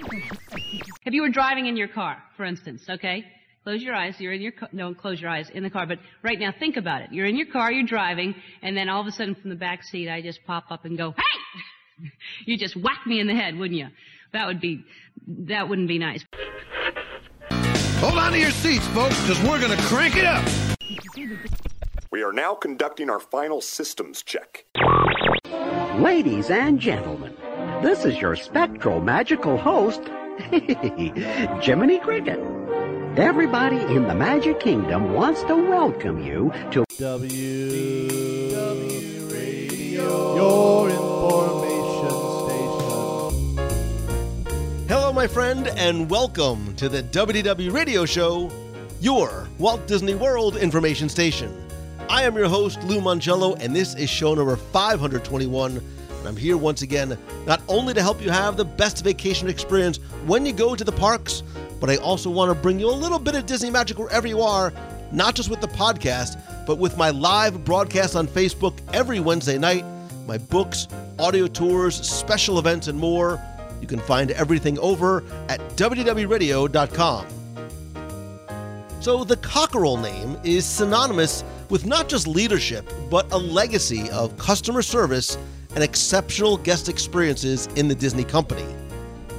If 0.00 1.14
you 1.14 1.22
were 1.22 1.30
driving 1.30 1.66
in 1.66 1.76
your 1.76 1.88
car, 1.88 2.22
for 2.36 2.44
instance, 2.44 2.82
okay? 2.88 3.24
Close 3.64 3.82
your 3.82 3.94
eyes. 3.94 4.14
You're 4.18 4.32
in 4.32 4.40
your 4.40 4.52
car. 4.52 4.68
No, 4.72 4.94
close 4.94 5.20
your 5.20 5.30
eyes 5.30 5.50
in 5.50 5.62
the 5.62 5.70
car. 5.70 5.86
But 5.86 5.98
right 6.22 6.38
now, 6.38 6.52
think 6.58 6.76
about 6.76 7.02
it. 7.02 7.12
You're 7.12 7.26
in 7.26 7.36
your 7.36 7.48
car. 7.48 7.72
You're 7.72 7.86
driving, 7.86 8.34
and 8.62 8.76
then 8.76 8.88
all 8.88 9.00
of 9.00 9.06
a 9.06 9.10
sudden, 9.12 9.34
from 9.34 9.50
the 9.50 9.56
back 9.56 9.82
seat, 9.82 10.08
I 10.08 10.22
just 10.22 10.44
pop 10.46 10.70
up 10.70 10.84
and 10.84 10.96
go, 10.96 11.12
"Hey!" 11.12 12.08
you 12.46 12.56
just 12.56 12.76
whack 12.76 13.00
me 13.06 13.20
in 13.20 13.26
the 13.26 13.34
head, 13.34 13.58
wouldn't 13.58 13.78
you? 13.78 13.88
That 14.32 14.46
would 14.46 14.60
be. 14.60 14.84
That 15.26 15.68
wouldn't 15.68 15.88
be 15.88 15.98
nice. 15.98 16.24
Hold 18.00 18.18
on 18.18 18.32
to 18.32 18.38
your 18.38 18.50
seats, 18.50 18.86
folks, 18.88 19.20
because 19.22 19.42
we're 19.42 19.60
going 19.60 19.76
to 19.76 19.84
crank 19.84 20.14
it 20.16 20.24
up. 20.24 20.46
We 22.10 22.22
are 22.22 22.32
now 22.32 22.54
conducting 22.54 23.10
our 23.10 23.20
final 23.20 23.60
systems 23.60 24.22
check. 24.22 24.64
Ladies 25.98 26.48
and 26.50 26.78
gentlemen, 26.78 27.36
this 27.82 28.04
is 28.04 28.18
your 28.20 28.34
spectral 28.34 29.00
magical 29.00 29.56
host, 29.56 30.00
Jiminy 31.62 32.00
Cricket. 32.00 32.40
Everybody 33.16 33.76
in 33.76 34.08
the 34.08 34.14
Magic 34.14 34.58
Kingdom 34.60 35.12
wants 35.12 35.42
to 35.44 35.54
welcome 35.54 36.24
you 36.24 36.52
to 36.72 36.84
W 36.98 38.50
w 38.50 39.26
Radio, 39.26 40.34
your 40.34 40.90
information 40.90 42.10
station. 43.56 44.88
Hello, 44.88 45.12
my 45.12 45.26
friend, 45.28 45.68
and 45.76 46.10
welcome 46.10 46.74
to 46.76 46.88
the 46.88 47.02
WDW 47.04 47.72
Radio 47.72 48.04
Show, 48.04 48.50
your 49.00 49.46
Walt 49.58 49.86
Disney 49.86 50.16
World 50.16 50.56
information 50.56 51.08
station. 51.08 51.54
I 52.08 52.24
am 52.24 52.36
your 52.36 52.48
host, 52.48 52.82
Lou 52.84 53.00
Mongello, 53.00 53.56
and 53.60 53.76
this 53.76 53.94
is 53.94 54.10
show 54.10 54.34
number 54.34 54.56
521. 54.56 55.80
I'm 56.28 56.36
here 56.36 56.58
once 56.58 56.82
again, 56.82 57.16
not 57.46 57.62
only 57.68 57.94
to 57.94 58.02
help 58.02 58.20
you 58.20 58.30
have 58.30 58.58
the 58.58 58.64
best 58.64 59.02
vacation 59.02 59.48
experience 59.48 59.96
when 60.26 60.44
you 60.44 60.52
go 60.52 60.76
to 60.76 60.84
the 60.84 60.92
parks, 60.92 61.42
but 61.80 61.88
I 61.88 61.96
also 61.96 62.28
want 62.28 62.50
to 62.50 62.54
bring 62.54 62.78
you 62.78 62.90
a 62.90 62.92
little 62.92 63.18
bit 63.18 63.34
of 63.34 63.46
Disney 63.46 63.70
magic 63.70 63.98
wherever 63.98 64.26
you 64.26 64.42
are, 64.42 64.70
not 65.10 65.34
just 65.34 65.48
with 65.48 65.62
the 65.62 65.68
podcast, 65.68 66.38
but 66.66 66.76
with 66.76 66.98
my 66.98 67.08
live 67.08 67.64
broadcast 67.64 68.14
on 68.14 68.28
Facebook 68.28 68.78
every 68.92 69.20
Wednesday 69.20 69.56
night, 69.56 69.86
my 70.26 70.36
books, 70.36 70.86
audio 71.18 71.46
tours, 71.46 71.94
special 71.94 72.58
events, 72.58 72.88
and 72.88 72.98
more. 72.98 73.42
You 73.80 73.86
can 73.86 74.00
find 74.00 74.30
everything 74.32 74.78
over 74.80 75.24
at 75.48 75.60
WDWRadio.com. 75.76 77.26
So, 79.00 79.24
the 79.24 79.36
Cockerell 79.36 79.96
name 79.96 80.36
is 80.44 80.66
synonymous 80.66 81.42
with 81.70 81.86
not 81.86 82.06
just 82.06 82.26
leadership, 82.26 82.86
but 83.08 83.32
a 83.32 83.38
legacy 83.38 84.10
of 84.10 84.36
customer 84.36 84.82
service 84.82 85.38
and 85.78 85.84
exceptional 85.84 86.56
guest 86.56 86.88
experiences 86.88 87.68
in 87.76 87.86
the 87.86 87.94
Disney 87.94 88.24
company. 88.24 88.66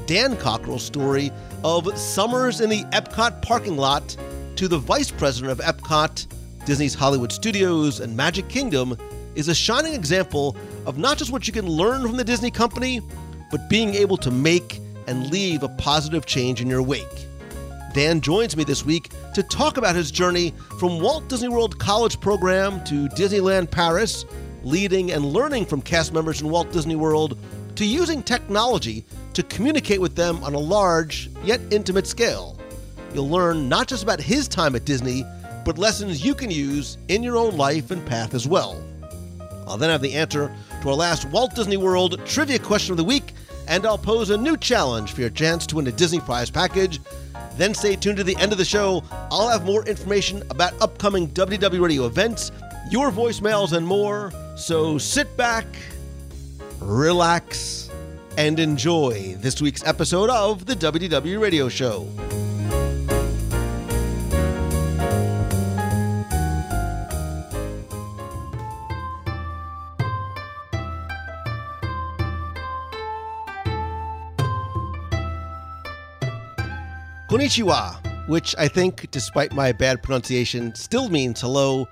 Dan 0.06 0.38
Cockerell's 0.38 0.86
story 0.86 1.34
of 1.66 1.98
summers 1.98 2.62
in 2.62 2.70
the 2.70 2.84
Epcot 2.94 3.42
parking 3.42 3.76
lot 3.76 4.16
to 4.56 4.70
the 4.70 4.78
vice 4.78 5.12
president 5.12 5.52
of 5.52 5.58
Epcot, 5.60 6.28
Disney's 6.66 6.94
Hollywood 6.94 7.34
Studios, 7.34 8.00
and 8.00 8.16
Magic 8.16 8.48
Kingdom 8.48 8.96
is 9.36 9.50
a 9.50 9.54
shining 9.54 9.94
example 9.94 10.56
of 10.86 10.98
not 10.98 11.18
just 11.18 11.30
what 11.30 11.46
you 11.46 11.52
can 11.52 11.68
learn 11.68 12.04
from 12.04 12.16
the 12.16 12.24
Disney 12.24 12.52
company, 12.52 13.02
but 13.52 13.70
being 13.70 13.94
able 13.94 14.16
to 14.16 14.32
make 14.32 14.80
and 15.08 15.30
leave 15.32 15.64
a 15.64 15.68
positive 15.68 16.26
change 16.26 16.62
in 16.62 16.70
your 16.70 16.82
wake. 16.82 17.28
Dan 17.94 18.22
joins 18.22 18.56
me 18.56 18.64
this 18.64 18.86
week 18.86 19.10
to 19.34 19.44
talk 19.44 19.76
about 19.76 19.94
his 19.94 20.10
journey 20.10 20.54
from 20.80 21.02
Walt 21.02 21.28
Disney 21.28 21.50
World 21.50 21.78
College 21.80 22.18
program 22.22 22.82
to 22.86 23.10
Disneyland 23.10 23.70
Paris, 23.70 24.24
leading 24.64 25.12
and 25.12 25.26
learning 25.26 25.66
from 25.66 25.82
cast 25.82 26.14
members 26.14 26.42
in 26.42 26.50
Walt 26.50 26.72
Disney 26.72 26.96
World, 26.96 27.38
to 27.76 27.86
using 27.86 28.22
technology 28.22 29.06
to 29.34 29.44
communicate 29.44 30.02
with 30.02 30.16
them 30.16 30.44
on 30.44 30.54
a 30.54 30.60
large 30.60 31.30
yet 31.44 31.62
intimate 31.72 32.08
scale. 32.08 32.60
You'll 33.14 33.30
learn 33.30 33.70
not 33.70 33.88
just 33.88 34.04
about 34.04 34.20
his 34.20 34.48
time 34.48 34.76
at 34.76 34.86
Disney, 34.86 35.24
but 35.66 35.78
lessons 35.78 36.24
you 36.24 36.36
can 36.36 36.52
use 36.52 36.98
in 37.08 37.24
your 37.24 37.38
own 37.38 37.56
life 37.58 37.92
and 37.92 38.06
path 38.06 38.34
as 38.34 38.48
well. 38.48 38.84
I'll 39.68 39.78
then 39.78 39.90
have 39.90 40.02
the 40.02 40.14
answer 40.14 40.54
to 40.82 40.90
our 40.90 40.96
last 40.96 41.26
Walt 41.26 41.56
Disney 41.56 41.78
World 41.78 42.20
trivia 42.26 42.60
question 42.60 42.92
of 42.92 42.98
the 42.98 43.04
week, 43.04 43.34
and 43.68 43.86
I'll 43.86 43.98
pose 43.98 44.30
a 44.30 44.38
new 44.38 44.58
challenge 44.58 45.14
for 45.14 45.22
your 45.22 45.30
chance 45.30 45.68
to 45.68 45.76
win 45.76 45.88
a 45.88 45.92
Disney 45.92 46.20
Prize 46.20 46.50
package 46.50 47.00
then 47.60 47.74
stay 47.74 47.98
tuned 47.98 48.16
to 48.16 48.24
the 48.24 48.38
end 48.38 48.54
of 48.54 48.58
the 48.58 48.64
show. 48.64 49.04
I'll 49.30 49.50
have 49.50 49.66
more 49.66 49.86
information 49.86 50.42
about 50.50 50.74
upcoming 50.82 51.28
WDW 51.28 51.82
Radio 51.82 52.06
events, 52.06 52.54
your 52.90 53.12
voicemails, 53.12 53.74
and 53.74 53.86
more. 53.86 54.32
So 54.60 54.98
sit 54.98 55.38
back, 55.38 55.66
relax, 56.82 57.90
and 58.38 58.60
enjoy 58.60 59.36
this 59.40 59.62
week's 59.62 59.82
episode 59.86 60.30
of 60.30 60.66
the 60.66 60.76
WDW 60.76 61.40
Radio 61.40 61.70
Show. 61.70 62.10
Konnichiwa, 77.30 78.28
which 78.28 78.54
I 78.58 78.68
think, 78.68 79.10
despite 79.12 79.54
my 79.54 79.72
bad 79.72 80.04
pronunciation, 80.04 80.76
still 80.76 81.08
means 81.08 81.40
hello. 81.40 81.88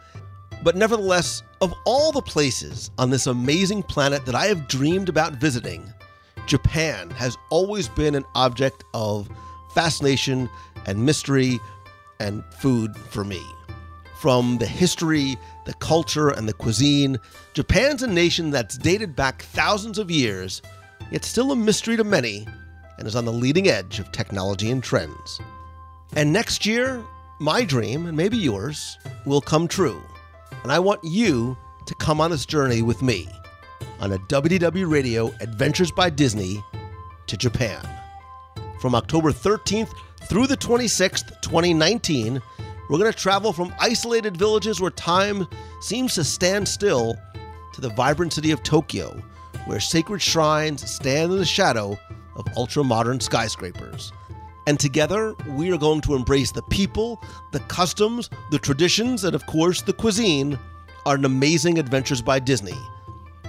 But 0.64 0.76
nevertheless, 0.76 1.44
of 1.62 1.74
all 1.86 2.12
the 2.12 2.22
places 2.22 2.92
on 2.98 3.10
this 3.10 3.28
amazing 3.28 3.84
planet 3.84 4.26
that 4.26 4.36
I 4.36 4.48
have 4.48 4.68
dreamed 4.68 5.10
about 5.10 5.34
visiting, 5.34 5.94
Japan 6.48 7.10
has 7.12 7.38
always 7.50 7.88
been 7.88 8.16
an 8.16 8.26
object 8.36 8.84
of 8.94 9.30
fascination 9.74 10.50
and 10.86 11.06
mystery 11.06 11.60
and 12.20 12.44
food 12.60 12.96
for 12.96 13.24
me. 13.24 13.42
From 14.20 14.58
the 14.58 14.66
history, 14.66 15.38
the 15.66 15.74
culture, 15.76 16.30
and 16.30 16.50
the 16.50 16.54
cuisine, 16.54 17.20
Japan's 17.54 18.02
a 18.02 18.08
nation 18.08 18.50
that's 18.50 18.78
dated 18.78 19.16
back 19.16 19.44
thousands 19.44 20.00
of 20.00 20.10
years, 20.10 20.62
yet 21.12 21.24
still 21.24 21.52
a 21.52 21.56
mystery 21.56 21.98
to 21.98 22.04
many 22.04 22.48
and 22.98 23.08
is 23.08 23.16
on 23.16 23.26
the 23.26 23.32
leading 23.32 23.68
edge 23.68 24.00
of 24.00 24.12
technology 24.12 24.72
and 24.72 24.84
trends. 24.84 25.40
And 26.16 26.34
next 26.34 26.66
year, 26.66 27.04
my 27.40 27.64
dream, 27.64 28.08
and 28.08 28.18
maybe 28.18 28.38
yours, 28.38 28.98
will 29.26 29.42
come 29.42 29.68
true. 29.68 30.02
And 30.64 30.72
I 30.72 30.80
want 30.80 31.04
you 31.04 31.58
to 31.86 31.96
come 31.96 32.20
on 32.20 32.32
this 32.32 32.46
journey 32.46 32.82
with 32.82 33.02
me 33.02 33.30
on 34.00 34.12
a 34.12 34.18
WDW 34.18 34.90
Radio 34.92 35.32
Adventures 35.40 35.92
by 35.92 36.10
Disney 36.10 36.64
to 37.28 37.38
Japan. 37.38 37.88
From 38.80 38.94
October 38.96 39.32
13th 39.32 39.94
through 40.30 40.48
the 40.48 40.58
26th, 40.58 41.42
2019, 41.42 42.42
we're 42.90 42.98
going 42.98 43.12
to 43.12 43.18
travel 43.18 43.54
from 43.54 43.74
isolated 43.80 44.38
villages 44.38 44.80
where 44.80 44.92
time 44.92 45.48
seems 45.82 46.16
to 46.16 46.24
stand 46.24 46.68
still 46.68 47.18
to 47.74 47.82
the 47.82 47.90
vibrant 47.90 48.34
city 48.34 48.52
of 48.52 48.64
Tokyo, 48.64 49.22
where 49.66 49.80
sacred 49.80 50.22
shrines 50.22 50.90
stand 50.90 51.32
in 51.32 51.38
the 51.38 51.46
shadow 51.46 51.98
of 52.36 52.46
ultra 52.56 52.84
modern 52.84 53.20
skyscrapers. 53.20 54.12
And 54.68 54.80
together, 54.80 55.34
we 55.48 55.72
are 55.72 55.78
going 55.78 56.02
to 56.02 56.14
embrace 56.14 56.52
the 56.52 56.62
people, 56.64 57.20
the 57.52 57.62
customs, 57.62 58.30
the 58.52 58.60
traditions, 58.60 59.24
and 59.24 59.34
of 59.34 59.46
course, 59.48 59.82
the 59.82 59.94
cuisine 59.94 60.60
an 61.16 61.24
amazing 61.26 61.80
adventures 61.80 62.22
by 62.22 62.40
Disney. 62.40 62.78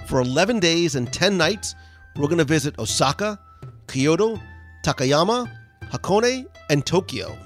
For 0.07 0.21
11 0.21 0.59
days 0.59 0.95
and 0.95 1.11
10 1.11 1.37
nights, 1.37 1.75
we're 2.15 2.27
going 2.27 2.37
to 2.37 2.45
visit 2.45 2.79
Osaka, 2.79 3.37
Kyoto, 3.87 4.39
Takayama, 4.83 5.51
Hakone, 5.91 6.45
and 6.69 6.85
Tokyo. 6.85 7.37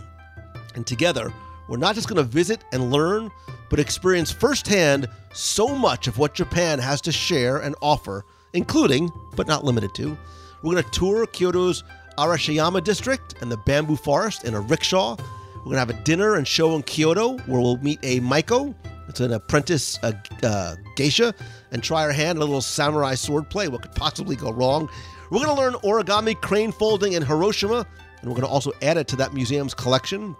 And 0.75 0.85
together, 0.85 1.33
we're 1.67 1.77
not 1.77 1.95
just 1.95 2.07
going 2.07 2.23
to 2.23 2.29
visit 2.29 2.63
and 2.71 2.91
learn, 2.91 3.31
but 3.69 3.79
experience 3.79 4.31
firsthand 4.31 5.07
so 5.33 5.75
much 5.75 6.07
of 6.07 6.19
what 6.19 6.35
Japan 6.35 6.77
has 6.79 7.01
to 7.01 7.11
share 7.11 7.57
and 7.57 7.75
offer, 7.81 8.23
including, 8.53 9.09
but 9.35 9.47
not 9.47 9.63
limited 9.63 9.95
to, 9.95 10.17
we're 10.61 10.73
going 10.73 10.83
to 10.83 10.89
tour 10.91 11.25
Kyoto's 11.25 11.83
Arashiyama 12.17 12.83
district 12.83 13.35
and 13.41 13.51
the 13.51 13.57
bamboo 13.57 13.95
forest 13.95 14.43
in 14.43 14.53
a 14.53 14.61
rickshaw. 14.61 15.15
We're 15.57 15.63
going 15.63 15.75
to 15.75 15.79
have 15.79 15.89
a 15.89 16.03
dinner 16.03 16.35
and 16.35 16.47
show 16.47 16.75
in 16.75 16.83
Kyoto 16.83 17.37
where 17.39 17.61
we'll 17.61 17.77
meet 17.77 17.99
a 18.03 18.19
Maiko. 18.19 18.75
It's 19.07 19.19
an 19.19 19.33
apprentice 19.33 19.97
uh, 20.03 20.13
uh, 20.43 20.75
geisha 20.95 21.33
and 21.71 21.83
try 21.83 22.03
her 22.03 22.11
hand 22.11 22.37
at 22.37 22.41
a 22.41 22.45
little 22.45 22.61
samurai 22.61 23.15
sword 23.15 23.49
play. 23.49 23.67
What 23.67 23.81
could 23.81 23.95
possibly 23.95 24.35
go 24.35 24.51
wrong? 24.51 24.89
We're 25.29 25.43
going 25.43 25.55
to 25.55 25.61
learn 25.61 25.73
origami 25.83 26.39
crane 26.39 26.71
folding 26.71 27.13
in 27.13 27.23
Hiroshima, 27.23 27.85
and 28.21 28.29
we're 28.29 28.35
going 28.35 28.47
to 28.47 28.53
also 28.53 28.71
add 28.81 28.97
it 28.97 29.07
to 29.09 29.15
that 29.17 29.33
museum's 29.33 29.73
collection. 29.73 30.35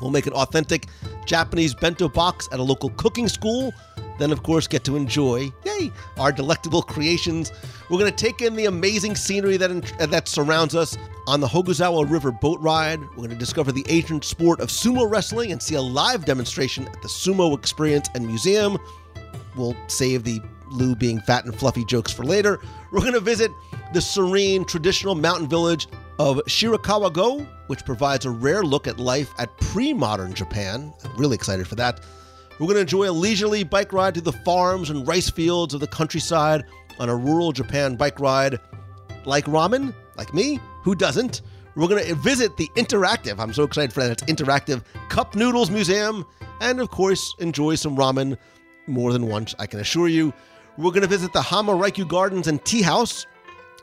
We'll 0.00 0.10
make 0.10 0.26
an 0.26 0.34
authentic 0.34 0.86
Japanese 1.26 1.74
bento 1.74 2.08
box 2.08 2.48
at 2.52 2.60
a 2.60 2.62
local 2.62 2.90
cooking 2.90 3.28
school. 3.28 3.72
Then, 4.18 4.32
of 4.32 4.42
course, 4.42 4.66
get 4.66 4.84
to 4.84 4.96
enjoy, 4.96 5.52
yay, 5.64 5.92
our 6.18 6.32
delectable 6.32 6.82
creations. 6.82 7.52
We're 7.90 7.98
going 7.98 8.12
to 8.12 8.24
take 8.24 8.40
in 8.40 8.56
the 8.56 8.66
amazing 8.66 9.14
scenery 9.14 9.56
that, 9.58 10.08
that 10.10 10.28
surrounds 10.28 10.74
us 10.74 10.96
on 11.26 11.40
the 11.40 11.46
Hozugawa 11.46 12.08
River 12.10 12.32
boat 12.32 12.60
ride. 12.60 13.00
We're 13.00 13.16
going 13.16 13.30
to 13.30 13.36
discover 13.36 13.72
the 13.72 13.84
ancient 13.88 14.24
sport 14.24 14.60
of 14.60 14.68
sumo 14.68 15.10
wrestling 15.10 15.52
and 15.52 15.62
see 15.62 15.74
a 15.74 15.82
live 15.82 16.24
demonstration 16.24 16.86
at 16.88 17.02
the 17.02 17.08
Sumo 17.08 17.56
Experience 17.58 18.08
and 18.14 18.26
Museum. 18.26 18.78
We'll 19.56 19.76
save 19.88 20.24
the 20.24 20.40
Lou 20.70 20.94
being 20.94 21.20
fat 21.20 21.44
and 21.44 21.54
fluffy 21.54 21.84
jokes 21.84 22.12
for 22.12 22.24
later. 22.24 22.60
We're 22.90 23.00
going 23.00 23.12
to 23.12 23.20
visit 23.20 23.50
the 23.92 24.00
serene 24.00 24.64
traditional 24.64 25.14
mountain 25.14 25.48
village 25.48 25.88
of 26.18 26.38
Shirakawa 26.46 27.12
Go, 27.12 27.40
which 27.66 27.84
provides 27.84 28.24
a 28.24 28.30
rare 28.30 28.62
look 28.62 28.86
at 28.86 28.98
life 28.98 29.32
at 29.38 29.56
pre 29.58 29.92
modern 29.92 30.34
Japan. 30.34 30.92
I'm 31.04 31.16
really 31.16 31.34
excited 31.34 31.66
for 31.66 31.74
that. 31.76 32.00
We're 32.58 32.66
going 32.66 32.76
to 32.76 32.80
enjoy 32.80 33.10
a 33.10 33.12
leisurely 33.12 33.64
bike 33.64 33.92
ride 33.92 34.14
to 34.14 34.22
the 34.22 34.32
farms 34.32 34.88
and 34.88 35.06
rice 35.06 35.28
fields 35.28 35.74
of 35.74 35.80
the 35.80 35.86
countryside 35.86 36.64
on 36.98 37.10
a 37.10 37.14
rural 37.14 37.52
Japan 37.52 37.96
bike 37.96 38.18
ride. 38.18 38.58
Like 39.26 39.44
ramen, 39.44 39.94
like 40.16 40.32
me, 40.32 40.58
who 40.82 40.94
doesn't? 40.94 41.42
We're 41.74 41.88
going 41.88 42.02
to 42.06 42.14
visit 42.14 42.56
the 42.56 42.68
interactive, 42.76 43.38
I'm 43.38 43.52
so 43.52 43.64
excited 43.64 43.92
for 43.92 44.00
that, 44.00 44.10
it's 44.10 44.22
interactive 44.24 44.82
Cup 45.10 45.34
Noodles 45.34 45.70
Museum, 45.70 46.24
and 46.62 46.80
of 46.80 46.90
course, 46.90 47.34
enjoy 47.38 47.74
some 47.74 47.94
ramen 47.94 48.38
more 48.86 49.12
than 49.12 49.26
once, 49.26 49.54
I 49.58 49.66
can 49.66 49.80
assure 49.80 50.08
you. 50.08 50.32
We're 50.78 50.92
going 50.92 51.02
to 51.02 51.08
visit 51.08 51.34
the 51.34 51.40
Hamarikyu 51.40 52.08
Gardens 52.08 52.46
and 52.46 52.64
Tea 52.64 52.80
House 52.80 53.26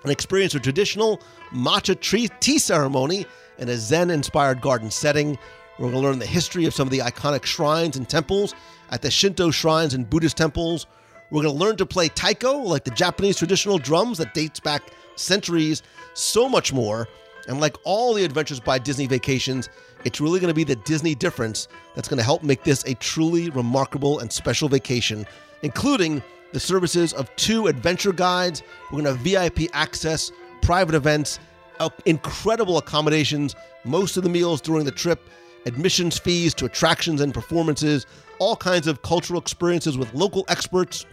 and 0.01 0.11
experience 0.11 0.55
a 0.55 0.59
traditional 0.59 1.21
matcha 1.51 1.99
tree 1.99 2.29
tea 2.39 2.57
ceremony 2.57 3.27
in 3.59 3.69
a 3.69 3.77
Zen 3.77 4.09
inspired 4.09 4.61
garden 4.61 4.89
setting. 4.89 5.37
We're 5.77 5.89
going 5.89 6.01
to 6.01 6.07
learn 6.07 6.19
the 6.19 6.25
history 6.25 6.65
of 6.65 6.73
some 6.73 6.87
of 6.87 6.91
the 6.91 6.99
iconic 6.99 7.45
shrines 7.45 7.97
and 7.97 8.07
temples 8.07 8.53
at 8.91 9.01
the 9.01 9.09
Shinto 9.09 9.49
shrines 9.51 9.93
and 9.93 10.09
Buddhist 10.09 10.37
temples. 10.37 10.85
We're 11.31 11.41
going 11.41 11.55
to 11.55 11.59
learn 11.59 11.77
to 11.77 11.85
play 11.85 12.09
taiko, 12.09 12.57
like 12.57 12.83
the 12.83 12.91
Japanese 12.91 13.37
traditional 13.37 13.79
drums 13.79 14.19
that 14.19 14.33
dates 14.33 14.59
back 14.59 14.83
centuries, 15.15 15.81
so 16.13 16.47
much 16.47 16.71
more. 16.71 17.07
And 17.47 17.59
like 17.59 17.75
all 17.83 18.13
the 18.13 18.23
Adventures 18.23 18.59
by 18.59 18.77
Disney 18.77 19.07
vacations, 19.07 19.67
it's 20.05 20.21
really 20.21 20.39
going 20.39 20.49
to 20.49 20.53
be 20.53 20.63
the 20.63 20.75
Disney 20.75 21.15
difference 21.15 21.67
that's 21.95 22.07
going 22.07 22.19
to 22.19 22.23
help 22.23 22.43
make 22.43 22.63
this 22.63 22.83
a 22.85 22.93
truly 22.95 23.49
remarkable 23.49 24.19
and 24.19 24.31
special 24.31 24.69
vacation, 24.69 25.25
including 25.63 26.21
the 26.53 26.59
services 26.59 27.13
of 27.13 27.35
two 27.35 27.67
adventure 27.67 28.13
guides. 28.13 28.61
We're 28.85 29.01
going 29.01 29.05
to 29.05 29.11
have 29.13 29.19
VIP 29.19 29.69
access, 29.73 30.31
private 30.61 30.95
events, 30.95 31.39
uh, 31.79 31.89
incredible 32.05 32.77
accommodations, 32.77 33.55
most 33.83 34.17
of 34.17 34.23
the 34.23 34.29
meals 34.29 34.61
during 34.61 34.85
the 34.85 34.91
trip, 34.91 35.19
admissions 35.65 36.17
fees 36.17 36.53
to 36.55 36.65
attractions 36.65 37.21
and 37.21 37.33
performances, 37.33 38.05
all 38.39 38.55
kinds 38.55 38.87
of 38.87 39.01
cultural 39.01 39.39
experiences 39.39 39.97
with 39.97 40.13
local 40.13 40.45
experts, 40.47 41.05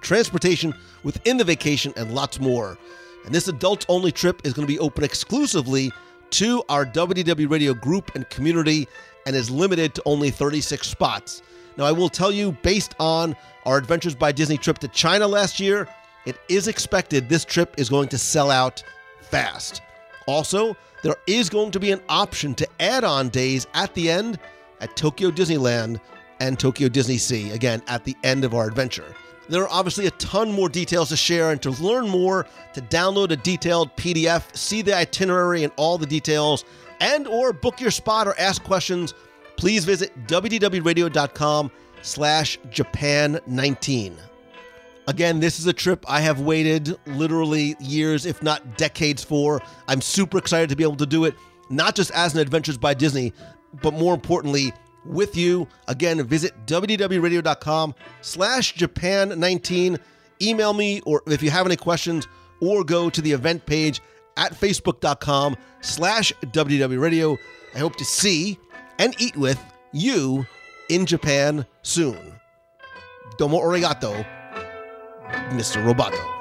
transportation 0.00 0.74
within 1.02 1.36
the 1.36 1.44
vacation, 1.44 1.92
and 1.96 2.14
lots 2.14 2.40
more. 2.40 2.78
And 3.24 3.34
this 3.34 3.48
adults 3.48 3.86
only 3.88 4.12
trip 4.12 4.40
is 4.44 4.52
going 4.52 4.66
to 4.66 4.72
be 4.72 4.78
open 4.78 5.04
exclusively 5.04 5.92
to 6.30 6.62
our 6.68 6.84
WW 6.84 7.50
Radio 7.50 7.74
group 7.74 8.14
and 8.14 8.28
community 8.30 8.86
and 9.26 9.34
is 9.34 9.50
limited 9.50 9.94
to 9.94 10.02
only 10.06 10.30
36 10.30 10.86
spots. 10.86 11.42
Now, 11.76 11.84
I 11.84 11.92
will 11.92 12.08
tell 12.08 12.32
you, 12.32 12.52
based 12.62 12.94
on 12.98 13.36
our 13.64 13.76
Adventures 13.76 14.14
by 14.14 14.32
Disney 14.32 14.56
trip 14.56 14.78
to 14.78 14.88
China 14.88 15.28
last 15.28 15.60
year, 15.60 15.86
it 16.26 16.36
is 16.48 16.68
expected 16.68 17.28
this 17.28 17.44
trip 17.44 17.74
is 17.78 17.88
going 17.88 18.08
to 18.08 18.18
sell 18.18 18.50
out 18.50 18.82
fast. 19.20 19.80
Also, 20.26 20.76
there 21.02 21.16
is 21.26 21.48
going 21.48 21.70
to 21.70 21.80
be 21.80 21.92
an 21.92 22.00
option 22.08 22.54
to 22.56 22.67
add 22.80 23.04
on 23.04 23.28
days 23.28 23.66
at 23.74 23.94
the 23.94 24.10
end 24.10 24.38
at 24.80 24.96
Tokyo 24.96 25.30
Disneyland 25.30 26.00
and 26.40 26.58
Tokyo 26.58 26.88
Disney 26.88 27.18
Sea, 27.18 27.50
again, 27.50 27.82
at 27.88 28.04
the 28.04 28.16
end 28.22 28.44
of 28.44 28.54
our 28.54 28.66
adventure. 28.66 29.14
There 29.48 29.62
are 29.62 29.70
obviously 29.70 30.06
a 30.06 30.10
ton 30.12 30.52
more 30.52 30.68
details 30.68 31.08
to 31.08 31.16
share, 31.16 31.50
and 31.50 31.62
to 31.62 31.70
learn 31.82 32.08
more, 32.08 32.46
to 32.74 32.82
download 32.82 33.30
a 33.30 33.36
detailed 33.36 33.94
PDF, 33.96 34.54
see 34.54 34.82
the 34.82 34.94
itinerary 34.94 35.64
and 35.64 35.72
all 35.76 35.96
the 35.96 36.06
details, 36.06 36.64
and 37.00 37.26
or 37.26 37.52
book 37.52 37.80
your 37.80 37.90
spot 37.90 38.26
or 38.26 38.38
ask 38.38 38.62
questions, 38.62 39.14
please 39.56 39.84
visit 39.84 40.12
wdwradio.com 40.26 41.70
slash 42.02 42.58
Japan19. 42.68 44.16
Again, 45.06 45.40
this 45.40 45.58
is 45.58 45.66
a 45.66 45.72
trip 45.72 46.04
I 46.06 46.20
have 46.20 46.40
waited 46.40 46.94
literally 47.06 47.74
years, 47.80 48.26
if 48.26 48.42
not 48.42 48.76
decades 48.76 49.24
for. 49.24 49.62
I'm 49.88 50.02
super 50.02 50.36
excited 50.36 50.68
to 50.68 50.76
be 50.76 50.82
able 50.82 50.96
to 50.96 51.06
do 51.06 51.24
it, 51.24 51.34
not 51.70 51.94
just 51.94 52.10
as 52.12 52.34
an 52.34 52.40
Adventures 52.40 52.78
by 52.78 52.94
Disney, 52.94 53.32
but 53.82 53.94
more 53.94 54.14
importantly, 54.14 54.72
with 55.04 55.36
you. 55.36 55.68
Again, 55.86 56.22
visit 56.24 56.52
wdwradio.com 56.66 57.94
slash 58.20 58.74
Japan19. 58.74 59.98
Email 60.40 60.72
me, 60.72 61.00
or 61.02 61.22
if 61.26 61.42
you 61.42 61.50
have 61.50 61.66
any 61.66 61.76
questions, 61.76 62.28
or 62.60 62.84
go 62.84 63.10
to 63.10 63.20
the 63.20 63.32
event 63.32 63.66
page 63.66 64.00
at 64.36 64.52
facebook.com 64.52 65.56
slash 65.80 66.32
wwradio. 66.42 67.36
I 67.74 67.78
hope 67.78 67.96
to 67.96 68.04
see 68.04 68.58
and 68.98 69.14
eat 69.20 69.36
with 69.36 69.60
you 69.92 70.46
in 70.88 71.06
Japan 71.06 71.66
soon. 71.82 72.34
Domo 73.36 73.58
arigato, 73.58 74.24
Mr. 75.50 75.84
Roboto. 75.84 76.37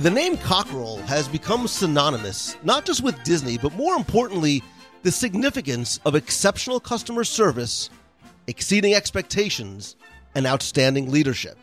The 0.00 0.10
name 0.10 0.38
Cockerell 0.38 0.96
has 1.02 1.28
become 1.28 1.68
synonymous 1.68 2.56
not 2.62 2.86
just 2.86 3.02
with 3.02 3.22
Disney, 3.22 3.58
but 3.58 3.74
more 3.74 3.94
importantly, 3.96 4.62
the 5.02 5.12
significance 5.12 6.00
of 6.06 6.14
exceptional 6.14 6.80
customer 6.80 7.22
service, 7.22 7.90
exceeding 8.46 8.94
expectations, 8.94 9.96
and 10.34 10.46
outstanding 10.46 11.10
leadership. 11.10 11.58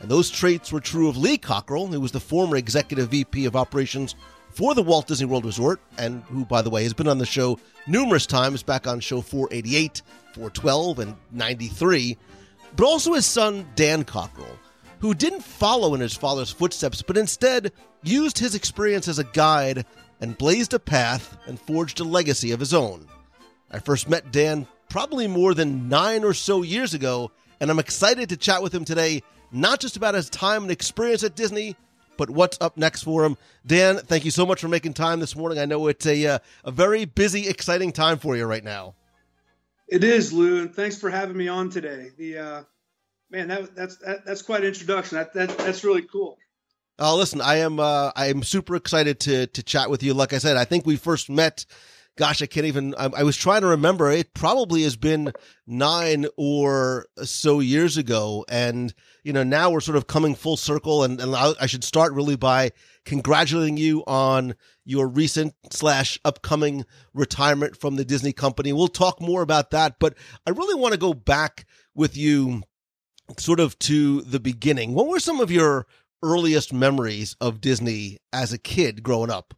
And 0.00 0.10
those 0.10 0.30
traits 0.30 0.72
were 0.72 0.80
true 0.80 1.08
of 1.08 1.16
Lee 1.16 1.38
Cockerell, 1.38 1.86
who 1.86 2.00
was 2.00 2.10
the 2.10 2.18
former 2.18 2.56
executive 2.56 3.10
VP 3.10 3.46
of 3.46 3.54
operations 3.54 4.16
for 4.48 4.74
the 4.74 4.82
Walt 4.82 5.06
Disney 5.06 5.26
World 5.26 5.44
Resort, 5.44 5.80
and 5.96 6.24
who, 6.24 6.44
by 6.44 6.62
the 6.62 6.70
way, 6.70 6.82
has 6.82 6.92
been 6.92 7.06
on 7.06 7.18
the 7.18 7.24
show 7.24 7.56
numerous 7.86 8.26
times 8.26 8.64
back 8.64 8.88
on 8.88 8.98
show 8.98 9.20
488, 9.20 10.02
412, 10.34 10.98
and 10.98 11.16
93, 11.30 12.18
but 12.74 12.84
also 12.84 13.12
his 13.12 13.26
son, 13.26 13.64
Dan 13.76 14.02
Cockerell 14.02 14.58
who 15.00 15.14
didn't 15.14 15.42
follow 15.42 15.94
in 15.94 16.00
his 16.00 16.14
father's 16.14 16.52
footsteps, 16.52 17.02
but 17.02 17.16
instead 17.16 17.72
used 18.02 18.38
his 18.38 18.54
experience 18.54 19.08
as 19.08 19.18
a 19.18 19.24
guide 19.24 19.84
and 20.20 20.38
blazed 20.38 20.74
a 20.74 20.78
path 20.78 21.36
and 21.46 21.60
forged 21.60 22.00
a 22.00 22.04
legacy 22.04 22.52
of 22.52 22.60
his 22.60 22.74
own. 22.74 23.06
I 23.70 23.78
first 23.78 24.08
met 24.08 24.30
Dan 24.30 24.66
probably 24.88 25.26
more 25.26 25.54
than 25.54 25.88
nine 25.88 26.24
or 26.24 26.34
so 26.34 26.62
years 26.62 26.94
ago, 26.94 27.30
and 27.60 27.70
I'm 27.70 27.78
excited 27.78 28.28
to 28.28 28.36
chat 28.36 28.62
with 28.62 28.74
him 28.74 28.84
today, 28.84 29.22
not 29.50 29.80
just 29.80 29.96
about 29.96 30.14
his 30.14 30.28
time 30.28 30.62
and 30.62 30.70
experience 30.70 31.24
at 31.24 31.36
Disney, 31.36 31.76
but 32.16 32.28
what's 32.28 32.58
up 32.60 32.76
next 32.76 33.02
for 33.02 33.24
him. 33.24 33.38
Dan, 33.66 33.96
thank 33.98 34.26
you 34.26 34.30
so 34.30 34.44
much 34.44 34.60
for 34.60 34.68
making 34.68 34.92
time 34.92 35.20
this 35.20 35.34
morning. 35.34 35.58
I 35.58 35.64
know 35.64 35.86
it's 35.86 36.04
a, 36.04 36.26
uh, 36.26 36.38
a 36.64 36.70
very 36.70 37.06
busy, 37.06 37.48
exciting 37.48 37.92
time 37.92 38.18
for 38.18 38.36
you 38.36 38.44
right 38.44 38.64
now. 38.64 38.94
It 39.88 40.04
is, 40.04 40.32
Lou, 40.32 40.60
and 40.60 40.74
thanks 40.74 40.98
for 40.98 41.08
having 41.08 41.36
me 41.36 41.48
on 41.48 41.70
today. 41.70 42.10
The 42.16 42.38
uh, 42.38 42.62
man, 43.30 43.48
that, 43.48 43.74
that's 43.74 43.96
that, 43.98 44.24
that's 44.24 44.42
quite 44.42 44.62
an 44.62 44.68
introduction. 44.68 45.18
That, 45.18 45.32
that 45.34 45.58
that's 45.58 45.84
really 45.84 46.02
cool. 46.02 46.38
Oh, 46.98 47.16
listen, 47.16 47.40
I 47.40 47.56
am 47.56 47.80
uh, 47.80 48.12
I 48.14 48.26
am 48.26 48.42
super 48.42 48.76
excited 48.76 49.20
to 49.20 49.46
to 49.46 49.62
chat 49.62 49.90
with 49.90 50.02
you. 50.02 50.14
Like 50.14 50.32
I 50.32 50.38
said, 50.38 50.56
I 50.56 50.64
think 50.64 50.86
we 50.86 50.96
first 50.96 51.30
met. 51.30 51.64
Gosh, 52.18 52.42
I 52.42 52.46
can't 52.46 52.66
even. 52.66 52.94
I, 52.98 53.08
I 53.16 53.22
was 53.22 53.36
trying 53.36 53.62
to 53.62 53.68
remember. 53.68 54.10
It 54.10 54.34
probably 54.34 54.82
has 54.82 54.96
been 54.96 55.32
nine 55.66 56.26
or 56.36 57.06
so 57.22 57.60
years 57.60 57.96
ago, 57.96 58.44
and 58.48 58.92
you 59.24 59.32
know 59.32 59.44
now 59.44 59.70
we're 59.70 59.80
sort 59.80 59.96
of 59.96 60.06
coming 60.06 60.34
full 60.34 60.58
circle. 60.58 61.04
And, 61.04 61.20
and 61.20 61.34
I, 61.34 61.52
I 61.58 61.66
should 61.66 61.84
start 61.84 62.12
really 62.12 62.36
by 62.36 62.72
congratulating 63.06 63.78
you 63.78 64.04
on 64.06 64.54
your 64.84 65.08
recent 65.08 65.54
slash 65.70 66.20
upcoming 66.24 66.84
retirement 67.14 67.80
from 67.80 67.96
the 67.96 68.04
Disney 68.04 68.32
company. 68.34 68.74
We'll 68.74 68.88
talk 68.88 69.20
more 69.20 69.40
about 69.40 69.70
that, 69.70 69.98
but 69.98 70.14
I 70.46 70.50
really 70.50 70.74
want 70.74 70.92
to 70.92 71.00
go 71.00 71.14
back 71.14 71.64
with 71.94 72.16
you 72.16 72.62
sort 73.38 73.60
of 73.60 73.78
to 73.80 74.22
the 74.22 74.40
beginning. 74.40 74.94
What 74.94 75.08
were 75.08 75.20
some 75.20 75.40
of 75.40 75.50
your 75.50 75.86
earliest 76.22 76.72
memories 76.72 77.36
of 77.40 77.60
Disney 77.60 78.18
as 78.32 78.52
a 78.52 78.58
kid 78.58 79.02
growing 79.02 79.30
up? 79.30 79.54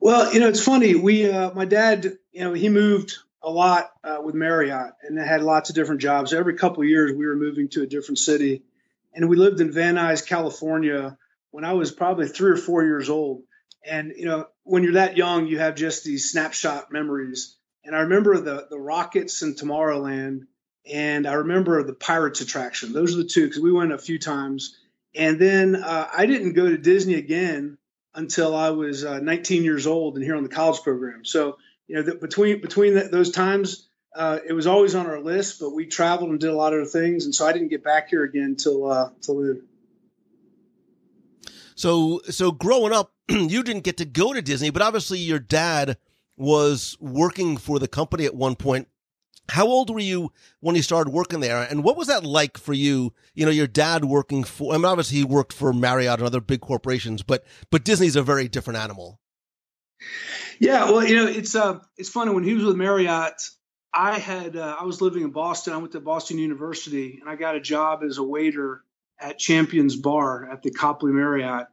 Well, 0.00 0.32
you 0.34 0.40
know, 0.40 0.48
it's 0.48 0.64
funny. 0.64 0.94
We, 0.94 1.30
uh, 1.30 1.52
my 1.54 1.64
dad, 1.64 2.04
you 2.32 2.44
know, 2.44 2.52
he 2.52 2.68
moved 2.68 3.16
a 3.42 3.50
lot 3.50 3.90
uh, 4.04 4.18
with 4.22 4.34
Marriott 4.34 4.92
and 5.02 5.18
had 5.18 5.42
lots 5.42 5.70
of 5.70 5.76
different 5.76 6.00
jobs. 6.00 6.32
Every 6.32 6.54
couple 6.54 6.84
years, 6.84 7.16
we 7.16 7.26
were 7.26 7.36
moving 7.36 7.68
to 7.70 7.82
a 7.82 7.86
different 7.86 8.18
city, 8.18 8.62
and 9.14 9.28
we 9.28 9.36
lived 9.36 9.60
in 9.60 9.72
Van 9.72 9.96
Nuys, 9.96 10.26
California, 10.26 11.16
when 11.50 11.64
I 11.64 11.72
was 11.72 11.92
probably 11.92 12.28
three 12.28 12.50
or 12.50 12.56
four 12.56 12.84
years 12.84 13.10
old. 13.10 13.42
And 13.84 14.12
you 14.16 14.26
know, 14.26 14.46
when 14.64 14.82
you're 14.82 14.94
that 14.94 15.16
young, 15.16 15.46
you 15.46 15.58
have 15.58 15.74
just 15.74 16.04
these 16.04 16.30
snapshot 16.30 16.92
memories. 16.92 17.56
And 17.84 17.96
I 17.96 18.00
remember 18.00 18.38
the 18.38 18.66
the 18.70 18.78
rockets 18.78 19.42
in 19.42 19.54
Tomorrowland 19.54 20.42
and 20.90 21.26
I 21.26 21.34
remember 21.34 21.82
the 21.82 21.94
Pirates 21.94 22.40
attraction. 22.40 22.92
Those 22.92 23.14
are 23.14 23.18
the 23.18 23.28
two 23.28 23.46
because 23.46 23.62
we 23.62 23.72
went 23.72 23.92
a 23.92 23.98
few 23.98 24.18
times. 24.18 24.78
And 25.14 25.38
then 25.38 25.76
uh, 25.76 26.08
I 26.16 26.26
didn't 26.26 26.54
go 26.54 26.68
to 26.68 26.78
Disney 26.78 27.14
again 27.14 27.78
until 28.14 28.54
I 28.54 28.70
was 28.70 29.04
uh, 29.04 29.20
19 29.20 29.62
years 29.62 29.86
old 29.86 30.16
and 30.16 30.24
here 30.24 30.36
on 30.36 30.42
the 30.42 30.48
college 30.48 30.82
program. 30.82 31.24
So 31.24 31.58
you 31.88 31.96
know, 31.96 32.02
the, 32.02 32.14
between 32.14 32.60
between 32.60 32.94
the, 32.94 33.04
those 33.04 33.30
times, 33.30 33.88
uh, 34.14 34.38
it 34.46 34.52
was 34.52 34.66
always 34.66 34.94
on 34.94 35.06
our 35.06 35.20
list, 35.20 35.60
but 35.60 35.70
we 35.70 35.86
traveled 35.86 36.30
and 36.30 36.40
did 36.40 36.50
a 36.50 36.56
lot 36.56 36.72
of 36.72 36.90
things, 36.90 37.24
and 37.24 37.34
so 37.34 37.46
I 37.46 37.52
didn't 37.52 37.68
get 37.68 37.84
back 37.84 38.08
here 38.08 38.24
again 38.24 38.44
until 38.44 38.90
uh, 38.90 39.10
till 39.20 39.42
then. 39.42 39.62
So, 41.74 42.20
so 42.30 42.52
growing 42.52 42.92
up, 42.92 43.12
you 43.28 43.62
didn't 43.62 43.82
get 43.82 43.96
to 43.98 44.04
go 44.04 44.32
to 44.32 44.42
Disney, 44.42 44.70
but 44.70 44.82
obviously 44.82 45.18
your 45.18 45.38
dad 45.38 45.96
was 46.36 46.96
working 47.00 47.56
for 47.56 47.78
the 47.78 47.88
company 47.88 48.24
at 48.24 48.34
one 48.34 48.56
point. 48.56 48.88
How 49.48 49.66
old 49.66 49.90
were 49.90 50.00
you 50.00 50.32
when 50.60 50.76
you 50.76 50.82
started 50.82 51.12
working 51.12 51.40
there? 51.40 51.62
And 51.62 51.82
what 51.82 51.96
was 51.96 52.08
that 52.08 52.24
like 52.24 52.56
for 52.56 52.72
you? 52.72 53.12
You 53.34 53.44
know, 53.44 53.50
your 53.50 53.66
dad 53.66 54.04
working 54.04 54.44
for, 54.44 54.72
I 54.72 54.76
mean, 54.76 54.84
obviously 54.84 55.18
he 55.18 55.24
worked 55.24 55.52
for 55.52 55.72
Marriott 55.72 56.20
and 56.20 56.26
other 56.26 56.40
big 56.40 56.60
corporations, 56.60 57.22
but, 57.22 57.44
but 57.70 57.84
Disney's 57.84 58.16
a 58.16 58.22
very 58.22 58.48
different 58.48 58.78
animal. 58.78 59.20
Yeah. 60.58 60.90
Well, 60.90 61.04
you 61.04 61.16
know, 61.16 61.26
it's, 61.26 61.54
uh, 61.54 61.80
it's 61.96 62.08
funny 62.08 62.32
when 62.32 62.44
he 62.44 62.54
was 62.54 62.64
with 62.64 62.76
Marriott, 62.76 63.42
I 63.92 64.18
had, 64.18 64.56
uh, 64.56 64.76
I 64.80 64.84
was 64.84 65.02
living 65.02 65.22
in 65.22 65.30
Boston. 65.30 65.74
I 65.74 65.76
went 65.76 65.92
to 65.92 66.00
Boston 66.00 66.38
University 66.38 67.18
and 67.20 67.28
I 67.28 67.36
got 67.36 67.56
a 67.56 67.60
job 67.60 68.02
as 68.04 68.18
a 68.18 68.22
waiter 68.22 68.82
at 69.20 69.38
Champions 69.38 69.96
Bar 69.96 70.50
at 70.50 70.62
the 70.62 70.70
Copley 70.70 71.12
Marriott. 71.12 71.66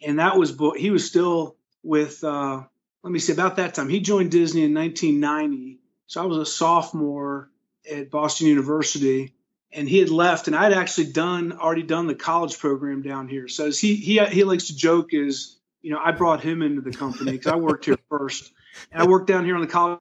And 0.00 0.20
that 0.20 0.36
was, 0.36 0.56
he 0.76 0.90
was 0.90 1.06
still 1.06 1.56
with, 1.82 2.22
uh, 2.24 2.62
let 3.02 3.12
me 3.12 3.18
see, 3.18 3.32
about 3.32 3.56
that 3.56 3.74
time. 3.74 3.88
He 3.88 4.00
joined 4.00 4.30
Disney 4.30 4.64
in 4.64 4.74
1990 4.74 5.80
so 6.06 6.22
I 6.22 6.26
was 6.26 6.38
a 6.38 6.46
sophomore 6.46 7.50
at 7.90 8.10
Boston 8.10 8.46
University, 8.46 9.34
and 9.72 9.88
he 9.88 9.98
had 9.98 10.10
left, 10.10 10.46
and 10.46 10.56
I'd 10.56 10.72
actually 10.72 11.12
done 11.12 11.52
already 11.52 11.82
done 11.82 12.06
the 12.06 12.14
college 12.14 12.58
program 12.58 13.02
down 13.02 13.28
here. 13.28 13.48
So 13.48 13.66
as 13.66 13.78
he 13.78 13.96
he 13.96 14.18
he 14.26 14.44
likes 14.44 14.68
to 14.68 14.76
joke 14.76 15.12
is, 15.12 15.58
you 15.82 15.90
know, 15.90 16.00
I 16.02 16.12
brought 16.12 16.42
him 16.42 16.62
into 16.62 16.80
the 16.80 16.92
company 16.92 17.32
because 17.32 17.52
I 17.52 17.56
worked 17.56 17.84
here 17.84 17.98
first, 18.08 18.52
and 18.92 19.02
I 19.02 19.06
worked 19.06 19.26
down 19.26 19.44
here 19.44 19.54
on 19.54 19.60
the 19.60 19.66
college 19.66 20.00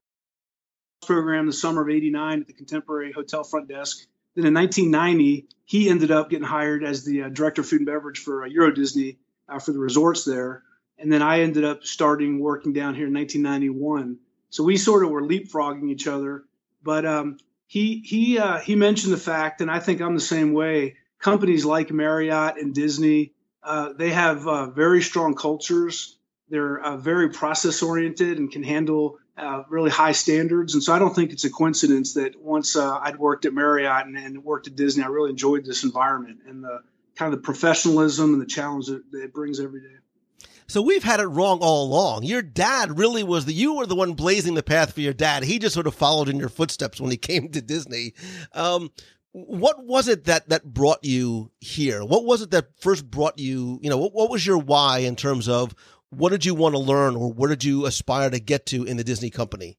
program 1.06 1.46
the 1.48 1.54
summer 1.54 1.82
of 1.82 1.90
'89 1.90 2.42
at 2.42 2.48
the 2.48 2.54
Contemporary 2.54 3.12
Hotel 3.12 3.44
front 3.44 3.68
desk. 3.68 4.06
Then 4.36 4.46
in 4.46 4.54
1990, 4.54 5.48
he 5.64 5.90
ended 5.90 6.12
up 6.12 6.30
getting 6.30 6.46
hired 6.46 6.84
as 6.84 7.06
the 7.06 7.24
uh, 7.24 7.30
director 7.30 7.62
of 7.62 7.68
food 7.68 7.80
and 7.80 7.86
beverage 7.86 8.20
for 8.20 8.44
uh, 8.44 8.48
Euro 8.48 8.72
Disney 8.72 9.18
uh, 9.48 9.60
for 9.60 9.72
the 9.72 9.80
resorts 9.80 10.26
there. 10.26 10.64
And 10.98 11.12
then 11.12 11.22
I 11.22 11.42
ended 11.42 11.64
up 11.64 11.84
starting 11.84 12.40
working 12.40 12.74
down 12.74 12.96
here 12.96 13.08
in 13.08 13.14
1991. 13.14 14.18
So 14.56 14.64
we 14.64 14.78
sort 14.78 15.04
of 15.04 15.10
were 15.10 15.22
leapfrogging 15.22 15.90
each 15.90 16.08
other. 16.08 16.46
But 16.82 17.06
um, 17.06 17.40
he 17.68 18.02
he 18.06 18.40
uh, 18.40 18.60
he 18.60 18.76
mentioned 18.76 19.12
the 19.12 19.18
fact, 19.18 19.60
and 19.60 19.70
I 19.70 19.82
think 19.82 20.00
I'm 20.00 20.16
the 20.16 20.22
same 20.22 20.54
way. 20.54 20.96
Companies 21.20 21.66
like 21.66 21.92
Marriott 21.92 22.56
and 22.58 22.74
Disney, 22.74 23.34
uh, 23.62 23.92
they 23.92 24.12
have 24.12 24.48
uh, 24.48 24.68
very 24.68 25.02
strong 25.02 25.36
cultures. 25.36 26.18
They're 26.48 26.80
uh, 26.80 26.96
very 26.96 27.32
process 27.32 27.84
oriented 27.84 28.38
and 28.38 28.50
can 28.50 28.64
handle 28.64 29.18
uh, 29.36 29.64
really 29.68 29.92
high 29.92 30.14
standards. 30.14 30.74
And 30.74 30.82
so 30.82 30.94
I 30.94 31.00
don't 31.00 31.14
think 31.14 31.34
it's 31.34 31.44
a 31.44 31.50
coincidence 31.50 32.14
that 32.14 32.40
once 32.40 32.78
uh, 32.78 32.98
I'd 32.98 33.18
worked 33.18 33.44
at 33.44 33.54
Marriott 33.54 34.06
and, 34.06 34.16
and, 34.18 34.42
worked 34.42 34.68
at 34.68 34.78
Disney, 34.78 35.04
I 35.04 35.08
really 35.08 35.32
enjoyed 35.32 35.66
this 35.66 35.84
environment 35.84 36.40
and 36.48 36.64
the 36.64 36.82
kind 37.18 37.34
of 37.34 37.42
the 37.42 37.44
professionalism 37.44 38.34
and 38.34 38.42
the 38.42 38.46
challenge 38.46 38.86
that, 38.86 39.12
that 39.12 39.24
it 39.24 39.34
brings 39.34 39.60
every 39.60 39.82
day. 39.82 39.96
So 40.68 40.82
we've 40.82 41.04
had 41.04 41.20
it 41.20 41.28
wrong 41.28 41.60
all 41.62 41.86
along. 41.86 42.24
Your 42.24 42.42
dad 42.42 42.98
really 42.98 43.24
was 43.24 43.46
the, 43.46 43.54
you 43.54 43.76
were 43.76 43.86
the 43.86 43.96
one 43.96 44.14
blazing 44.14 44.56
the 44.56 44.64
path 44.64 44.94
for 44.94 45.02
your 45.02 45.14
dad. 45.14 45.44
He 45.44 45.60
just 45.60 45.76
sort 45.76 45.88
of 45.88 45.96
followed 45.96 46.30
in 46.30 46.40
your 46.40 46.50
footsteps 46.50 47.00
when 47.00 47.12
he 47.12 47.18
came 47.18 47.50
to 47.50 47.62
Disney. 47.62 48.14
Um, 48.54 48.92
what 49.32 49.84
was 49.84 50.08
it 50.08 50.26
that, 50.26 50.50
that 50.50 50.64
brought 50.64 51.04
you 51.04 51.52
here? 51.60 52.04
What 52.04 52.26
was 52.26 52.42
it 52.42 52.52
that 52.52 52.70
first 52.80 53.10
brought 53.10 53.38
you, 53.38 53.80
you 53.82 53.90
know, 53.90 53.98
what, 53.98 54.14
what 54.14 54.30
was 54.30 54.46
your 54.46 54.58
why 54.58 55.00
in 55.00 55.16
terms 55.16 55.50
of 55.50 55.76
what 56.10 56.30
did 56.30 56.46
you 56.46 56.56
want 56.56 56.74
to 56.74 56.80
learn 56.80 57.16
or 57.16 57.32
what 57.32 57.50
did 57.50 57.64
you 57.64 57.86
aspire 57.86 58.30
to 58.30 58.40
get 58.40 58.66
to 58.68 58.86
in 58.86 58.98
the 58.98 59.04
Disney 59.04 59.30
company? 59.30 59.78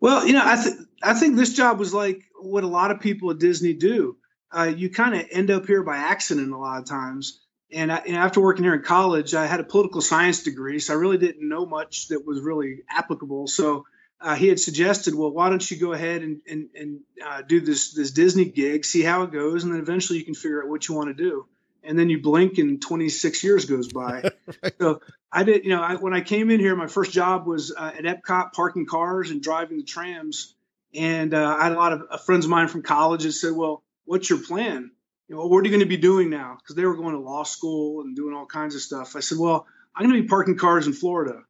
Well, 0.00 0.26
you 0.26 0.34
know, 0.34 0.42
I, 0.44 0.62
th- 0.62 0.76
I 1.02 1.14
think 1.14 1.36
this 1.36 1.54
job 1.54 1.78
was 1.78 1.94
like 1.94 2.22
what 2.40 2.64
a 2.64 2.68
lot 2.68 2.90
of 2.90 3.00
people 3.00 3.30
at 3.30 3.38
Disney 3.38 3.72
do. 3.72 4.16
Uh, 4.50 4.72
you 4.76 4.90
kind 4.90 5.14
of 5.14 5.26
end 5.30 5.50
up 5.50 5.66
here 5.66 5.82
by 5.82 5.96
accident 5.96 6.52
a 6.52 6.58
lot 6.58 6.78
of 6.78 6.86
times. 6.86 7.40
And, 7.72 7.90
I, 7.90 7.96
and, 8.06 8.16
after 8.16 8.40
working 8.40 8.64
here 8.64 8.74
in 8.74 8.82
college, 8.82 9.34
I 9.34 9.46
had 9.46 9.60
a 9.60 9.64
political 9.64 10.00
science 10.00 10.42
degree, 10.42 10.78
so 10.78 10.92
I 10.92 10.96
really 10.96 11.18
didn't 11.18 11.48
know 11.48 11.64
much 11.64 12.08
that 12.08 12.26
was 12.26 12.40
really 12.40 12.82
applicable. 12.90 13.46
So 13.46 13.86
uh, 14.20 14.36
he 14.36 14.48
had 14.48 14.60
suggested, 14.60 15.14
well, 15.14 15.30
why 15.30 15.48
don't 15.48 15.70
you 15.70 15.78
go 15.78 15.92
ahead 15.92 16.22
and, 16.22 16.40
and, 16.48 16.68
and 16.74 17.00
uh, 17.24 17.42
do 17.42 17.60
this 17.60 17.92
this 17.92 18.12
Disney 18.12 18.44
gig, 18.44 18.84
see 18.84 19.02
how 19.02 19.22
it 19.22 19.32
goes, 19.32 19.64
and 19.64 19.72
then 19.72 19.80
eventually 19.80 20.18
you 20.18 20.24
can 20.24 20.34
figure 20.34 20.62
out 20.62 20.68
what 20.68 20.86
you 20.88 20.94
want 20.94 21.08
to 21.08 21.14
do. 21.14 21.46
And 21.82 21.98
then 21.98 22.08
you 22.08 22.22
blink, 22.22 22.58
and 22.58 22.80
26 22.80 23.42
years 23.42 23.64
goes 23.64 23.92
by. 23.92 24.30
right. 24.62 24.74
So 24.78 25.00
I 25.32 25.42
did, 25.42 25.64
you 25.64 25.70
know, 25.70 25.82
I, 25.82 25.96
when 25.96 26.14
I 26.14 26.20
came 26.20 26.50
in 26.50 26.60
here, 26.60 26.76
my 26.76 26.86
first 26.86 27.10
job 27.10 27.46
was 27.46 27.74
uh, 27.76 27.92
at 27.98 28.04
Epcot, 28.04 28.52
parking 28.52 28.86
cars 28.86 29.30
and 29.30 29.42
driving 29.42 29.78
the 29.78 29.82
trams. 29.82 30.54
And 30.94 31.34
uh, 31.34 31.56
I 31.58 31.64
had 31.64 31.72
a 31.72 31.76
lot 31.76 31.92
of 31.92 32.02
uh, 32.08 32.18
friends 32.18 32.44
of 32.44 32.50
mine 32.50 32.68
from 32.68 32.82
college 32.82 33.24
that 33.24 33.32
said, 33.32 33.52
well, 33.52 33.82
what's 34.04 34.30
your 34.30 34.38
plan? 34.38 34.92
You 35.32 35.38
know, 35.38 35.46
what 35.46 35.60
are 35.60 35.64
you 35.64 35.70
going 35.70 35.80
to 35.80 35.86
be 35.86 35.96
doing 35.96 36.28
now? 36.28 36.58
Because 36.58 36.76
they 36.76 36.84
were 36.84 36.94
going 36.94 37.14
to 37.14 37.20
law 37.20 37.42
school 37.42 38.02
and 38.02 38.14
doing 38.14 38.34
all 38.34 38.44
kinds 38.44 38.74
of 38.74 38.82
stuff. 38.82 39.16
I 39.16 39.20
said, 39.20 39.38
well, 39.38 39.66
I'm 39.96 40.06
going 40.06 40.14
to 40.14 40.22
be 40.22 40.28
parking 40.28 40.58
cars 40.58 40.86
in 40.86 40.92
Florida. 40.92 41.44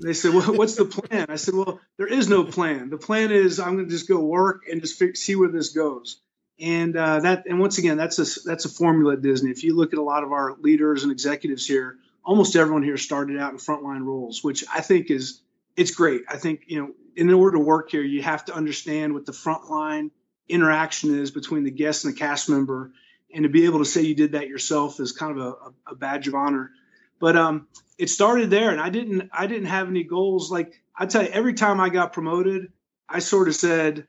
they 0.00 0.14
said, 0.14 0.32
well, 0.32 0.54
what's 0.54 0.76
the 0.76 0.86
plan? 0.86 1.26
I 1.28 1.36
said, 1.36 1.52
well, 1.52 1.78
there 1.98 2.06
is 2.06 2.30
no 2.30 2.44
plan. 2.44 2.88
The 2.88 2.96
plan 2.96 3.30
is 3.32 3.60
I'm 3.60 3.74
going 3.74 3.84
to 3.84 3.90
just 3.90 4.08
go 4.08 4.20
work 4.20 4.62
and 4.70 4.80
just 4.80 5.18
see 5.18 5.36
where 5.36 5.50
this 5.50 5.68
goes. 5.68 6.18
And 6.58 6.96
uh, 6.96 7.20
that, 7.20 7.44
and 7.46 7.60
once 7.60 7.76
again, 7.76 7.98
that's 7.98 8.18
a 8.18 8.48
that's 8.48 8.64
a 8.64 8.70
formula 8.70 9.12
at 9.12 9.20
Disney. 9.20 9.50
If 9.50 9.62
you 9.62 9.76
look 9.76 9.92
at 9.92 9.98
a 9.98 10.02
lot 10.02 10.24
of 10.24 10.32
our 10.32 10.56
leaders 10.58 11.02
and 11.02 11.12
executives 11.12 11.66
here, 11.66 11.98
almost 12.24 12.56
everyone 12.56 12.82
here 12.82 12.96
started 12.96 13.38
out 13.38 13.52
in 13.52 13.58
frontline 13.58 14.06
roles, 14.06 14.42
which 14.42 14.64
I 14.72 14.80
think 14.80 15.10
is 15.10 15.42
it's 15.76 15.90
great. 15.90 16.22
I 16.30 16.38
think 16.38 16.62
you 16.68 16.80
know, 16.80 16.92
in 17.14 17.30
order 17.30 17.58
to 17.58 17.62
work 17.62 17.90
here, 17.90 18.00
you 18.00 18.22
have 18.22 18.46
to 18.46 18.54
understand 18.54 19.12
what 19.12 19.26
the 19.26 19.32
frontline 19.32 20.12
interaction 20.48 21.18
is 21.18 21.30
between 21.30 21.64
the 21.64 21.70
guest 21.70 22.06
and 22.06 22.14
the 22.14 22.18
cast 22.18 22.48
member, 22.48 22.92
and 23.32 23.42
to 23.42 23.48
be 23.48 23.64
able 23.64 23.80
to 23.80 23.84
say 23.84 24.02
you 24.02 24.14
did 24.14 24.32
that 24.32 24.48
yourself 24.48 25.00
is 25.00 25.12
kind 25.12 25.38
of 25.38 25.46
a, 25.46 25.92
a 25.92 25.94
badge 25.94 26.28
of 26.28 26.34
honor. 26.34 26.70
But 27.18 27.36
um, 27.36 27.66
it 27.98 28.10
started 28.10 28.50
there, 28.50 28.70
and 28.70 28.80
I 28.80 28.90
didn't 28.90 29.30
I 29.32 29.46
didn't 29.46 29.66
have 29.66 29.88
any 29.88 30.04
goals. 30.04 30.50
Like 30.50 30.80
I 30.94 31.06
tell 31.06 31.22
you, 31.22 31.30
every 31.30 31.54
time 31.54 31.80
I 31.80 31.88
got 31.88 32.12
promoted, 32.12 32.72
I 33.08 33.20
sort 33.20 33.48
of 33.48 33.54
said, 33.54 34.06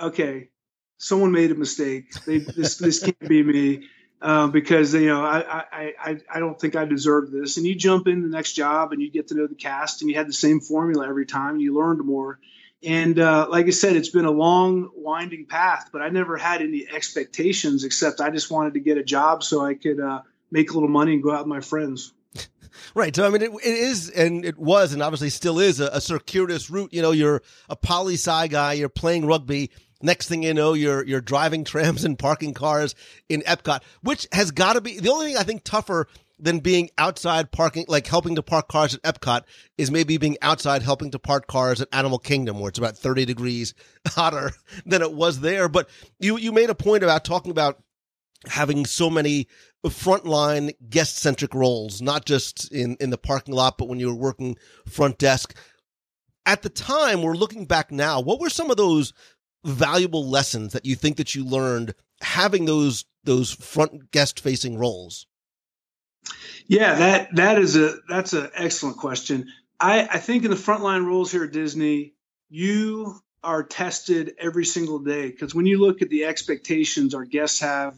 "Okay, 0.00 0.48
someone 0.98 1.32
made 1.32 1.50
a 1.50 1.54
mistake. 1.54 2.12
They, 2.26 2.38
this 2.38 2.76
this 2.76 3.00
can't 3.00 3.28
be 3.28 3.42
me." 3.42 3.88
Uh, 4.22 4.48
because 4.48 4.92
you 4.92 5.06
know 5.06 5.24
I, 5.24 5.40
I 5.40 5.94
I 5.98 6.16
I 6.34 6.40
don't 6.40 6.60
think 6.60 6.76
I 6.76 6.84
deserve 6.84 7.30
this. 7.30 7.56
And 7.56 7.66
you 7.66 7.74
jump 7.74 8.06
in 8.06 8.22
the 8.22 8.28
next 8.28 8.52
job 8.52 8.92
and 8.92 9.00
you 9.00 9.10
get 9.10 9.28
to 9.28 9.34
know 9.34 9.46
the 9.46 9.54
cast 9.54 10.02
and 10.02 10.10
you 10.10 10.16
had 10.16 10.28
the 10.28 10.34
same 10.34 10.60
formula 10.60 11.08
every 11.08 11.24
time 11.24 11.54
and 11.54 11.62
you 11.62 11.74
learned 11.74 12.04
more. 12.04 12.38
And 12.82 13.18
uh, 13.18 13.46
like 13.50 13.66
I 13.66 13.70
said, 13.70 13.96
it's 13.96 14.08
been 14.08 14.24
a 14.24 14.30
long, 14.30 14.90
winding 14.94 15.46
path, 15.46 15.90
but 15.92 16.00
I 16.00 16.08
never 16.08 16.36
had 16.38 16.62
any 16.62 16.86
expectations 16.90 17.84
except 17.84 18.20
I 18.20 18.30
just 18.30 18.50
wanted 18.50 18.74
to 18.74 18.80
get 18.80 18.96
a 18.96 19.04
job 19.04 19.44
so 19.44 19.64
I 19.64 19.74
could 19.74 20.00
uh, 20.00 20.22
make 20.50 20.70
a 20.70 20.74
little 20.74 20.88
money 20.88 21.14
and 21.14 21.22
go 21.22 21.32
out 21.32 21.40
with 21.40 21.48
my 21.48 21.60
friends. 21.60 22.12
Right. 22.94 23.14
So, 23.14 23.26
I 23.26 23.30
mean, 23.30 23.42
it, 23.42 23.50
it 23.50 23.64
is, 23.64 24.10
and 24.10 24.44
it 24.44 24.56
was, 24.58 24.92
and 24.92 25.02
obviously 25.02 25.28
still 25.30 25.58
is 25.58 25.80
a, 25.80 25.86
a 25.88 26.00
circuitous 26.00 26.70
route. 26.70 26.92
You 26.92 27.02
know, 27.02 27.10
you're 27.10 27.42
a 27.68 27.76
poli 27.76 28.14
sci 28.14 28.48
guy, 28.48 28.74
you're 28.74 28.88
playing 28.88 29.26
rugby. 29.26 29.70
Next 30.02 30.28
thing 30.28 30.42
you 30.42 30.54
know, 30.54 30.72
you're 30.72 31.04
you're 31.04 31.20
driving 31.20 31.64
trams 31.64 32.04
and 32.04 32.18
parking 32.18 32.54
cars 32.54 32.94
in 33.28 33.42
Epcot, 33.42 33.82
which 34.02 34.26
has 34.32 34.50
got 34.50 34.74
to 34.74 34.80
be 34.80 34.98
the 34.98 35.10
only 35.10 35.26
thing 35.26 35.36
I 35.36 35.42
think 35.42 35.62
tougher 35.62 36.06
than 36.40 36.60
being 36.60 36.90
outside 36.98 37.52
parking, 37.52 37.84
like 37.88 38.06
helping 38.06 38.34
to 38.34 38.42
park 38.42 38.68
cars 38.68 38.94
at 38.94 39.02
Epcot, 39.02 39.42
is 39.78 39.90
maybe 39.90 40.16
being 40.16 40.36
outside 40.42 40.82
helping 40.82 41.10
to 41.10 41.18
park 41.18 41.46
cars 41.46 41.80
at 41.80 41.88
Animal 41.92 42.18
Kingdom, 42.18 42.58
where 42.58 42.68
it's 42.68 42.78
about 42.78 42.96
30 42.96 43.24
degrees 43.24 43.74
hotter 44.08 44.52
than 44.86 45.02
it 45.02 45.12
was 45.12 45.40
there. 45.40 45.68
But 45.68 45.88
you, 46.18 46.38
you 46.38 46.52
made 46.52 46.70
a 46.70 46.74
point 46.74 47.04
about 47.04 47.24
talking 47.24 47.50
about 47.50 47.82
having 48.46 48.86
so 48.86 49.10
many 49.10 49.46
frontline 49.86 50.72
guest 50.88 51.18
centric 51.18 51.54
roles, 51.54 52.02
not 52.02 52.24
just 52.24 52.70
in, 52.72 52.96
in 53.00 53.10
the 53.10 53.18
parking 53.18 53.54
lot, 53.54 53.78
but 53.78 53.88
when 53.88 53.98
you 53.98 54.08
were 54.08 54.14
working 54.14 54.56
front 54.86 55.18
desk. 55.18 55.56
At 56.46 56.62
the 56.62 56.68
time, 56.68 57.22
we're 57.22 57.34
looking 57.34 57.66
back 57.66 57.90
now, 57.90 58.20
what 58.20 58.40
were 58.40 58.50
some 58.50 58.70
of 58.70 58.76
those 58.76 59.12
valuable 59.64 60.26
lessons 60.26 60.72
that 60.72 60.86
you 60.86 60.96
think 60.96 61.16
that 61.16 61.34
you 61.34 61.44
learned 61.44 61.94
having 62.22 62.64
those 62.64 63.04
those 63.24 63.52
front 63.52 64.10
guest 64.10 64.40
facing 64.40 64.78
roles? 64.78 65.26
Yeah, 66.66 66.94
that 66.94 67.34
that 67.36 67.58
is 67.58 67.76
a 67.76 67.96
that's 68.08 68.32
an 68.32 68.50
excellent 68.54 68.96
question. 68.98 69.48
I, 69.78 70.02
I 70.02 70.18
think 70.18 70.44
in 70.44 70.50
the 70.50 70.56
frontline 70.56 71.06
roles 71.06 71.32
here 71.32 71.44
at 71.44 71.52
Disney, 71.52 72.14
you 72.48 73.18
are 73.42 73.62
tested 73.62 74.34
every 74.38 74.64
single 74.64 74.98
day 74.98 75.30
because 75.30 75.54
when 75.54 75.66
you 75.66 75.78
look 75.78 76.02
at 76.02 76.10
the 76.10 76.24
expectations 76.26 77.14
our 77.14 77.24
guests 77.24 77.60
have 77.60 77.96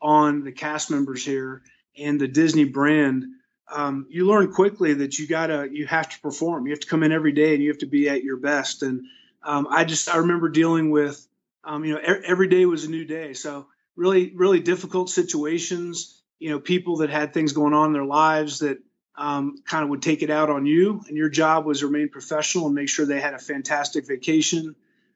on 0.00 0.44
the 0.44 0.52
cast 0.52 0.90
members 0.90 1.24
here 1.24 1.62
and 1.98 2.20
the 2.20 2.28
Disney 2.28 2.64
brand, 2.64 3.24
um, 3.72 4.06
you 4.10 4.26
learn 4.26 4.52
quickly 4.52 4.94
that 4.94 5.18
you 5.18 5.26
gotta 5.26 5.68
you 5.72 5.86
have 5.86 6.08
to 6.10 6.20
perform. 6.20 6.66
You 6.66 6.72
have 6.72 6.80
to 6.80 6.88
come 6.88 7.02
in 7.02 7.12
every 7.12 7.32
day 7.32 7.54
and 7.54 7.62
you 7.62 7.70
have 7.70 7.78
to 7.78 7.86
be 7.86 8.08
at 8.08 8.22
your 8.22 8.36
best. 8.36 8.82
And 8.82 9.02
um, 9.42 9.66
I 9.68 9.84
just 9.84 10.08
I 10.08 10.18
remember 10.18 10.48
dealing 10.48 10.90
with 10.90 11.26
um, 11.64 11.84
you 11.84 11.94
know 11.94 12.00
every 12.24 12.48
day 12.48 12.66
was 12.66 12.84
a 12.84 12.90
new 12.90 13.04
day. 13.04 13.32
So 13.32 13.66
really 13.96 14.32
really 14.34 14.60
difficult 14.60 15.10
situations 15.10 16.21
you 16.42 16.50
know 16.50 16.60
people 16.60 16.96
that 16.98 17.10
had 17.10 17.32
things 17.32 17.52
going 17.52 17.74
on 17.74 17.86
in 17.86 17.92
their 17.92 18.04
lives 18.04 18.58
that 18.58 18.78
um, 19.16 19.62
kind 19.66 19.84
of 19.84 19.90
would 19.90 20.02
take 20.02 20.22
it 20.22 20.30
out 20.30 20.50
on 20.50 20.66
you 20.66 21.02
and 21.06 21.16
your 21.16 21.28
job 21.28 21.64
was 21.64 21.80
to 21.80 21.86
remain 21.86 22.08
professional 22.08 22.66
and 22.66 22.74
make 22.74 22.88
sure 22.88 23.06
they 23.06 23.20
had 23.20 23.34
a 23.34 23.38
fantastic 23.38 24.06
vacation 24.06 24.74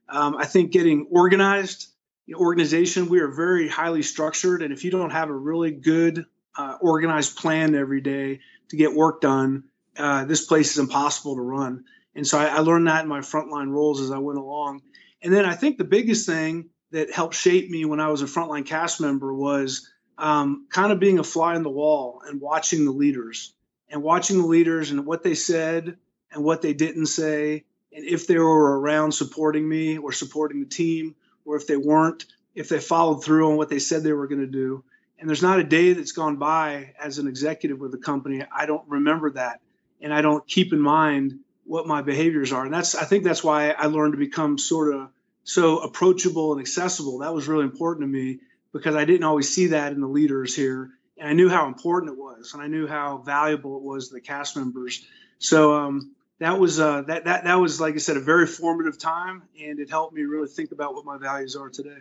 Um, 0.08 0.36
I 0.36 0.44
think 0.46 0.72
getting 0.72 1.08
organized, 1.10 1.88
you 2.26 2.34
know, 2.34 2.40
organization, 2.40 3.08
we 3.08 3.20
are 3.20 3.28
very 3.28 3.68
highly 3.68 4.02
structured. 4.02 4.62
And 4.62 4.72
if 4.72 4.84
you 4.84 4.90
don't 4.90 5.10
have 5.10 5.30
a 5.30 5.34
really 5.34 5.72
good, 5.72 6.26
uh, 6.56 6.76
organized 6.80 7.36
plan 7.36 7.74
every 7.74 8.00
day 8.00 8.40
to 8.68 8.76
get 8.76 8.94
work 8.94 9.20
done, 9.20 9.64
uh, 9.98 10.24
this 10.24 10.44
place 10.44 10.72
is 10.72 10.78
impossible 10.78 11.34
to 11.36 11.42
run. 11.42 11.84
And 12.14 12.26
so 12.26 12.38
I, 12.38 12.46
I 12.46 12.58
learned 12.60 12.86
that 12.86 13.02
in 13.02 13.08
my 13.08 13.20
frontline 13.20 13.70
roles 13.70 14.00
as 14.00 14.10
I 14.10 14.18
went 14.18 14.38
along. 14.38 14.82
And 15.22 15.32
then 15.32 15.44
I 15.44 15.54
think 15.54 15.76
the 15.76 15.84
biggest 15.84 16.26
thing 16.26 16.70
that 16.92 17.12
helped 17.12 17.34
shape 17.34 17.68
me 17.68 17.84
when 17.84 18.00
I 18.00 18.08
was 18.08 18.22
a 18.22 18.26
frontline 18.26 18.64
cast 18.64 19.00
member 19.00 19.34
was 19.34 19.90
um, 20.18 20.66
kind 20.70 20.92
of 20.92 21.00
being 21.00 21.18
a 21.18 21.24
fly 21.24 21.54
on 21.54 21.62
the 21.62 21.70
wall 21.70 22.22
and 22.26 22.40
watching 22.40 22.84
the 22.84 22.90
leaders 22.90 23.52
and 23.88 24.02
watching 24.02 24.38
the 24.38 24.46
leaders 24.46 24.90
and 24.90 25.06
what 25.06 25.22
they 25.22 25.34
said 25.34 25.96
and 26.32 26.44
what 26.44 26.62
they 26.62 26.74
didn't 26.74 27.06
say 27.06 27.64
and 27.92 28.04
if 28.04 28.26
they 28.26 28.38
were 28.38 28.80
around 28.80 29.12
supporting 29.12 29.66
me 29.68 29.98
or 29.98 30.12
supporting 30.12 30.60
the 30.60 30.68
team 30.68 31.14
or 31.44 31.56
if 31.56 31.66
they 31.66 31.76
weren't 31.76 32.26
if 32.54 32.68
they 32.68 32.80
followed 32.80 33.22
through 33.22 33.50
on 33.50 33.56
what 33.56 33.68
they 33.68 33.78
said 33.78 34.02
they 34.02 34.12
were 34.12 34.26
going 34.26 34.40
to 34.40 34.46
do. 34.46 34.82
And 35.18 35.28
there's 35.28 35.42
not 35.42 35.58
a 35.58 35.64
day 35.64 35.92
that's 35.92 36.12
gone 36.12 36.36
by 36.36 36.94
as 36.98 37.18
an 37.18 37.26
executive 37.28 37.78
with 37.78 37.92
the 37.92 37.98
company 37.98 38.44
i 38.54 38.66
don't 38.66 38.88
remember 38.88 39.30
that. 39.32 39.60
And 40.00 40.12
i 40.12 40.22
don't 40.22 40.46
keep 40.46 40.72
in 40.72 40.80
mind 40.80 41.40
what 41.64 41.86
my 41.86 42.00
behaviors 42.00 42.52
are. 42.52 42.64
And 42.64 42.72
that's 42.72 42.94
i 42.94 43.04
think 43.04 43.24
that's 43.24 43.44
why 43.44 43.70
i 43.70 43.86
learned 43.86 44.14
to 44.14 44.18
become 44.18 44.56
sort 44.56 44.94
of 44.94 45.10
so 45.44 45.78
approachable 45.78 46.52
and 46.52 46.60
accessible. 46.60 47.18
That 47.18 47.32
was 47.32 47.46
really 47.46 47.64
important 47.64 48.02
to 48.02 48.08
me 48.08 48.40
because 48.76 48.94
i 48.94 49.04
didn't 49.04 49.24
always 49.24 49.48
see 49.48 49.68
that 49.68 49.92
in 49.92 50.00
the 50.00 50.06
leaders 50.06 50.54
here 50.54 50.90
and 51.18 51.28
i 51.28 51.32
knew 51.32 51.48
how 51.48 51.66
important 51.66 52.12
it 52.12 52.18
was 52.18 52.52
and 52.54 52.62
i 52.62 52.66
knew 52.66 52.86
how 52.86 53.18
valuable 53.18 53.76
it 53.76 53.82
was 53.82 54.08
to 54.08 54.14
the 54.14 54.20
cast 54.20 54.56
members 54.56 55.04
so 55.38 55.74
um, 55.74 56.14
that 56.38 56.58
was 56.58 56.78
uh, 56.78 57.02
that 57.02 57.24
that 57.24 57.44
that 57.44 57.54
was 57.54 57.80
like 57.80 57.94
I 57.94 57.98
said 57.98 58.16
a 58.16 58.20
very 58.20 58.46
formative 58.46 58.98
time, 58.98 59.42
and 59.60 59.78
it 59.78 59.90
helped 59.90 60.14
me 60.14 60.22
really 60.22 60.48
think 60.48 60.72
about 60.72 60.94
what 60.94 61.04
my 61.04 61.16
values 61.18 61.56
are 61.56 61.70
today. 61.70 61.98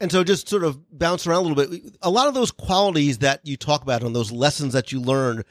And 0.00 0.10
so, 0.10 0.24
just 0.24 0.48
sort 0.48 0.64
of 0.64 0.80
bounce 0.90 1.26
around 1.26 1.44
a 1.44 1.48
little 1.48 1.78
bit. 1.78 1.96
A 2.02 2.10
lot 2.10 2.28
of 2.28 2.34
those 2.34 2.50
qualities 2.50 3.18
that 3.18 3.40
you 3.44 3.56
talk 3.56 3.82
about 3.82 4.02
and 4.02 4.14
those 4.14 4.32
lessons 4.32 4.72
that 4.72 4.90
you 4.90 5.00
learn 5.00 5.44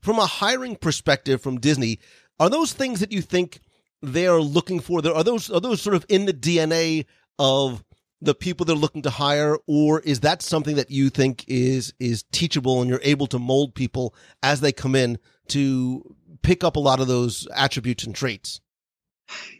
from 0.00 0.18
a 0.18 0.26
hiring 0.26 0.76
perspective 0.76 1.40
from 1.40 1.60
Disney 1.60 2.00
are 2.40 2.50
those 2.50 2.72
things 2.72 3.00
that 3.00 3.12
you 3.12 3.22
think 3.22 3.60
they 4.02 4.26
are 4.26 4.40
looking 4.40 4.80
for. 4.80 4.98
Are 4.98 5.24
those 5.24 5.50
are 5.50 5.60
those 5.60 5.80
sort 5.80 5.94
of 5.94 6.04
in 6.08 6.26
the 6.26 6.34
DNA 6.34 7.06
of 7.38 7.84
the 8.22 8.34
people 8.34 8.64
they're 8.64 8.76
looking 8.76 9.02
to 9.02 9.10
hire, 9.10 9.58
or 9.66 10.00
is 10.00 10.20
that 10.20 10.42
something 10.42 10.76
that 10.76 10.90
you 10.90 11.10
think 11.10 11.44
is 11.48 11.92
is 11.98 12.24
teachable 12.30 12.80
and 12.80 12.88
you're 12.88 13.00
able 13.02 13.26
to 13.26 13.38
mold 13.38 13.74
people 13.74 14.14
as 14.42 14.60
they 14.60 14.72
come 14.72 14.94
in 14.94 15.18
to 15.48 16.14
pick 16.42 16.62
up 16.62 16.76
a 16.76 16.80
lot 16.80 17.00
of 17.00 17.08
those 17.08 17.48
attributes 17.54 18.04
and 18.04 18.14
traits. 18.14 18.60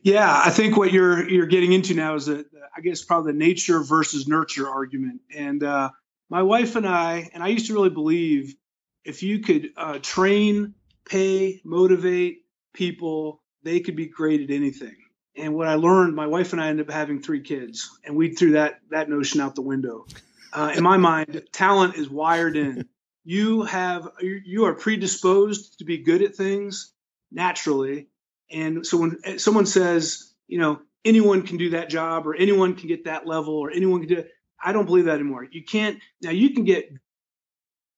Yeah, 0.02 0.42
I 0.44 0.50
think 0.50 0.76
what 0.76 0.92
you're 0.92 1.28
you're 1.28 1.46
getting 1.46 1.72
into 1.72 1.94
now 1.94 2.14
is 2.14 2.28
a, 2.28 2.44
I 2.76 2.80
guess 2.82 3.02
probably 3.02 3.32
the 3.32 3.38
nature 3.38 3.82
versus 3.82 4.28
nurture 4.28 4.68
argument. 4.68 5.20
And 5.34 5.62
uh, 5.62 5.90
my 6.30 6.42
wife 6.42 6.76
and 6.76 6.86
I, 6.86 7.30
and 7.34 7.42
I 7.42 7.48
used 7.48 7.66
to 7.66 7.74
really 7.74 7.90
believe 7.90 8.54
if 9.04 9.22
you 9.22 9.40
could 9.40 9.70
uh, 9.76 9.98
train, 10.00 10.74
pay, 11.04 11.60
motivate 11.64 12.42
people, 12.74 13.42
they 13.64 13.80
could 13.80 13.96
be 13.96 14.06
great 14.06 14.40
at 14.40 14.50
anything. 14.54 14.96
And 15.36 15.54
what 15.54 15.68
I 15.68 15.74
learned, 15.74 16.14
my 16.14 16.26
wife 16.26 16.52
and 16.52 16.60
I 16.60 16.68
ended 16.68 16.88
up 16.88 16.92
having 16.92 17.22
three 17.22 17.40
kids, 17.40 17.90
and 18.04 18.16
we 18.16 18.34
threw 18.34 18.52
that 18.52 18.80
that 18.90 19.08
notion 19.08 19.40
out 19.40 19.54
the 19.54 19.62
window. 19.62 20.06
Uh, 20.52 20.74
in 20.76 20.82
my 20.82 20.98
mind, 20.98 21.42
talent 21.52 21.96
is 21.96 22.10
wired 22.10 22.56
in. 22.56 22.86
You 23.24 23.62
have 23.62 24.08
you 24.20 24.66
are 24.66 24.74
predisposed 24.74 25.78
to 25.78 25.84
be 25.84 25.98
good 25.98 26.22
at 26.22 26.34
things 26.34 26.92
naturally. 27.30 28.08
And 28.50 28.86
so 28.86 28.98
when 28.98 29.18
eh, 29.24 29.38
someone 29.38 29.64
says 29.66 30.32
you 30.48 30.58
know 30.58 30.80
anyone 31.04 31.42
can 31.42 31.56
do 31.56 31.70
that 31.70 31.88
job 31.88 32.26
or 32.26 32.34
anyone 32.34 32.74
can 32.74 32.88
get 32.88 33.04
that 33.04 33.26
level 33.26 33.54
or 33.54 33.70
anyone 33.70 34.00
can 34.00 34.08
do 34.08 34.18
it 34.18 34.30
i 34.62 34.72
don't 34.72 34.86
believe 34.86 35.06
that 35.06 35.14
anymore. 35.14 35.46
You 35.50 35.64
can't 35.64 35.98
now 36.20 36.30
you 36.30 36.50
can 36.50 36.64
get 36.64 36.92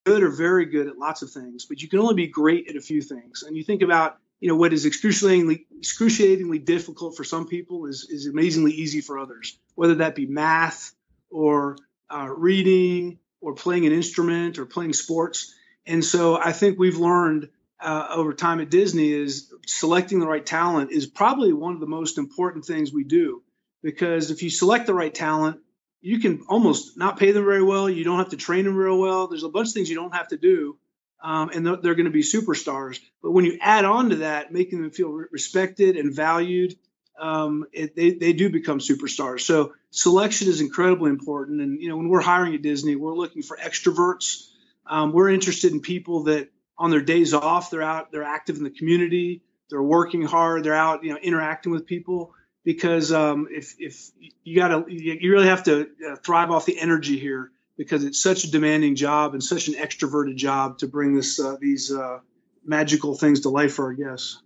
good 0.06 0.22
or 0.22 0.30
very 0.30 0.66
good 0.66 0.86
at 0.86 0.98
lots 0.98 1.22
of 1.22 1.30
things 1.30 1.66
but 1.66 1.82
you 1.82 1.88
can 1.88 1.98
only 1.98 2.14
be 2.14 2.28
great 2.28 2.68
at 2.68 2.76
a 2.76 2.80
few 2.80 3.02
things. 3.02 3.42
And 3.42 3.56
you 3.56 3.64
think 3.64 3.82
about 3.82 4.18
you 4.45 4.50
know 4.50 4.57
what 4.57 4.75
is 4.75 4.85
excruciatingly 4.85 5.67
excruciatingly 5.78 6.59
difficult 6.59 7.17
for 7.17 7.25
some 7.25 7.47
people 7.47 7.87
is 7.87 8.07
is 8.11 8.26
amazingly 8.26 8.73
easy 8.73 9.00
for 9.00 9.19
others 9.19 9.59
whether 9.75 9.97
that 9.97 10.15
be 10.15 10.26
math 10.26 10.95
or 11.30 11.76
uh, 12.11 12.28
reading 12.28 13.19
or 13.41 13.54
playing 13.54 13.87
an 13.87 13.93
instrument 13.93 14.59
or 14.59 14.65
playing 14.65 14.93
sports. 14.93 15.54
And 15.87 16.04
so 16.04 16.39
I 16.39 16.52
think 16.52 16.78
we've 16.78 16.97
learned 16.97 17.50
uh, 17.80 18.07
over 18.11 18.33
time 18.33 18.61
at 18.61 18.71
Disney 18.71 19.13
is 19.13 19.52
selecting 19.67 20.21
the 20.21 20.26
right 20.26 20.45
talent 20.45 20.93
is 20.93 21.07
probably 21.07 21.52
one 21.52 21.75
of 21.75 21.80
the 21.80 21.87
most 21.87 22.17
important 22.17 22.65
things 22.65 22.93
we 22.93 23.04
do 23.04 23.43
because 23.83 24.30
if 24.30 24.43
you 24.43 24.49
select 24.49 24.87
the 24.87 24.95
right 24.95 25.15
talent, 25.15 25.61
you 26.00 26.21
can 26.21 26.45
almost 26.49 26.97
not 26.97 27.19
pay 27.19 27.33
them 27.33 27.45
very 27.45 27.63
well. 27.63 27.91
You 27.91 28.04
don't 28.04 28.19
have 28.19 28.30
to 28.30 28.37
train 28.37 28.65
them 28.65 28.76
real 28.76 28.99
well. 28.99 29.26
There's 29.26 29.43
a 29.43 29.49
bunch 29.49 29.69
of 29.69 29.75
things 29.75 29.91
you 29.91 29.97
don't 29.97 30.15
have 30.15 30.28
to 30.28 30.37
do, 30.37 30.78
um, 31.25 31.49
and 31.54 31.67
they're, 31.67 31.95
going 31.95 32.04
to 32.04 32.10
be 32.10 32.23
superstars. 32.23 33.00
But 33.23 33.30
when 33.30 33.47
you 33.47 33.56
add 33.58 33.87
on 33.87 34.10
to 34.10 34.17
that, 34.17 34.52
making 34.52 34.82
them 34.82 34.91
feel 34.91 35.08
respected 35.08 35.97
and 35.97 36.15
valued, 36.15 36.76
um, 37.19 37.65
it, 37.73 37.97
they, 37.97 38.10
they 38.10 38.34
do 38.34 38.50
become 38.50 38.78
superstars. 38.78 39.41
So 39.41 39.73
selection 39.91 40.49
is 40.49 40.60
incredibly 40.60 41.08
important. 41.10 41.63
And, 41.63 41.80
you 41.80 41.89
know, 41.89 41.97
when 41.97 42.10
we're 42.10 42.21
hiring 42.21 42.54
at 42.54 42.60
Disney, 42.60 42.95
we're 42.95 43.15
looking 43.15 43.41
for 43.41 43.56
extroverts. 43.56 44.50
Um, 44.87 45.13
we're 45.13 45.30
interested 45.30 45.73
in 45.73 45.80
people 45.80 46.25
that 46.25 46.50
on 46.76 46.91
their 46.91 47.00
days 47.00 47.32
off, 47.32 47.71
they're 47.71 47.82
out, 47.82 48.13
they're 48.13 48.23
active 48.23 48.58
in 48.58 48.65
the 48.65 48.71
community, 48.71 49.41
they're 49.71 49.82
working 49.82 50.23
hard, 50.23 50.63
they're 50.63 50.75
out, 50.75 51.04
you 51.04 51.10
know, 51.10 51.19
interacting 51.23 51.73
with 51.73 51.87
people. 51.87 52.34
Because 52.65 53.13
um, 53.13 53.49
if, 53.50 53.76
if 53.78 54.10
you 54.43 54.56
got 54.56 54.69
to, 54.69 54.84
you 54.93 55.30
really 55.30 55.49
have 55.49 55.65
to 55.65 55.89
uh, 56.06 56.17
thrive 56.17 56.50
off 56.50 56.67
the 56.67 56.78
energy 56.78 57.19
here 57.19 57.50
because 57.76 58.04
it's 58.04 58.23
such 58.23 58.45
a 58.45 58.50
demanding 58.50 58.95
job 58.95 59.34
and 59.34 59.43
such 59.43 59.69
an 59.69 59.75
extroverted 59.75 60.37
job 60.37 60.78
to 60.78 60.87
bring 60.87 61.15
this 61.15 61.41
uh, 61.41 61.56
these 61.60 61.93
uh, 61.93 62.19
magical 62.65 63.17
things 63.17 63.41
to 63.41 63.49
life 63.49 63.75
for 63.75 63.87
our 63.87 63.95
guests. 63.95 64.41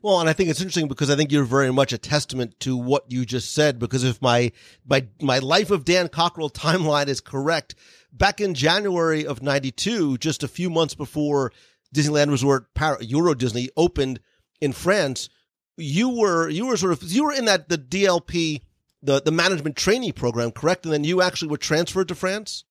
Well, 0.00 0.20
and 0.20 0.28
I 0.28 0.32
think 0.32 0.48
it's 0.48 0.60
interesting 0.60 0.86
because 0.86 1.10
I 1.10 1.16
think 1.16 1.32
you're 1.32 1.42
very 1.42 1.72
much 1.72 1.92
a 1.92 1.98
testament 1.98 2.60
to 2.60 2.76
what 2.76 3.10
you 3.10 3.24
just 3.24 3.52
said. 3.52 3.78
Because 3.78 4.04
if 4.04 4.22
my 4.22 4.52
my 4.86 5.06
my 5.20 5.38
life 5.38 5.70
of 5.70 5.84
Dan 5.84 6.08
Cockerell 6.08 6.50
timeline 6.50 7.08
is 7.08 7.20
correct, 7.20 7.74
back 8.12 8.40
in 8.40 8.54
January 8.54 9.26
of 9.26 9.42
'92, 9.42 10.18
just 10.18 10.42
a 10.42 10.48
few 10.48 10.70
months 10.70 10.94
before 10.94 11.52
Disneyland 11.94 12.30
Resort 12.30 12.68
Euro 13.00 13.34
Disney 13.34 13.70
opened 13.76 14.20
in 14.60 14.72
France, 14.72 15.28
you 15.76 16.08
were 16.08 16.48
you 16.48 16.66
were 16.66 16.76
sort 16.76 16.92
of 16.92 17.02
you 17.02 17.24
were 17.24 17.32
in 17.32 17.46
that 17.46 17.68
the 17.68 17.78
DLP 17.78 18.62
the 19.02 19.20
the 19.20 19.32
management 19.32 19.76
trainee 19.76 20.12
program, 20.12 20.52
correct? 20.52 20.84
And 20.84 20.92
then 20.92 21.04
you 21.04 21.22
actually 21.22 21.48
were 21.48 21.56
transferred 21.56 22.08
to 22.08 22.14
France. 22.14 22.64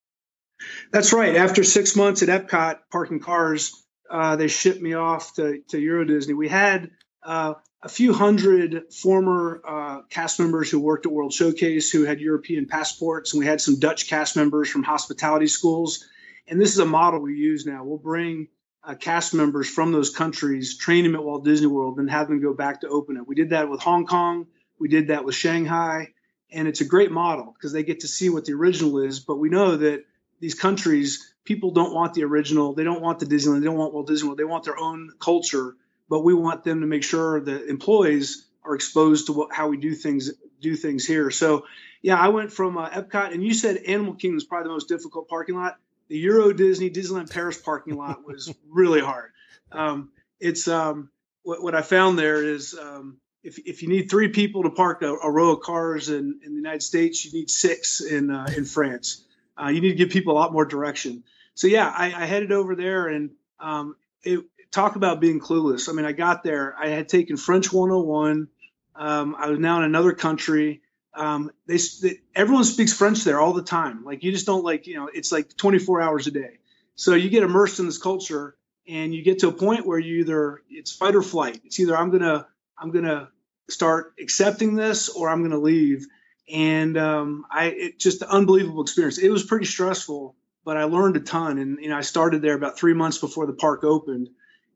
That's 0.92 1.14
right. 1.14 1.36
After 1.36 1.64
six 1.64 1.96
months 1.96 2.24
at 2.24 2.30
Epcot 2.30 2.80
parking 2.92 3.20
cars, 3.20 3.72
uh, 4.10 4.36
they 4.36 4.48
shipped 4.48 4.82
me 4.82 4.94
off 4.94 5.36
to, 5.36 5.62
to 5.70 5.80
Euro 5.80 6.06
Disney. 6.06 6.34
We 6.34 6.48
had 6.48 6.92
uh, 7.24 7.56
a 7.84 7.90
few 7.90 8.14
hundred 8.14 8.94
former 8.94 9.62
uh, 9.68 10.02
cast 10.10 10.40
members 10.40 10.72
who 10.72 10.80
worked 10.80 11.06
at 11.06 11.12
World 11.12 11.34
Showcase 11.34 11.92
who 11.92 12.06
had 12.06 12.20
European 12.20 12.68
passports, 12.68 13.34
and 13.34 13.40
we 13.40 13.46
had 13.46 13.62
some 13.62 13.80
Dutch 13.80 14.08
cast 14.08 14.36
members 14.36 14.70
from 14.70 14.84
hospitality 14.84 15.48
schools. 15.48 16.06
And 16.48 16.60
this 16.60 16.72
is 16.72 16.80
a 16.80 16.86
model 16.86 17.20
we 17.22 17.36
use 17.36 17.66
now. 17.66 17.84
We'll 17.84 17.98
bring 17.98 18.48
uh, 18.84 18.96
cast 18.96 19.34
members 19.34 19.70
from 19.70 19.92
those 19.92 20.10
countries, 20.10 20.78
train 20.78 21.04
them 21.04 21.16
at 21.16 21.24
Walt 21.24 21.44
Disney 21.44 21.68
World, 21.68 22.00
and 22.00 22.10
have 22.10 22.30
them 22.30 22.42
go 22.42 22.54
back 22.54 22.82
to 22.82 22.88
open 22.88 23.18
it. 23.18 23.28
We 23.28 23.36
did 23.36 23.50
that 23.50 23.70
with 23.70 23.82
Hong 23.82 24.06
Kong. 24.06 24.48
We 24.80 24.88
did 24.88 25.08
that 25.08 25.26
with 25.26 25.36
Shanghai. 25.36 26.14
And 26.50 26.68
it's 26.68 26.80
a 26.80 26.86
great 26.86 27.12
model 27.12 27.54
because 27.54 27.74
they 27.74 27.84
get 27.84 28.00
to 28.02 28.08
see 28.08 28.30
what 28.30 28.46
the 28.46 28.54
original 28.54 29.00
is. 29.00 29.20
But 29.20 29.36
we 29.36 29.50
know 29.50 29.76
that 29.76 30.06
these 30.40 30.56
countries, 30.56 31.34
people 31.44 31.72
don't 31.72 31.94
want 31.94 32.14
the 32.14 32.24
original. 32.24 32.74
They 32.74 32.84
don't 32.84 33.02
want 33.02 33.20
the 33.20 33.26
Disneyland. 33.26 33.60
They 33.60 33.66
don't 33.66 33.78
want 33.78 33.94
Walt 33.94 34.08
Disney 34.08 34.28
World. 34.28 34.40
They 34.40 34.44
want 34.44 34.64
their 34.64 34.78
own 34.78 35.12
culture 35.20 35.76
but 36.10 36.22
we 36.22 36.34
want 36.34 36.64
them 36.64 36.82
to 36.82 36.88
make 36.88 37.04
sure 37.04 37.40
that 37.42 37.68
employees 37.68 38.46
are 38.64 38.76
exposed 38.76 39.28
to 39.28 39.34
what, 39.34 39.54
how 39.54 39.68
we 39.68 39.78
do 39.78 39.94
things 39.94 40.32
do 40.60 40.76
things 40.76 41.06
here. 41.06 41.30
So, 41.30 41.66
yeah, 42.02 42.18
I 42.18 42.30
went 42.30 42.52
from 42.52 42.78
uh, 42.78 42.90
Epcot, 42.90 43.32
and 43.32 43.44
you 43.44 43.54
said 43.54 43.78
Animal 43.78 44.16
Kingdom 44.16 44.38
is 44.38 44.44
probably 44.44 44.70
the 44.70 44.74
most 44.74 44.88
difficult 44.88 45.30
parking 45.30 45.56
lot. 45.56 45.78
The 46.08 46.18
Euro 46.18 46.52
Disney 46.54 46.90
Disneyland 46.90 47.32
Paris 47.32 47.58
parking 47.58 47.96
lot 47.96 48.26
was 48.26 48.54
really 48.70 49.02
hard. 49.02 49.32
Um, 49.72 50.10
it's 50.40 50.68
um, 50.68 51.10
what, 51.44 51.62
what, 51.62 51.76
I 51.76 51.82
found 51.82 52.18
there 52.18 52.44
is 52.44 52.74
um, 52.80 53.18
if, 53.44 53.60
if 53.60 53.84
you 53.84 53.90
need 53.90 54.10
three 54.10 54.30
people 54.30 54.64
to 54.64 54.70
park 54.70 55.02
a, 55.02 55.14
a, 55.14 55.30
row 55.30 55.52
of 55.52 55.62
cars 55.62 56.10
in, 56.10 56.40
in 56.44 56.52
the 56.52 56.58
United 56.58 56.82
States, 56.82 57.26
you 57.26 57.34
need 57.34 57.50
six 57.50 58.02
in 58.02 58.32
uh, 58.32 58.48
in 58.56 58.66
France. 58.66 59.24
Uh, 59.62 59.68
you 59.68 59.82
need 59.82 59.90
to 59.90 59.96
give 59.96 60.10
people 60.10 60.34
a 60.34 60.38
lot 60.40 60.54
more 60.54 60.66
direction. 60.66 61.24
So 61.56 61.68
yeah, 61.68 61.92
I, 61.96 62.06
I 62.08 62.26
headed 62.26 62.52
over 62.52 62.76
there, 62.76 63.08
and 63.08 63.32
um, 63.60 63.96
it, 64.24 64.46
talk 64.72 64.96
about 64.96 65.20
being 65.20 65.40
clueless. 65.40 65.90
I 65.90 65.94
mean, 65.94 66.06
I 66.06 66.12
got 66.12 66.44
there. 66.44 66.76
I 66.78 66.90
had 66.90 67.10
taken 67.10 67.38
French 67.38 67.72
101. 67.72 68.48
Um, 68.96 69.36
I 69.38 69.50
was 69.50 69.60
now 69.60 69.78
in 69.78 69.84
another 69.84 70.14
country. 70.14 70.82
Um, 71.14 71.52
they, 71.66 71.78
they, 72.02 72.20
everyone 72.36 72.64
speaks 72.64 72.94
French 72.94 73.24
there 73.24 73.40
all 73.40 73.54
the 73.54 73.64
time. 73.64 74.04
Like 74.04 74.24
you 74.24 74.32
just 74.32 74.46
don't 74.46 74.64
like 74.64 74.86
you 74.86 74.96
know 74.96 75.10
it's 75.12 75.32
like 75.32 75.56
24 75.58 76.02
hours 76.02 76.28
a 76.28 76.32
day. 76.32 76.60
So 76.96 77.16
you 77.16 77.30
get 77.30 77.44
immersed 77.44 77.80
in 77.80 77.86
this 77.86 77.98
culture, 77.98 78.56
and 78.88 79.14
you 79.14 79.24
get 79.24 79.40
to 79.40 79.48
a 79.48 79.52
point 79.52 79.86
where 79.86 80.00
you 80.00 80.20
either 80.20 80.62
it's 80.70 80.92
fight 80.92 81.16
or 81.16 81.24
flight. 81.24 81.62
It's 81.66 81.80
either 81.80 81.98
I'm 81.98 82.12
gonna 82.12 82.48
I'm 82.78 82.92
gonna 82.92 83.30
start 83.70 84.14
accepting 84.22 84.76
this 84.76 85.10
or 85.10 85.30
I'm 85.30 85.48
to 85.50 85.58
leave. 85.58 86.08
And 86.52 86.98
um, 86.98 87.46
I 87.52 87.66
it 87.66 88.00
just 88.00 88.22
an 88.22 88.30
unbelievable 88.30 88.82
experience. 88.82 89.18
It 89.18 89.30
was 89.30 89.44
pretty 89.44 89.66
stressful, 89.66 90.36
but 90.64 90.78
I 90.78 90.84
learned 90.84 91.18
a 91.18 91.20
ton. 91.20 91.58
And 91.58 91.80
you 91.82 91.90
know, 91.90 91.98
I 91.98 92.02
started 92.02 92.42
there 92.42 92.56
about 92.56 92.78
three 92.78 92.94
months 92.94 93.18
before 93.18 93.46
the 93.46 93.54
park 93.54 93.84
opened, 93.84 94.30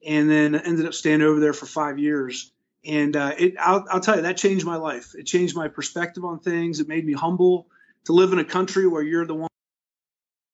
and 0.06 0.30
then 0.30 0.56
ended 0.56 0.86
up 0.86 0.94
staying 0.94 1.22
over 1.22 1.40
there 1.40 1.54
for 1.54 1.66
five 1.66 1.98
years. 1.98 2.52
And 2.84 3.16
uh, 3.16 3.36
it, 3.38 3.56
I'll, 3.60 3.86
I'll 3.90 4.00
tell 4.00 4.16
you, 4.16 4.24
that 4.24 4.38
changed 4.38 4.66
my 4.66 4.76
life. 4.76 5.14
It 5.16 5.24
changed 5.24 5.56
my 5.56 5.68
perspective 5.68 6.26
on 6.26 6.40
things. 6.40 6.80
It 6.80 6.88
made 6.88 7.06
me 7.06 7.14
humble 7.14 7.68
to 8.06 8.14
live 8.14 8.34
in 8.34 8.40
a 8.40 8.44
country 8.44 8.88
where 8.88 9.04
you're 9.04 9.26
the 9.26 9.48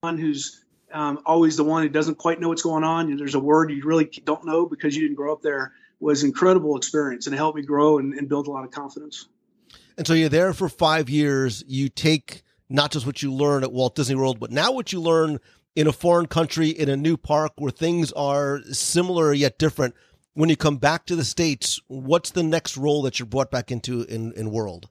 one 0.02 0.18
who's 0.18 0.64
um, 0.92 1.20
always 1.26 1.58
the 1.58 1.64
one 1.64 1.84
who 1.84 1.90
doesn't 1.90 2.18
quite 2.18 2.40
know 2.40 2.50
what's 2.50 2.62
going 2.62 2.84
on. 2.84 3.16
There's 3.18 3.36
a 3.36 3.40
word 3.40 3.72
you 3.72 3.84
really 3.86 4.06
don't 4.06 4.46
know 4.46 4.66
because 4.66 4.96
you 4.96 5.04
didn't 5.04 5.16
grow 5.16 5.34
up 5.34 5.42
there. 5.42 5.74
Was 6.00 6.24
incredible 6.24 6.78
experience 6.78 7.26
and 7.26 7.34
it 7.34 7.38
helped 7.38 7.58
me 7.58 7.64
grow 7.64 7.98
and, 7.98 8.14
and 8.14 8.30
build 8.30 8.48
a 8.48 8.52
lot 8.52 8.64
of 8.64 8.72
confidence. 8.72 9.28
And 9.98 10.06
so 10.06 10.14
you're 10.14 10.30
there 10.30 10.54
for 10.54 10.70
five 10.70 11.10
years. 11.10 11.64
You 11.68 11.90
take 11.90 12.44
not 12.70 12.92
just 12.92 13.06
what 13.06 13.22
you 13.22 13.34
learn 13.34 13.64
at 13.64 13.72
Walt 13.72 13.96
Disney 13.96 14.16
World, 14.16 14.40
but 14.40 14.52
now 14.52 14.72
what 14.72 14.92
you 14.92 15.02
learn 15.02 15.40
in 15.76 15.88
a 15.88 15.94
foreign 15.94 16.28
country, 16.28 16.70
in 16.70 16.90
a 16.90 16.98
new 16.98 17.18
park 17.18 17.54
where 17.58 17.72
things 17.72 18.12
are 18.14 18.62
similar 18.72 19.34
yet 19.34 19.58
different. 19.58 19.96
When 20.34 20.50
you 20.50 20.56
come 20.58 20.78
back 20.78 21.06
to 21.08 21.16
the 21.16 21.24
States, 21.24 21.80
what's 21.88 22.32
the 22.32 22.44
next 22.44 22.78
role 22.78 23.02
that 23.04 23.20
you're 23.20 23.26
brought 23.26 23.50
back 23.50 23.72
into 23.72 24.04
in, 24.04 24.34
in 24.34 24.52
World? 24.52 24.88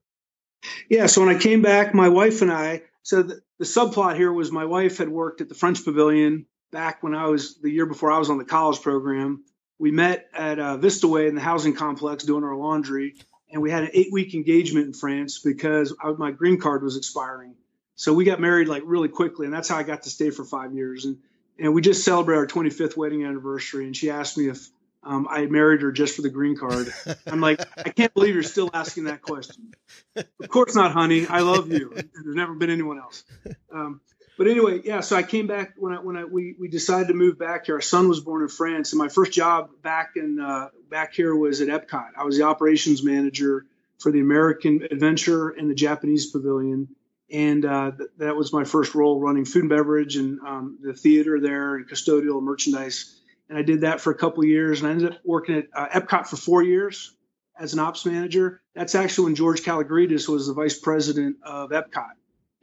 Yeah, 0.88 1.06
so 1.06 1.24
when 1.24 1.34
I 1.34 1.38
came 1.38 1.62
back, 1.62 1.94
my 1.94 2.08
wife 2.08 2.42
and 2.42 2.52
I, 2.52 2.82
so 3.02 3.22
the, 3.22 3.40
the 3.58 3.64
subplot 3.64 4.16
here 4.16 4.32
was 4.32 4.50
my 4.50 4.64
wife 4.64 4.98
had 4.98 5.08
worked 5.08 5.40
at 5.40 5.48
the 5.48 5.54
French 5.54 5.84
Pavilion 5.84 6.46
back 6.72 7.02
when 7.02 7.14
I 7.14 7.26
was 7.26 7.58
the 7.60 7.70
year 7.70 7.86
before 7.86 8.10
I 8.10 8.18
was 8.18 8.30
on 8.30 8.38
the 8.38 8.44
college 8.44 8.82
program. 8.82 9.44
We 9.78 9.92
met 9.92 10.26
at 10.34 10.58
uh, 10.58 10.76
Vista 10.78 11.06
Way 11.06 11.28
in 11.28 11.36
the 11.36 11.40
housing 11.40 11.74
complex 11.74 12.24
doing 12.24 12.42
our 12.42 12.56
laundry, 12.56 13.14
and 13.50 13.62
we 13.62 13.70
had 13.70 13.84
an 13.84 13.90
eight 13.92 14.12
week 14.12 14.34
engagement 14.34 14.86
in 14.86 14.92
France 14.92 15.38
because 15.38 15.94
I, 16.02 16.10
my 16.12 16.30
green 16.30 16.58
card 16.58 16.82
was 16.82 16.96
expiring. 16.96 17.54
So 17.94 18.12
we 18.12 18.24
got 18.24 18.40
married 18.40 18.68
like 18.68 18.82
really 18.84 19.08
quickly, 19.08 19.46
and 19.46 19.54
that's 19.54 19.68
how 19.68 19.76
I 19.76 19.82
got 19.82 20.02
to 20.02 20.10
stay 20.10 20.30
for 20.30 20.44
five 20.44 20.74
years. 20.74 21.04
And 21.04 21.18
and 21.58 21.72
we 21.74 21.80
just 21.80 22.04
celebrated 22.04 22.38
our 22.38 22.46
25th 22.46 22.96
wedding 22.96 23.24
anniversary, 23.24 23.86
and 23.86 23.96
she 23.96 24.10
asked 24.10 24.36
me 24.36 24.48
if 24.48 24.68
um, 25.02 25.26
I 25.30 25.46
married 25.46 25.82
her 25.82 25.92
just 25.92 26.16
for 26.16 26.22
the 26.22 26.28
green 26.28 26.56
card. 26.56 26.92
I'm 27.26 27.40
like, 27.40 27.60
I 27.78 27.90
can't 27.90 28.12
believe 28.12 28.34
you're 28.34 28.42
still 28.42 28.70
asking 28.74 29.04
that 29.04 29.22
question. 29.22 29.72
Of 30.16 30.48
course 30.48 30.74
not, 30.74 30.92
honey. 30.92 31.26
I 31.26 31.40
love 31.40 31.70
you. 31.72 31.92
There's 31.94 32.36
never 32.36 32.54
been 32.54 32.70
anyone 32.70 32.98
else. 32.98 33.24
Um, 33.72 34.00
but 34.36 34.46
anyway, 34.46 34.80
yeah. 34.84 35.00
So 35.00 35.16
I 35.16 35.22
came 35.22 35.46
back 35.46 35.74
when 35.76 35.92
I 35.92 35.96
when 36.00 36.16
I 36.16 36.24
we, 36.24 36.54
we 36.58 36.68
decided 36.68 37.08
to 37.08 37.14
move 37.14 37.38
back 37.38 37.66
here. 37.66 37.76
Our 37.76 37.80
son 37.80 38.08
was 38.08 38.20
born 38.20 38.42
in 38.42 38.48
France, 38.48 38.92
and 38.92 38.98
my 38.98 39.08
first 39.08 39.32
job 39.32 39.70
back 39.82 40.12
in 40.16 40.40
uh, 40.40 40.68
back 40.90 41.14
here 41.14 41.34
was 41.34 41.60
at 41.60 41.68
Epcot. 41.68 42.10
I 42.18 42.24
was 42.24 42.36
the 42.38 42.44
operations 42.44 43.02
manager 43.02 43.66
for 43.98 44.12
the 44.12 44.20
American 44.20 44.86
Adventure 44.90 45.50
and 45.50 45.70
the 45.70 45.74
Japanese 45.74 46.26
Pavilion, 46.26 46.88
and 47.30 47.64
uh, 47.64 47.92
th- 47.92 48.10
that 48.18 48.36
was 48.36 48.52
my 48.52 48.64
first 48.64 48.94
role 48.94 49.20
running 49.20 49.44
food 49.44 49.62
and 49.62 49.70
beverage 49.70 50.16
and 50.16 50.40
um, 50.40 50.78
the 50.82 50.92
theater 50.92 51.40
there 51.40 51.76
and 51.76 51.88
custodial 51.88 52.42
merchandise 52.42 53.16
and 53.48 53.58
I 53.58 53.62
did 53.62 53.82
that 53.82 54.00
for 54.00 54.10
a 54.10 54.14
couple 54.14 54.44
years, 54.44 54.80
and 54.80 54.88
I 54.88 54.92
ended 54.92 55.12
up 55.12 55.18
working 55.24 55.56
at 55.56 55.66
uh, 55.72 55.88
Epcot 55.88 56.26
for 56.26 56.36
four 56.36 56.62
years 56.62 57.12
as 57.58 57.74
an 57.74 57.78
ops 57.78 58.04
manager. 58.04 58.60
That's 58.74 58.94
actually 58.94 59.26
when 59.26 59.34
George 59.36 59.62
Kalogridis 59.62 60.28
was 60.28 60.48
the 60.48 60.54
vice 60.54 60.78
president 60.78 61.36
of 61.42 61.70
Epcot, 61.70 62.12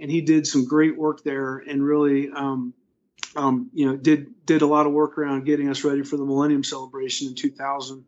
and 0.04 0.12
he 0.12 0.20
did 0.20 0.46
some 0.46 0.66
great 0.66 0.98
work 0.98 1.24
there, 1.24 1.60
and 1.60 1.82
really, 1.82 2.30
um, 2.30 2.74
um, 3.38 3.70
you 3.74 3.86
know, 3.86 3.96
did 3.96 4.46
did 4.46 4.62
a 4.62 4.68
lot 4.68 4.86
of 4.86 4.92
work 4.92 5.18
around 5.18 5.46
getting 5.46 5.70
us 5.70 5.86
ready 5.86 6.04
for 6.04 6.18
the 6.18 6.26
Millennium 6.26 6.66
Celebration 6.66 7.30
in 7.30 7.36
2000. 7.36 8.04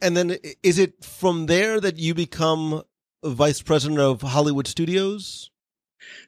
And 0.00 0.16
then, 0.16 0.36
is 0.62 0.78
it 0.78 1.04
from 1.04 1.46
there 1.46 1.80
that 1.80 1.98
you 1.98 2.14
become 2.14 2.82
vice 3.24 3.60
president 3.60 3.98
of 3.98 4.22
Hollywood 4.22 4.68
Studios? 4.68 5.50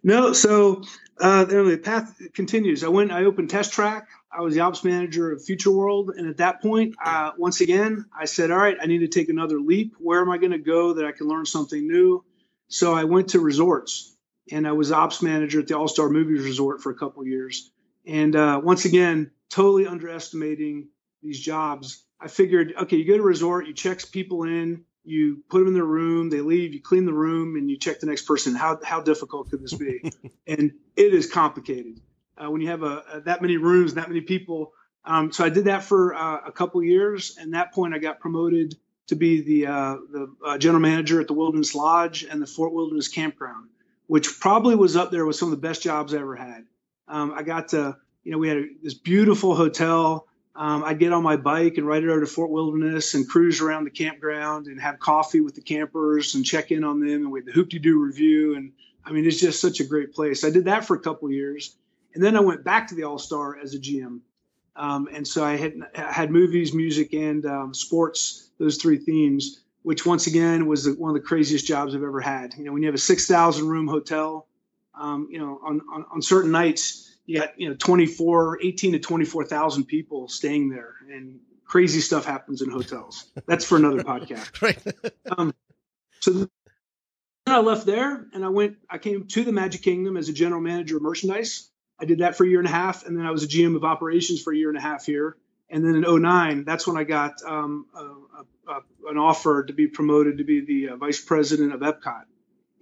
No, 0.03 0.33
so 0.33 0.83
uh, 1.21 1.45
the 1.45 1.81
path 1.81 2.21
continues. 2.35 2.83
I 2.83 2.89
went, 2.89 3.13
I 3.13 3.25
opened 3.27 3.51
Test 3.51 3.73
Track. 3.73 4.09
I 4.37 4.41
was 4.41 4.55
the 4.55 4.61
ops 4.63 4.83
manager 4.83 5.31
of 5.31 5.45
Future 5.45 5.71
World, 5.71 6.11
and 6.11 6.29
at 6.29 6.39
that 6.39 6.61
point, 6.61 6.97
uh, 7.05 7.31
once 7.39 7.61
again, 7.61 8.07
I 8.13 8.25
said, 8.25 8.51
"All 8.51 8.59
right, 8.59 8.77
I 8.83 8.87
need 8.87 8.99
to 8.99 9.09
take 9.09 9.29
another 9.29 9.61
leap. 9.61 9.95
Where 10.01 10.21
am 10.21 10.31
I 10.31 10.39
going 10.39 10.51
to 10.51 10.59
go 10.59 10.95
that 10.95 11.05
I 11.05 11.13
can 11.13 11.29
learn 11.29 11.47
something 11.47 11.87
new?" 11.87 12.25
So 12.67 12.93
I 12.95 13.05
went 13.05 13.29
to 13.29 13.39
resorts, 13.41 14.14
and 14.51 14.67
I 14.67 14.73
was 14.73 14.93
ops 14.93 15.23
manager 15.23 15.61
at 15.61 15.69
the 15.69 15.77
All 15.77 15.89
Star 15.89 16.09
Movies 16.09 16.45
Resort 16.45 16.83
for 16.83 16.91
a 16.91 16.95
couple 16.95 17.27
years. 17.27 17.71
And 18.07 18.37
uh, 18.37 18.61
once 18.63 18.85
again, 18.85 19.31
totally 19.51 19.87
underestimating 19.87 20.89
these 21.23 21.41
jobs. 21.41 22.05
I 22.21 22.29
figured, 22.29 22.75
okay, 22.83 22.97
you 22.97 23.07
go 23.07 23.17
to 23.17 23.23
a 23.23 23.27
resort, 23.27 23.67
you 23.67 23.75
check 23.75 24.01
people 24.11 24.45
in, 24.45 24.85
you 25.05 25.43
put 25.49 25.59
them 25.59 25.69
in 25.69 25.75
their 25.75 25.85
room, 25.85 26.31
they 26.31 26.41
leave, 26.41 26.75
you 26.75 26.81
clean 26.81 27.05
the 27.05 27.13
room, 27.13 27.57
and 27.57 27.71
you 27.71 27.79
check 27.79 28.01
the 28.01 28.07
next 28.07 28.23
person. 28.23 28.55
How 28.55 28.79
how 28.83 29.01
difficult 29.01 29.51
could 29.51 29.63
this 29.63 29.75
be? 29.75 30.11
and 30.47 30.73
it 30.97 31.15
is 31.15 31.31
complicated 31.31 32.01
uh, 32.37 32.51
when 32.51 32.61
you 32.61 32.69
have 32.69 32.83
a, 32.83 33.05
a, 33.13 33.21
that 33.23 33.43
many 33.43 33.57
rooms, 33.57 33.95
that 33.95 34.09
many 34.09 34.23
people. 34.23 34.73
Um, 35.05 35.33
so 35.33 35.45
I 35.45 35.51
did 35.51 35.65
that 35.65 35.85
for 35.85 36.15
uh, 36.15 36.41
a 36.47 36.53
couple 36.53 36.83
years, 36.83 37.37
and 37.39 37.53
that 37.53 37.75
point 37.75 37.95
I 37.95 37.99
got 37.99 38.21
promoted 38.21 38.75
to 39.09 39.17
be 39.17 39.43
the 39.43 39.67
uh, 39.67 39.97
the 40.11 40.35
uh, 40.45 40.59
general 40.59 40.81
manager 40.81 41.21
at 41.21 41.27
the 41.27 41.35
Wilderness 41.35 41.75
Lodge 41.75 42.25
and 42.25 42.41
the 42.41 42.47
Fort 42.47 42.73
Wilderness 42.73 43.09
Campground, 43.09 43.69
which 44.07 44.41
probably 44.41 44.77
was 44.77 44.97
up 44.97 45.11
there 45.11 45.25
with 45.25 45.37
some 45.37 45.53
of 45.53 45.61
the 45.61 45.67
best 45.67 45.83
jobs 45.83 46.15
I 46.15 46.19
ever 46.19 46.37
had. 46.37 46.65
Um, 47.09 47.33
I 47.35 47.43
got 47.43 47.69
to, 47.69 47.97
you 48.23 48.33
know, 48.33 48.39
we 48.39 48.49
had 48.49 48.59
a, 48.59 48.67
this 48.83 48.95
beautiful 48.95 49.55
hotel. 49.55 50.27
Um, 50.57 50.85
I'd 50.85 50.99
get 50.99 51.13
on 51.13 51.23
my 51.23 51.37
bike 51.37 51.79
and 51.79 51.87
ride 51.87 52.05
it 52.05 52.09
over 52.09 52.21
to 52.21 52.27
Fort 52.27 52.51
Wilderness 52.51 53.15
and 53.15 53.29
cruise 53.29 53.61
around 53.61 53.85
the 53.85 53.91
campground 53.91 54.67
and 54.67 54.81
have 54.81 55.01
coffee 55.01 55.41
with 55.41 55.55
the 55.55 55.61
campers 55.61 56.35
and 56.35 56.45
check 56.45 56.71
in 56.71 56.85
on 56.85 57.01
them. 57.01 57.23
And 57.23 57.33
we 57.33 57.41
had 57.41 57.47
the 57.47 57.53
Hoop-Dee-Doo 57.53 57.99
Revue. 57.99 58.55
And 58.55 58.73
I 59.05 59.13
mean, 59.13 59.27
it's 59.27 59.41
just 59.41 59.61
such 59.61 59.81
a 59.81 59.85
great 59.85 60.15
place. 60.15 60.45
I 60.45 60.51
did 60.51 60.67
that 60.67 60.85
for 60.85 60.95
a 60.95 61.01
couple 61.01 61.31
years. 61.31 61.77
And 62.15 62.23
then 62.23 62.37
I 62.37 62.41
went 62.41 62.63
back 62.63 62.89
to 62.89 62.95
the 62.95 63.05
All 63.05 63.19
Star 63.19 63.59
as 63.59 63.75
a 63.75 63.79
GM. 63.79 64.21
Um, 64.77 65.09
and 65.13 65.27
so 65.27 65.45
I 65.45 65.57
had 65.57 65.75
had 65.95 66.31
movies, 66.31 66.73
music, 66.73 67.13
and 67.13 67.45
um, 67.47 67.75
sports, 67.75 68.49
those 68.59 68.77
three 68.77 68.99
themes, 68.99 69.61
which 69.85 70.05
once 70.07 70.27
again 70.27 70.67
was 70.67 70.89
one 70.89 71.11
of 71.11 71.15
the 71.15 71.21
craziest 71.21 71.67
jobs 71.67 71.95
I've 71.95 72.03
ever 72.03 72.21
had. 72.21 72.55
You 72.57 72.65
know, 72.65 72.73
when 72.73 72.83
you 72.83 72.89
have 72.89 72.95
a 72.95 72.99
6,000 72.99 73.69
room 73.69 73.87
hotel, 73.87 74.49
um, 74.99 75.29
you 75.31 75.39
know, 75.39 75.61
on, 75.63 75.83
on, 75.93 76.07
on, 76.11 76.23
certain 76.23 76.51
nights, 76.51 77.15
you 77.27 77.39
got, 77.39 77.61
you 77.61 77.69
know, 77.69 77.75
24, 77.75 78.61
18 78.63 78.93
to 78.93 78.99
24,000 78.99 79.85
people 79.85 80.27
staying 80.29 80.71
there 80.71 80.95
and 81.13 81.39
crazy 81.67 82.01
stuff 82.01 82.25
happens 82.25 82.63
in 82.63 82.71
hotels. 82.71 83.31
That's 83.47 83.67
for 83.67 83.77
another 83.77 84.03
podcast. 84.03 84.63
right. 84.63 84.79
Um, 85.37 85.55
so 86.21 86.33
then 86.33 86.49
I 87.47 87.59
left 87.59 87.85
there 87.85 88.27
and 88.33 88.43
I 88.43 88.49
went, 88.49 88.79
I 88.89 88.97
came 88.97 89.27
to 89.27 89.45
the 89.45 89.53
Magic 89.53 89.83
Kingdom 89.83 90.17
as 90.17 90.31
a 90.31 90.33
general 90.33 90.63
manager 90.63 90.97
of 90.97 91.03
merchandise. 91.03 91.69
I 92.01 92.07
did 92.07 92.21
that 92.21 92.37
for 92.37 92.45
a 92.45 92.49
year 92.49 92.59
and 92.59 92.69
a 92.69 92.73
half, 92.73 93.07
and 93.07 93.17
then 93.17 93.27
I 93.27 93.31
was 93.31 93.45
a 93.45 93.49
GM 93.49 93.77
of 93.77 93.85
operations 93.85 94.43
for 94.43 94.53
a 94.53 94.57
year 94.57 94.69
and 94.69 94.79
a 94.79 94.81
half 94.81 95.05
here. 95.05 95.37
And 95.71 95.85
then 95.85 95.95
in 95.95 96.23
09, 96.23 96.65
that's 96.65 96.87
when 96.87 96.97
I 96.97 97.05
got 97.05 97.35
um, 97.47 97.87
a, 97.95 98.01
a, 98.01 98.45
an 99.09 99.19
offer 99.19 99.65
to 99.65 99.73
be 99.73 99.87
promoted 99.87 100.39
to 100.39 100.45
be 100.45 100.65
the 100.65 100.91
uh, 100.91 100.97
vice 100.97 101.21
president 101.21 101.73
of 101.73 101.81
Epcot. 101.81 102.25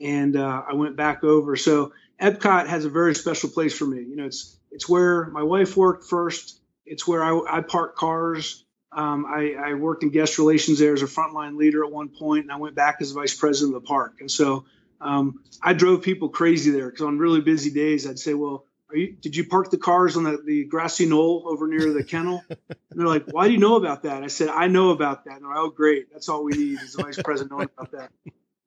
And 0.00 0.36
uh, 0.36 0.62
I 0.68 0.74
went 0.74 0.96
back 0.96 1.24
over. 1.24 1.56
So 1.56 1.92
Epcot 2.20 2.66
has 2.66 2.84
a 2.84 2.90
very 2.90 3.14
special 3.14 3.50
place 3.50 3.76
for 3.76 3.86
me. 3.86 4.02
You 4.02 4.16
know, 4.16 4.26
it's 4.26 4.56
it's 4.70 4.88
where 4.88 5.26
my 5.26 5.42
wife 5.42 5.76
worked 5.76 6.04
first. 6.04 6.60
It's 6.86 7.06
where 7.06 7.22
I, 7.22 7.58
I 7.58 7.60
park 7.60 7.96
cars. 7.96 8.64
Um, 8.90 9.24
I, 9.26 9.54
I, 9.54 9.74
worked 9.74 10.02
in 10.02 10.10
guest 10.10 10.36
relations 10.36 10.78
there 10.78 10.92
as 10.92 11.00
a 11.00 11.06
frontline 11.06 11.56
leader 11.56 11.82
at 11.82 11.90
one 11.90 12.10
point, 12.10 12.42
and 12.42 12.52
I 12.52 12.56
went 12.56 12.74
back 12.74 12.98
as 13.00 13.12
vice 13.12 13.34
president 13.34 13.74
of 13.74 13.82
the 13.82 13.86
park. 13.86 14.16
And 14.20 14.30
so 14.30 14.66
um, 15.00 15.42
I 15.62 15.72
drove 15.72 16.02
people 16.02 16.28
crazy 16.28 16.72
there 16.72 16.90
because 16.90 17.00
on 17.00 17.18
really 17.18 17.40
busy 17.40 17.70
days, 17.70 18.06
I'd 18.06 18.18
say, 18.18 18.34
well, 18.34 18.66
you, 18.94 19.12
did 19.12 19.36
you 19.36 19.46
park 19.46 19.70
the 19.70 19.78
cars 19.78 20.16
on 20.16 20.24
the, 20.24 20.38
the 20.44 20.64
grassy 20.64 21.06
knoll 21.06 21.44
over 21.46 21.66
near 21.68 21.92
the 21.92 22.04
kennel? 22.04 22.44
and 22.48 22.58
they're 22.90 23.06
like, 23.06 23.26
why 23.30 23.46
do 23.46 23.52
you 23.52 23.58
know 23.58 23.76
about 23.76 24.02
that? 24.04 24.22
I 24.22 24.28
said, 24.28 24.48
I 24.48 24.66
know 24.68 24.90
about 24.90 25.24
that. 25.24 25.36
And 25.36 25.42
they're 25.42 25.50
like, 25.50 25.58
oh, 25.58 25.70
great. 25.70 26.12
That's 26.12 26.28
all 26.28 26.44
we 26.44 26.52
need 26.52 26.80
is 26.80 26.94
the 26.94 27.02
vice 27.02 27.20
president 27.22 27.52
knowing 27.52 27.68
about 27.76 27.92
that. 27.92 28.10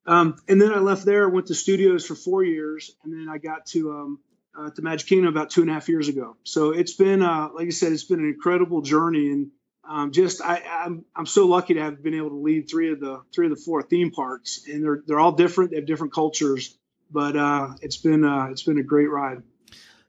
Um, 0.07 0.37
and 0.47 0.61
then 0.61 0.71
I 0.71 0.79
left 0.79 1.05
there, 1.05 1.27
went 1.29 1.47
to 1.47 1.55
studios 1.55 2.05
for 2.05 2.15
four 2.15 2.43
years, 2.43 2.91
and 3.03 3.11
then 3.13 3.27
I 3.29 3.37
got 3.39 3.65
to 3.67 3.91
um, 3.91 4.19
uh, 4.57 4.69
to 4.69 4.81
Magic 4.81 5.07
Kingdom 5.07 5.27
about 5.27 5.49
two 5.49 5.61
and 5.61 5.69
a 5.69 5.73
half 5.73 5.89
years 5.89 6.07
ago. 6.07 6.37
So 6.43 6.71
it's 6.71 6.93
been, 6.93 7.21
uh, 7.21 7.49
like 7.53 7.67
I 7.67 7.71
said, 7.71 7.91
it's 7.91 8.03
been 8.03 8.19
an 8.19 8.27
incredible 8.27 8.81
journey, 8.81 9.31
and 9.31 9.51
um, 9.87 10.11
just 10.11 10.41
I, 10.41 10.61
I'm 10.85 11.05
I'm 11.15 11.25
so 11.25 11.47
lucky 11.47 11.75
to 11.75 11.81
have 11.81 12.03
been 12.03 12.13
able 12.13 12.29
to 12.29 12.35
lead 12.35 12.69
three 12.69 12.91
of 12.91 12.99
the 12.99 13.21
three 13.33 13.47
of 13.47 13.55
the 13.55 13.61
four 13.61 13.81
theme 13.81 14.11
parks, 14.11 14.65
and 14.67 14.83
they're 14.83 15.03
they're 15.05 15.19
all 15.19 15.31
different. 15.31 15.71
They 15.71 15.77
have 15.77 15.85
different 15.85 16.13
cultures, 16.13 16.77
but 17.11 17.35
uh, 17.35 17.69
it's 17.81 17.97
been 17.97 18.23
uh, 18.23 18.47
it's 18.51 18.63
been 18.63 18.77
a 18.77 18.83
great 18.83 19.09
ride. 19.09 19.43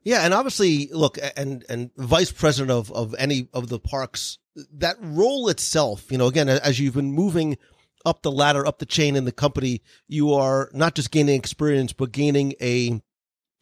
Yeah, 0.06 0.20
and 0.20 0.32
obviously, 0.32 0.88
look, 0.92 1.18
and 1.36 1.64
and 1.68 1.90
vice 1.96 2.30
president 2.30 2.70
of 2.70 2.92
of 2.92 3.12
any 3.18 3.48
of 3.52 3.68
the 3.68 3.80
parks, 3.80 4.38
that 4.74 4.94
role 5.00 5.48
itself, 5.48 6.12
you 6.12 6.16
know, 6.16 6.28
again, 6.28 6.48
as 6.48 6.78
you've 6.78 6.94
been 6.94 7.10
moving 7.10 7.58
up 8.04 8.22
the 8.22 8.30
ladder, 8.30 8.64
up 8.64 8.78
the 8.78 8.86
chain 8.86 9.16
in 9.16 9.24
the 9.24 9.32
company, 9.32 9.82
you 10.06 10.32
are 10.32 10.70
not 10.72 10.94
just 10.94 11.10
gaining 11.10 11.34
experience, 11.34 11.92
but 11.92 12.12
gaining 12.12 12.54
a 12.62 13.02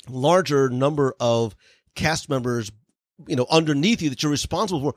larger 0.07 0.68
number 0.68 1.14
of 1.18 1.57
cast 1.94 2.28
members, 2.28 2.70
you 3.26 3.37
know, 3.37 3.46
underneath 3.50 4.02
you 4.02 4.11
that 4.11 4.22
you're 4.22 4.30
responsible 4.30 4.83
for. 4.83 4.94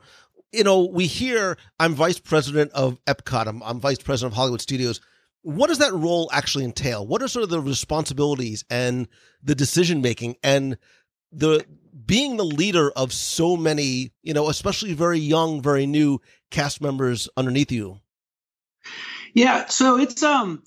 you 0.52 0.64
know, 0.64 0.84
we 0.84 1.06
hear 1.06 1.56
I'm 1.80 1.94
vice 1.94 2.18
president 2.18 2.72
of 2.72 3.02
Epcot, 3.06 3.46
I'm, 3.46 3.62
I'm 3.62 3.80
vice 3.80 4.00
president 4.02 4.34
of 4.34 4.36
Hollywood 4.36 4.60
Studios. 4.60 5.00
What 5.40 5.68
does 5.68 5.78
that 5.78 5.94
role 5.94 6.28
actually 6.30 6.66
entail? 6.66 7.06
What 7.06 7.22
are 7.22 7.28
sort 7.28 7.44
of 7.44 7.48
the 7.48 7.62
responsibilities 7.62 8.66
and 8.68 9.08
the 9.42 9.54
decision 9.54 10.02
making 10.02 10.36
and 10.42 10.76
the 11.32 11.64
being 12.06 12.36
the 12.36 12.44
leader 12.44 12.90
of 12.90 13.12
so 13.12 13.56
many, 13.56 14.12
you 14.22 14.34
know, 14.34 14.48
especially 14.48 14.94
very 14.94 15.18
young, 15.18 15.62
very 15.62 15.86
new 15.86 16.20
cast 16.50 16.80
members 16.80 17.28
underneath 17.36 17.70
you? 17.70 18.00
Yeah, 19.34 19.66
so 19.66 19.98
it's 19.98 20.22
um 20.22 20.62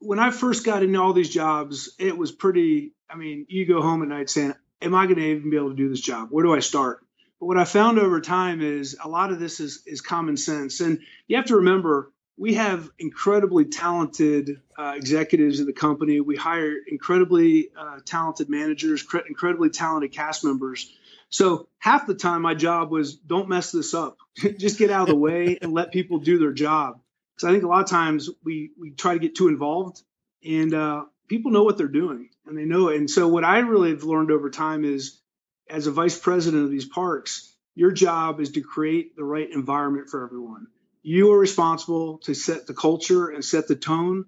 when 0.00 0.18
I 0.18 0.30
first 0.30 0.64
got 0.64 0.82
into 0.82 1.00
all 1.00 1.12
these 1.12 1.30
jobs, 1.30 1.94
it 1.98 2.16
was 2.16 2.32
pretty 2.32 2.92
I 3.08 3.16
mean, 3.16 3.46
you 3.48 3.66
go 3.66 3.80
home 3.82 4.02
at 4.02 4.08
night 4.08 4.30
saying, 4.30 4.54
Am 4.82 4.94
I 4.94 5.06
gonna 5.06 5.20
even 5.22 5.50
be 5.50 5.56
able 5.56 5.70
to 5.70 5.76
do 5.76 5.88
this 5.88 6.00
job? 6.00 6.28
Where 6.30 6.44
do 6.44 6.54
I 6.54 6.60
start? 6.60 7.00
But 7.40 7.46
what 7.46 7.58
I 7.58 7.64
found 7.64 7.98
over 7.98 8.20
time 8.20 8.60
is 8.62 8.96
a 9.02 9.08
lot 9.08 9.32
of 9.32 9.38
this 9.38 9.60
is 9.60 9.82
is 9.86 10.00
common 10.00 10.36
sense. 10.36 10.80
And 10.80 11.00
you 11.26 11.36
have 11.36 11.46
to 11.46 11.56
remember 11.56 12.12
we 12.38 12.54
have 12.54 12.90
incredibly 12.98 13.64
talented 13.64 14.60
uh, 14.78 14.92
executives 14.94 15.60
in 15.60 15.66
the 15.66 15.72
company. 15.72 16.20
We 16.20 16.36
hire 16.36 16.74
incredibly 16.86 17.70
uh, 17.76 18.00
talented 18.04 18.50
managers, 18.50 19.02
cre- 19.02 19.26
incredibly 19.26 19.70
talented 19.70 20.12
cast 20.12 20.44
members. 20.44 20.92
So 21.30 21.68
half 21.78 22.06
the 22.06 22.14
time, 22.14 22.42
my 22.42 22.54
job 22.54 22.90
was 22.90 23.16
don't 23.16 23.48
mess 23.48 23.72
this 23.72 23.94
up. 23.94 24.18
Just 24.58 24.78
get 24.78 24.90
out 24.90 25.08
of 25.08 25.14
the 25.14 25.20
way 25.20 25.58
and 25.60 25.72
let 25.72 25.92
people 25.92 26.18
do 26.18 26.38
their 26.38 26.52
job. 26.52 27.00
Because 27.34 27.48
I 27.48 27.52
think 27.52 27.64
a 27.64 27.68
lot 27.68 27.82
of 27.82 27.90
times 27.90 28.30
we 28.44 28.70
we 28.78 28.90
try 28.90 29.14
to 29.14 29.18
get 29.18 29.34
too 29.34 29.48
involved, 29.48 30.02
and 30.44 30.72
uh, 30.72 31.04
people 31.28 31.50
know 31.50 31.64
what 31.64 31.76
they're 31.78 31.88
doing 31.88 32.30
and 32.46 32.56
they 32.56 32.64
know 32.64 32.88
it. 32.88 32.96
And 32.96 33.10
so 33.10 33.28
what 33.28 33.44
I 33.44 33.58
really 33.58 33.90
have 33.90 34.04
learned 34.04 34.30
over 34.30 34.50
time 34.50 34.84
is, 34.84 35.20
as 35.68 35.86
a 35.86 35.90
vice 35.90 36.18
president 36.18 36.64
of 36.64 36.70
these 36.70 36.84
parks, 36.84 37.52
your 37.74 37.90
job 37.90 38.40
is 38.40 38.52
to 38.52 38.60
create 38.60 39.16
the 39.16 39.24
right 39.24 39.50
environment 39.50 40.08
for 40.08 40.24
everyone 40.24 40.68
you 41.06 41.32
are 41.32 41.38
responsible 41.38 42.18
to 42.18 42.34
set 42.34 42.66
the 42.66 42.74
culture 42.74 43.28
and 43.28 43.44
set 43.44 43.68
the 43.68 43.76
tone 43.76 44.24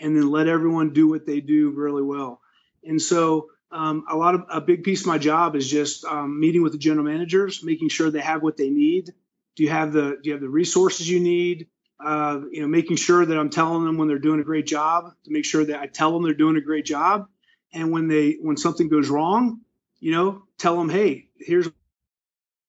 and 0.00 0.16
then 0.16 0.30
let 0.30 0.48
everyone 0.48 0.94
do 0.94 1.06
what 1.06 1.26
they 1.26 1.40
do 1.40 1.70
really 1.72 2.02
well. 2.02 2.40
And 2.82 3.00
so 3.02 3.50
um, 3.70 4.06
a 4.08 4.16
lot 4.16 4.34
of 4.34 4.44
a 4.48 4.62
big 4.62 4.82
piece 4.82 5.02
of 5.02 5.08
my 5.08 5.18
job 5.18 5.56
is 5.56 5.70
just 5.70 6.06
um, 6.06 6.40
meeting 6.40 6.62
with 6.62 6.72
the 6.72 6.78
general 6.78 7.04
managers 7.04 7.62
making 7.62 7.90
sure 7.90 8.10
they 8.10 8.20
have 8.20 8.42
what 8.42 8.56
they 8.56 8.70
need. 8.70 9.12
Do 9.56 9.62
you 9.62 9.68
have 9.68 9.92
the 9.92 10.16
do 10.22 10.30
you 10.30 10.32
have 10.32 10.40
the 10.40 10.48
resources 10.48 11.06
you 11.08 11.20
need? 11.20 11.68
Uh, 12.02 12.40
you 12.50 12.62
know 12.62 12.66
making 12.66 12.96
sure 12.96 13.24
that 13.24 13.38
i'm 13.38 13.48
telling 13.48 13.84
them 13.84 13.96
when 13.96 14.08
they're 14.08 14.18
doing 14.18 14.40
a 14.40 14.44
great 14.44 14.66
job 14.66 15.12
to 15.24 15.30
make 15.30 15.44
sure 15.44 15.64
that 15.64 15.78
i 15.78 15.86
tell 15.86 16.12
them 16.12 16.24
they're 16.24 16.34
doing 16.34 16.56
a 16.56 16.60
great 16.60 16.86
job. 16.86 17.28
And 17.74 17.92
when 17.92 18.08
they 18.08 18.38
when 18.40 18.56
something 18.56 18.88
goes 18.88 19.10
wrong 19.10 19.60
you 20.00 20.12
know 20.12 20.44
tell 20.58 20.76
them 20.78 20.88
hey 20.88 21.28
here's 21.38 21.66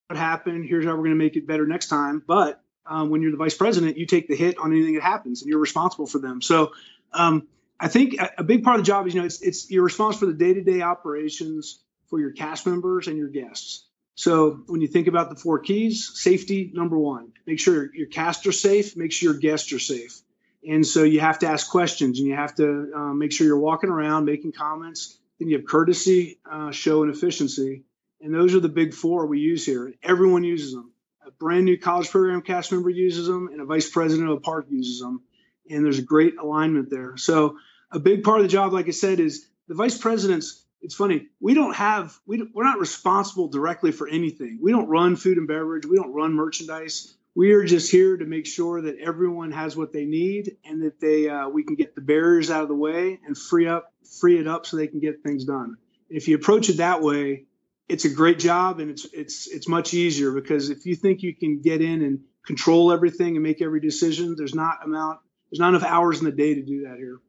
what 0.08 0.17
happened. 0.17 0.65
Here's 0.67 0.86
how 0.86 0.91
we're 0.91 1.06
going 1.06 1.12
to 1.12 1.15
make 1.15 1.38
it 1.38 1.47
better 1.47 1.65
next 1.65 1.88
time. 1.88 2.21
But 2.26 2.62
um, 2.86 3.10
when 3.10 3.22
you're 3.22 3.32
the 3.32 3.38
vice 3.38 3.56
president, 3.56 3.98
you 3.98 4.06
take 4.06 4.28
the 4.28 4.36
hit 4.36 4.58
on 4.58 4.72
anything 4.72 4.96
that 4.96 5.04
happens, 5.04 5.41
and 5.41 5.50
you're 5.50 5.60
responsible 5.60 6.06
for 6.06 6.19
them. 6.19 6.41
So, 6.41 6.74
um, 7.13 7.48
I 7.80 7.88
think 7.88 8.15
a, 8.38 8.43
big 8.43 8.63
part 8.63 8.80
of 8.80 8.86
the 8.86 8.88
job 8.88 9.08
is 9.08 9.13
you 9.13 9.19
know 9.19 9.26
it's 9.26 9.41
it's 9.41 9.69
you're 9.69 9.84
responsible 9.84 10.28
for 10.28 10.34
the 10.34 10.38
day 10.38 10.54
to 10.54 10.63
day 10.63 10.82
operations 10.82 11.80
for 12.10 12.19
your 12.19 12.32
cast 12.32 12.65
members 12.65 13.08
and 13.08 13.17
your 13.17 13.28
guests. 13.28 13.86
So 14.15 14.62
when 14.67 14.82
you 14.82 14.88
think 14.88 15.08
about 15.08 15.30
the 15.30 15.36
four 15.36 15.60
keys, 15.60 16.12
safety 16.13 16.72
number 16.74 16.98
one. 16.98 17.34
Make 17.48 17.60
sure 17.60 17.93
your 17.93 18.08
cast 18.08 18.46
are 18.46 18.52
safe. 18.52 18.96
Make 18.96 19.12
sure 19.12 19.32
your 19.32 19.39
guests 19.39 19.74
are 19.74 19.80
safe. 19.80 20.22
And 20.67 20.86
so 20.86 21.04
you 21.04 21.19
have 21.19 21.39
to 21.39 21.48
ask 21.48 21.69
questions, 21.69 22.19
and 22.19 22.28
you 22.28 22.36
have 22.36 22.56
to 22.56 22.91
uh, 22.96 23.13
make 23.13 23.32
sure 23.32 23.46
you're 23.48 23.58
walking 23.58 23.89
around 23.89 24.26
making 24.26 24.54
comments. 24.54 25.17
Then 25.39 25.50
you 25.50 25.58
have 25.58 25.65
courtesy, 25.65 26.39
uh, 26.50 26.72
show, 26.72 27.04
and 27.04 27.13
efficiency. 27.13 27.84
And 28.22 28.34
those 28.34 28.56
are 28.56 28.62
the 28.62 28.69
big 28.69 28.93
four 28.93 29.26
we 29.26 29.39
use 29.39 29.65
here. 29.65 29.93
Everyone 30.02 30.46
uses 30.46 30.74
them 30.74 30.92
a 31.25 31.31
brand 31.31 31.65
new 31.65 31.77
college 31.77 32.09
program 32.09 32.41
cast 32.41 32.71
member 32.71 32.89
uses 32.89 33.27
them, 33.27 33.49
and 33.51 33.62
a 33.62 33.65
vice 33.65 33.89
president 33.89 34.29
of 34.29 34.38
a 34.38 34.41
park 34.41 34.65
uses 34.69 34.99
them. 34.99 35.21
And 35.69 35.86
there's 35.86 35.99
a 35.99 36.03
great 36.03 36.38
alignment 36.38 36.89
there. 36.89 37.15
So 37.17 37.57
a 37.91 37.99
big 37.99 38.23
part 38.23 38.39
of 38.39 38.43
the 38.43 38.49
job, 38.49 38.73
like 38.73 38.88
I 38.88 38.91
said, 38.91 39.19
is 39.19 39.47
the 39.67 39.75
vice 39.75 39.97
presidents. 39.97 40.65
It's 40.81 40.95
funny. 40.95 41.27
We 41.39 41.53
don't 41.53 41.75
have 41.75 42.13
we 42.25 42.43
we're 42.53 42.65
not 42.65 42.79
responsible 42.79 43.47
directly 43.47 43.91
for 43.91 44.07
anything. 44.07 44.59
We 44.62 44.71
don't 44.71 44.89
run 44.89 45.15
food 45.15 45.38
and 45.38 45.47
beverage. 45.47 45.86
We 45.86 45.95
don't 45.95 46.13
run 46.13 46.33
merchandise. 46.33 47.15
We 47.36 47.53
are 47.53 47.63
just 47.63 47.89
here 47.89 48.17
to 48.17 48.25
make 48.25 48.45
sure 48.45 48.81
that 48.81 48.99
everyone 48.99 49.51
has 49.53 49.75
what 49.75 49.93
they 49.93 50.05
need 50.05 50.57
and 50.65 50.83
that 50.83 50.99
they 50.99 51.29
uh, 51.29 51.47
we 51.47 51.63
can 51.63 51.75
get 51.75 51.95
the 51.95 52.01
barriers 52.01 52.51
out 52.51 52.63
of 52.63 52.67
the 52.67 52.75
way 52.75 53.19
and 53.25 53.38
free 53.38 53.67
up 53.67 53.93
free 54.19 54.39
it 54.39 54.47
up 54.47 54.65
so 54.65 54.75
they 54.75 54.88
can 54.88 54.99
get 54.99 55.23
things 55.23 55.45
done. 55.45 55.77
If 56.09 56.27
you 56.27 56.36
approach 56.36 56.69
it 56.69 56.77
that 56.77 57.01
way, 57.01 57.45
it's 57.89 58.06
a 58.06 58.10
great 58.10 58.39
job 58.39 58.80
and 58.80 58.91
it's 58.91 59.06
it's 59.13 59.48
it's 59.48 59.67
much 59.67 59.93
easier 59.93 60.32
because 60.32 60.69
if 60.69 60.86
you 60.86 60.96
think 60.96 61.22
you 61.22 61.36
can 61.36 61.62
get 61.62 61.82
in 61.82 62.02
and 62.02 62.22
control 62.46 62.91
everything 62.91 63.36
and 63.36 63.43
make 63.43 63.62
every 63.62 63.80
decision, 63.80 64.36
there's 64.38 64.56
not 64.56 64.84
amount 64.84 65.19
there's 65.52 65.60
not 65.60 65.69
enough 65.69 65.84
hours 65.84 66.19
in 66.19 66.26
the 66.26 66.32
day 66.32 66.56
to 66.56 66.62
do 66.62 66.84
that 66.88 66.98
here. 66.98 67.19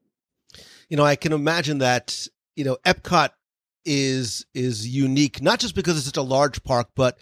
You 0.88 0.96
know, 0.96 1.04
I 1.04 1.16
can 1.16 1.32
imagine 1.32 1.78
that, 1.78 2.26
you 2.56 2.64
know, 2.64 2.76
Epcot 2.84 3.30
is 3.84 4.46
is 4.54 4.86
unique, 4.86 5.42
not 5.42 5.58
just 5.58 5.74
because 5.74 5.96
it's 5.96 6.06
such 6.06 6.16
a 6.16 6.22
large 6.22 6.62
park, 6.62 6.90
but 6.94 7.18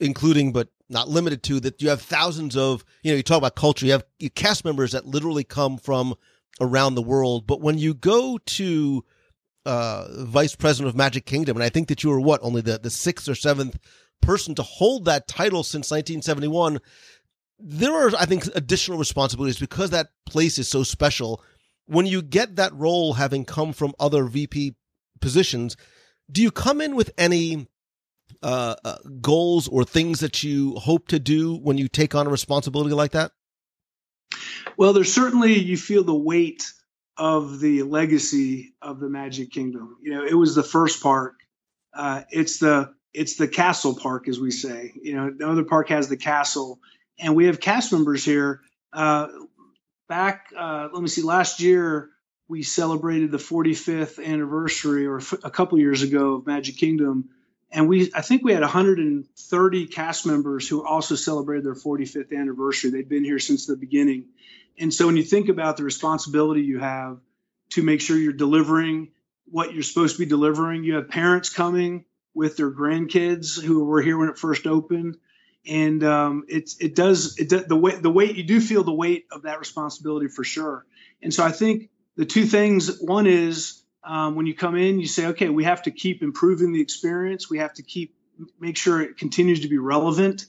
including 0.00 0.52
but 0.52 0.68
not 0.88 1.08
limited 1.08 1.42
to 1.44 1.60
that 1.60 1.80
you 1.80 1.88
have 1.88 2.02
thousands 2.02 2.56
of, 2.56 2.84
you 3.02 3.12
know, 3.12 3.16
you 3.16 3.22
talk 3.22 3.38
about 3.38 3.54
culture, 3.54 3.86
you 3.86 3.92
have 3.92 4.04
cast 4.34 4.64
members 4.64 4.92
that 4.92 5.06
literally 5.06 5.44
come 5.44 5.78
from 5.78 6.14
around 6.60 6.94
the 6.94 7.02
world. 7.02 7.46
But 7.46 7.60
when 7.60 7.78
you 7.78 7.94
go 7.94 8.38
to 8.38 9.04
uh, 9.64 10.06
vice 10.24 10.54
president 10.54 10.88
of 10.88 10.96
Magic 10.96 11.24
Kingdom, 11.24 11.56
and 11.56 11.64
I 11.64 11.68
think 11.68 11.88
that 11.88 12.02
you 12.02 12.10
were 12.10 12.20
what 12.20 12.40
only 12.42 12.60
the 12.60 12.78
the 12.78 12.90
sixth 12.90 13.28
or 13.28 13.34
seventh 13.34 13.78
person 14.20 14.54
to 14.54 14.62
hold 14.62 15.04
that 15.04 15.28
title 15.28 15.62
since 15.62 15.90
1971. 15.90 16.80
There 17.58 17.92
are, 17.92 18.10
I 18.18 18.24
think, 18.24 18.46
additional 18.54 18.98
responsibilities 18.98 19.58
because 19.58 19.90
that 19.90 20.08
place 20.26 20.58
is 20.58 20.68
so 20.68 20.82
special. 20.82 21.42
When 21.86 22.06
you 22.06 22.22
get 22.22 22.56
that 22.56 22.74
role, 22.74 23.14
having 23.14 23.44
come 23.44 23.72
from 23.72 23.94
other 24.00 24.24
VP 24.24 24.74
positions, 25.20 25.76
do 26.30 26.42
you 26.42 26.50
come 26.50 26.80
in 26.80 26.96
with 26.96 27.12
any 27.18 27.66
uh, 28.42 28.76
uh, 28.84 28.96
goals 29.20 29.68
or 29.68 29.84
things 29.84 30.20
that 30.20 30.42
you 30.42 30.74
hope 30.76 31.08
to 31.08 31.18
do 31.18 31.56
when 31.56 31.78
you 31.78 31.88
take 31.88 32.14
on 32.14 32.26
a 32.26 32.30
responsibility 32.30 32.94
like 32.94 33.12
that? 33.12 33.32
Well, 34.76 34.92
there's 34.92 35.12
certainly 35.12 35.58
you 35.58 35.76
feel 35.76 36.04
the 36.04 36.14
weight 36.14 36.64
of 37.16 37.60
the 37.60 37.82
legacy 37.82 38.74
of 38.80 39.00
the 39.00 39.08
Magic 39.08 39.50
Kingdom. 39.50 39.96
You 40.02 40.14
know, 40.14 40.24
it 40.24 40.34
was 40.34 40.54
the 40.54 40.62
first 40.62 41.02
park. 41.02 41.34
Uh, 41.94 42.22
it's 42.30 42.58
the 42.58 42.94
it's 43.12 43.36
the 43.36 43.48
castle 43.48 43.94
park, 43.94 44.28
as 44.28 44.40
we 44.40 44.50
say. 44.50 44.92
You 45.02 45.14
know, 45.14 45.30
the 45.30 45.48
other 45.48 45.64
park 45.64 45.90
has 45.90 46.08
the 46.08 46.16
castle, 46.16 46.80
and 47.18 47.36
we 47.36 47.46
have 47.46 47.60
cast 47.60 47.92
members 47.92 48.24
here. 48.24 48.62
Uh, 48.92 49.28
back, 50.08 50.46
uh, 50.56 50.88
let 50.92 51.02
me 51.02 51.08
see, 51.08 51.22
last 51.22 51.60
year 51.60 52.10
we 52.48 52.62
celebrated 52.62 53.30
the 53.30 53.38
45th 53.38 54.24
anniversary, 54.24 55.06
or 55.06 55.20
a 55.42 55.50
couple 55.50 55.78
years 55.78 56.02
ago, 56.02 56.34
of 56.34 56.46
Magic 56.46 56.76
Kingdom, 56.76 57.28
and 57.70 57.88
we 57.88 58.10
I 58.14 58.20
think 58.20 58.42
we 58.42 58.52
had 58.52 58.62
130 58.62 59.86
cast 59.86 60.26
members 60.26 60.68
who 60.68 60.84
also 60.84 61.14
celebrated 61.14 61.64
their 61.64 61.74
45th 61.74 62.36
anniversary. 62.38 62.90
They'd 62.90 63.08
been 63.08 63.24
here 63.24 63.38
since 63.38 63.66
the 63.66 63.76
beginning, 63.76 64.26
and 64.78 64.92
so 64.92 65.06
when 65.06 65.16
you 65.16 65.22
think 65.22 65.48
about 65.48 65.76
the 65.76 65.84
responsibility 65.84 66.62
you 66.62 66.78
have 66.78 67.18
to 67.70 67.82
make 67.82 68.00
sure 68.00 68.16
you're 68.16 68.32
delivering 68.32 69.12
what 69.52 69.74
you're 69.74 69.82
supposed 69.82 70.16
to 70.16 70.18
be 70.18 70.26
delivering, 70.26 70.82
you 70.82 70.94
have 70.94 71.08
parents 71.08 71.50
coming 71.50 72.04
with 72.34 72.56
their 72.56 72.70
grandkids 72.70 73.60
who 73.60 73.84
were 73.84 74.00
here 74.00 74.16
when 74.16 74.30
it 74.30 74.38
first 74.38 74.66
opened. 74.66 75.18
And 75.66 76.02
um, 76.02 76.44
it's 76.48 76.78
it 76.78 76.96
does 76.96 77.38
it 77.38 77.50
does, 77.50 77.66
the 77.66 77.76
weight 77.76 78.02
the 78.02 78.10
weight 78.10 78.34
you 78.34 78.42
do 78.42 78.60
feel 78.60 78.82
the 78.82 78.92
weight 78.92 79.26
of 79.30 79.42
that 79.42 79.60
responsibility 79.60 80.26
for 80.26 80.42
sure. 80.42 80.84
And 81.22 81.32
so 81.32 81.44
I 81.44 81.52
think 81.52 81.90
the 82.16 82.24
two 82.24 82.46
things 82.46 82.98
one 83.00 83.26
is 83.26 83.82
um, 84.02 84.34
when 84.34 84.46
you 84.46 84.56
come 84.56 84.76
in 84.76 84.98
you 84.98 85.06
say 85.06 85.26
okay 85.26 85.50
we 85.50 85.62
have 85.64 85.82
to 85.82 85.92
keep 85.92 86.22
improving 86.22 86.72
the 86.72 86.80
experience 86.80 87.48
we 87.48 87.58
have 87.58 87.72
to 87.74 87.84
keep 87.84 88.12
make 88.58 88.76
sure 88.76 89.00
it 89.00 89.16
continues 89.16 89.60
to 89.60 89.68
be 89.68 89.78
relevant 89.78 90.46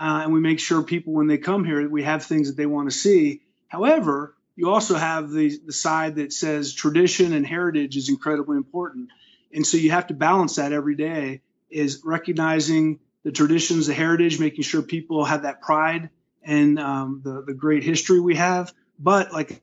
uh, 0.00 0.20
and 0.22 0.32
we 0.32 0.40
make 0.40 0.58
sure 0.58 0.82
people 0.82 1.12
when 1.12 1.26
they 1.26 1.36
come 1.36 1.62
here 1.62 1.86
we 1.90 2.02
have 2.02 2.24
things 2.24 2.48
that 2.48 2.56
they 2.56 2.64
want 2.64 2.90
to 2.90 2.96
see 2.96 3.42
However, 3.68 4.34
you 4.54 4.70
also 4.70 4.94
have 4.94 5.30
the, 5.30 5.58
the 5.64 5.72
side 5.72 6.16
that 6.16 6.32
says 6.32 6.72
tradition 6.72 7.32
and 7.32 7.46
heritage 7.46 7.96
is 7.96 8.08
incredibly 8.08 8.56
important. 8.56 9.10
And 9.52 9.66
so 9.66 9.76
you 9.76 9.90
have 9.90 10.08
to 10.08 10.14
balance 10.14 10.56
that 10.56 10.72
every 10.72 10.96
day 10.96 11.42
is 11.70 12.02
recognizing 12.04 13.00
the 13.22 13.32
traditions, 13.32 13.86
the 13.86 13.94
heritage, 13.94 14.38
making 14.38 14.62
sure 14.62 14.82
people 14.82 15.24
have 15.24 15.42
that 15.42 15.60
pride 15.60 16.10
and 16.42 16.78
um, 16.78 17.20
the, 17.24 17.42
the 17.42 17.54
great 17.54 17.82
history 17.82 18.20
we 18.20 18.36
have. 18.36 18.72
But 18.98 19.32
like 19.32 19.52
I 19.52 19.60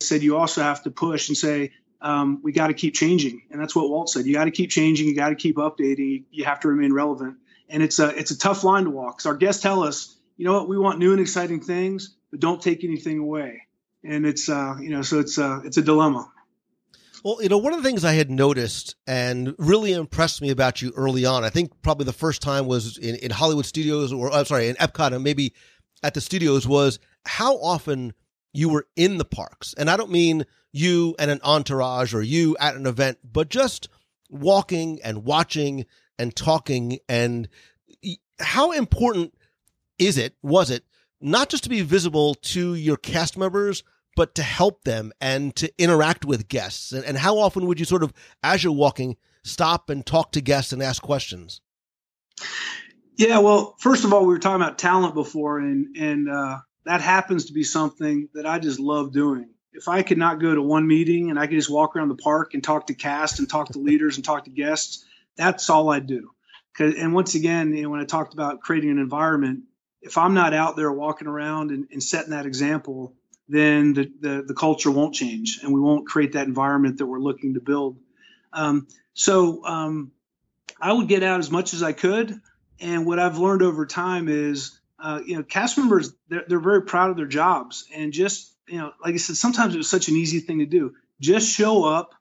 said, 0.00 0.22
you 0.22 0.36
also 0.36 0.62
have 0.62 0.82
to 0.84 0.90
push 0.90 1.28
and 1.28 1.36
say, 1.36 1.72
um, 2.00 2.40
we 2.42 2.52
got 2.52 2.68
to 2.68 2.74
keep 2.74 2.94
changing. 2.94 3.42
And 3.50 3.60
that's 3.60 3.76
what 3.76 3.88
Walt 3.88 4.10
said. 4.10 4.26
You 4.26 4.34
got 4.34 4.44
to 4.44 4.50
keep 4.50 4.70
changing. 4.70 5.06
You 5.06 5.14
got 5.14 5.28
to 5.30 5.34
keep 5.36 5.56
updating. 5.56 6.24
You 6.30 6.44
have 6.44 6.60
to 6.60 6.68
remain 6.68 6.92
relevant. 6.92 7.36
And 7.68 7.82
it's 7.82 7.98
a, 7.98 8.08
it's 8.08 8.30
a 8.30 8.38
tough 8.38 8.64
line 8.64 8.84
to 8.84 8.90
walk. 8.90 9.18
Because 9.18 9.26
our 9.26 9.36
guests 9.36 9.62
tell 9.62 9.82
us, 9.82 10.16
you 10.36 10.44
know 10.44 10.54
what, 10.54 10.68
we 10.68 10.76
want 10.76 10.98
new 10.98 11.12
and 11.12 11.20
exciting 11.20 11.60
things, 11.60 12.14
but 12.34 12.40
don't 12.40 12.60
take 12.60 12.82
anything 12.82 13.20
away. 13.20 13.62
And 14.02 14.26
it's 14.26 14.48
uh, 14.48 14.74
you 14.80 14.90
know, 14.90 15.02
so 15.02 15.20
it's 15.20 15.38
uh, 15.38 15.60
it's 15.64 15.76
a 15.76 15.82
dilemma. 15.82 16.28
Well, 17.24 17.40
you 17.40 17.48
know, 17.48 17.58
one 17.58 17.72
of 17.72 17.80
the 17.80 17.88
things 17.88 18.04
I 18.04 18.14
had 18.14 18.28
noticed 18.28 18.96
and 19.06 19.54
really 19.56 19.92
impressed 19.92 20.42
me 20.42 20.50
about 20.50 20.82
you 20.82 20.92
early 20.96 21.24
on, 21.24 21.44
I 21.44 21.48
think 21.48 21.70
probably 21.80 22.06
the 22.06 22.12
first 22.12 22.42
time 22.42 22.66
was 22.66 22.98
in, 22.98 23.14
in 23.14 23.30
Hollywood 23.30 23.66
studios 23.66 24.12
or 24.12 24.32
I'm 24.32 24.46
sorry, 24.46 24.68
in 24.68 24.74
Epcot 24.76 25.12
and 25.14 25.22
maybe 25.22 25.54
at 26.02 26.14
the 26.14 26.20
studios 26.20 26.66
was 26.66 26.98
how 27.24 27.54
often 27.58 28.14
you 28.52 28.68
were 28.68 28.88
in 28.96 29.18
the 29.18 29.24
parks. 29.24 29.72
And 29.78 29.88
I 29.88 29.96
don't 29.96 30.10
mean 30.10 30.44
you 30.72 31.14
and 31.20 31.30
an 31.30 31.40
entourage 31.44 32.14
or 32.14 32.20
you 32.20 32.56
at 32.58 32.74
an 32.74 32.86
event, 32.86 33.18
but 33.22 33.48
just 33.48 33.88
walking 34.28 34.98
and 35.04 35.24
watching 35.24 35.86
and 36.18 36.34
talking 36.34 36.98
and 37.08 37.48
how 38.40 38.72
important 38.72 39.34
is 40.00 40.18
it, 40.18 40.34
was 40.42 40.70
it, 40.70 40.84
not 41.24 41.48
just 41.48 41.64
to 41.64 41.70
be 41.70 41.80
visible 41.82 42.34
to 42.34 42.74
your 42.74 42.96
cast 42.96 43.36
members, 43.36 43.82
but 44.14 44.34
to 44.36 44.42
help 44.42 44.84
them 44.84 45.12
and 45.20 45.56
to 45.56 45.72
interact 45.78 46.24
with 46.24 46.48
guests? 46.48 46.92
And, 46.92 47.04
and 47.04 47.16
how 47.16 47.38
often 47.38 47.66
would 47.66 47.80
you 47.80 47.86
sort 47.86 48.02
of, 48.02 48.12
as 48.42 48.62
you're 48.62 48.72
walking, 48.72 49.16
stop 49.42 49.90
and 49.90 50.04
talk 50.04 50.32
to 50.32 50.40
guests 50.40 50.72
and 50.72 50.82
ask 50.82 51.02
questions? 51.02 51.60
Yeah, 53.16 53.38
well, 53.38 53.76
first 53.78 54.04
of 54.04 54.12
all, 54.12 54.26
we 54.26 54.34
were 54.34 54.38
talking 54.38 54.60
about 54.60 54.78
talent 54.78 55.14
before, 55.14 55.60
and 55.60 55.96
and 55.96 56.28
uh, 56.28 56.58
that 56.84 57.00
happens 57.00 57.46
to 57.46 57.52
be 57.52 57.62
something 57.62 58.28
that 58.34 58.44
I 58.44 58.58
just 58.58 58.80
love 58.80 59.12
doing. 59.12 59.50
If 59.72 59.88
I 59.88 60.02
could 60.02 60.18
not 60.18 60.40
go 60.40 60.54
to 60.54 60.62
one 60.62 60.86
meeting 60.86 61.30
and 61.30 61.38
I 61.38 61.46
could 61.46 61.56
just 61.56 61.70
walk 61.70 61.96
around 61.96 62.08
the 62.08 62.16
park 62.16 62.54
and 62.54 62.62
talk 62.62 62.88
to 62.88 62.94
cast 62.94 63.38
and 63.38 63.48
talk 63.48 63.68
to 63.70 63.78
leaders 63.80 64.16
and 64.16 64.24
talk 64.24 64.44
to 64.44 64.50
guests, 64.50 65.04
that's 65.36 65.70
all 65.70 65.90
I'd 65.90 66.06
do. 66.06 66.30
And 66.78 67.14
once 67.14 67.36
again, 67.36 67.74
you 67.74 67.84
know, 67.84 67.90
when 67.90 68.00
I 68.00 68.04
talked 68.04 68.34
about 68.34 68.60
creating 68.60 68.90
an 68.90 68.98
environment, 68.98 69.62
if 70.04 70.18
I'm 70.18 70.34
not 70.34 70.54
out 70.54 70.76
there 70.76 70.92
walking 70.92 71.26
around 71.26 71.70
and, 71.70 71.88
and 71.90 72.02
setting 72.02 72.30
that 72.30 72.46
example, 72.46 73.14
then 73.48 73.94
the, 73.94 74.12
the, 74.20 74.44
the 74.48 74.54
culture 74.54 74.90
won't 74.90 75.14
change 75.14 75.60
and 75.62 75.72
we 75.72 75.80
won't 75.80 76.06
create 76.06 76.32
that 76.32 76.46
environment 76.46 76.98
that 76.98 77.06
we're 77.06 77.20
looking 77.20 77.54
to 77.54 77.60
build. 77.60 77.98
Um, 78.52 78.86
so 79.14 79.64
um, 79.64 80.12
I 80.80 80.92
would 80.92 81.08
get 81.08 81.22
out 81.22 81.40
as 81.40 81.50
much 81.50 81.74
as 81.74 81.82
I 81.82 81.92
could. 81.92 82.38
And 82.80 83.06
what 83.06 83.18
I've 83.18 83.38
learned 83.38 83.62
over 83.62 83.86
time 83.86 84.28
is, 84.28 84.78
uh, 84.98 85.20
you 85.24 85.36
know, 85.36 85.42
cast 85.42 85.78
members, 85.78 86.12
they're, 86.28 86.44
they're 86.46 86.60
very 86.60 86.82
proud 86.82 87.10
of 87.10 87.16
their 87.16 87.26
jobs. 87.26 87.86
And 87.94 88.12
just, 88.12 88.52
you 88.68 88.78
know, 88.78 88.92
like 89.02 89.14
I 89.14 89.18
said, 89.18 89.36
sometimes 89.36 89.74
it 89.74 89.78
was 89.78 89.88
such 89.88 90.08
an 90.08 90.16
easy 90.16 90.40
thing 90.40 90.58
to 90.58 90.66
do. 90.66 90.94
Just 91.20 91.54
show 91.54 91.84
up, 91.84 92.14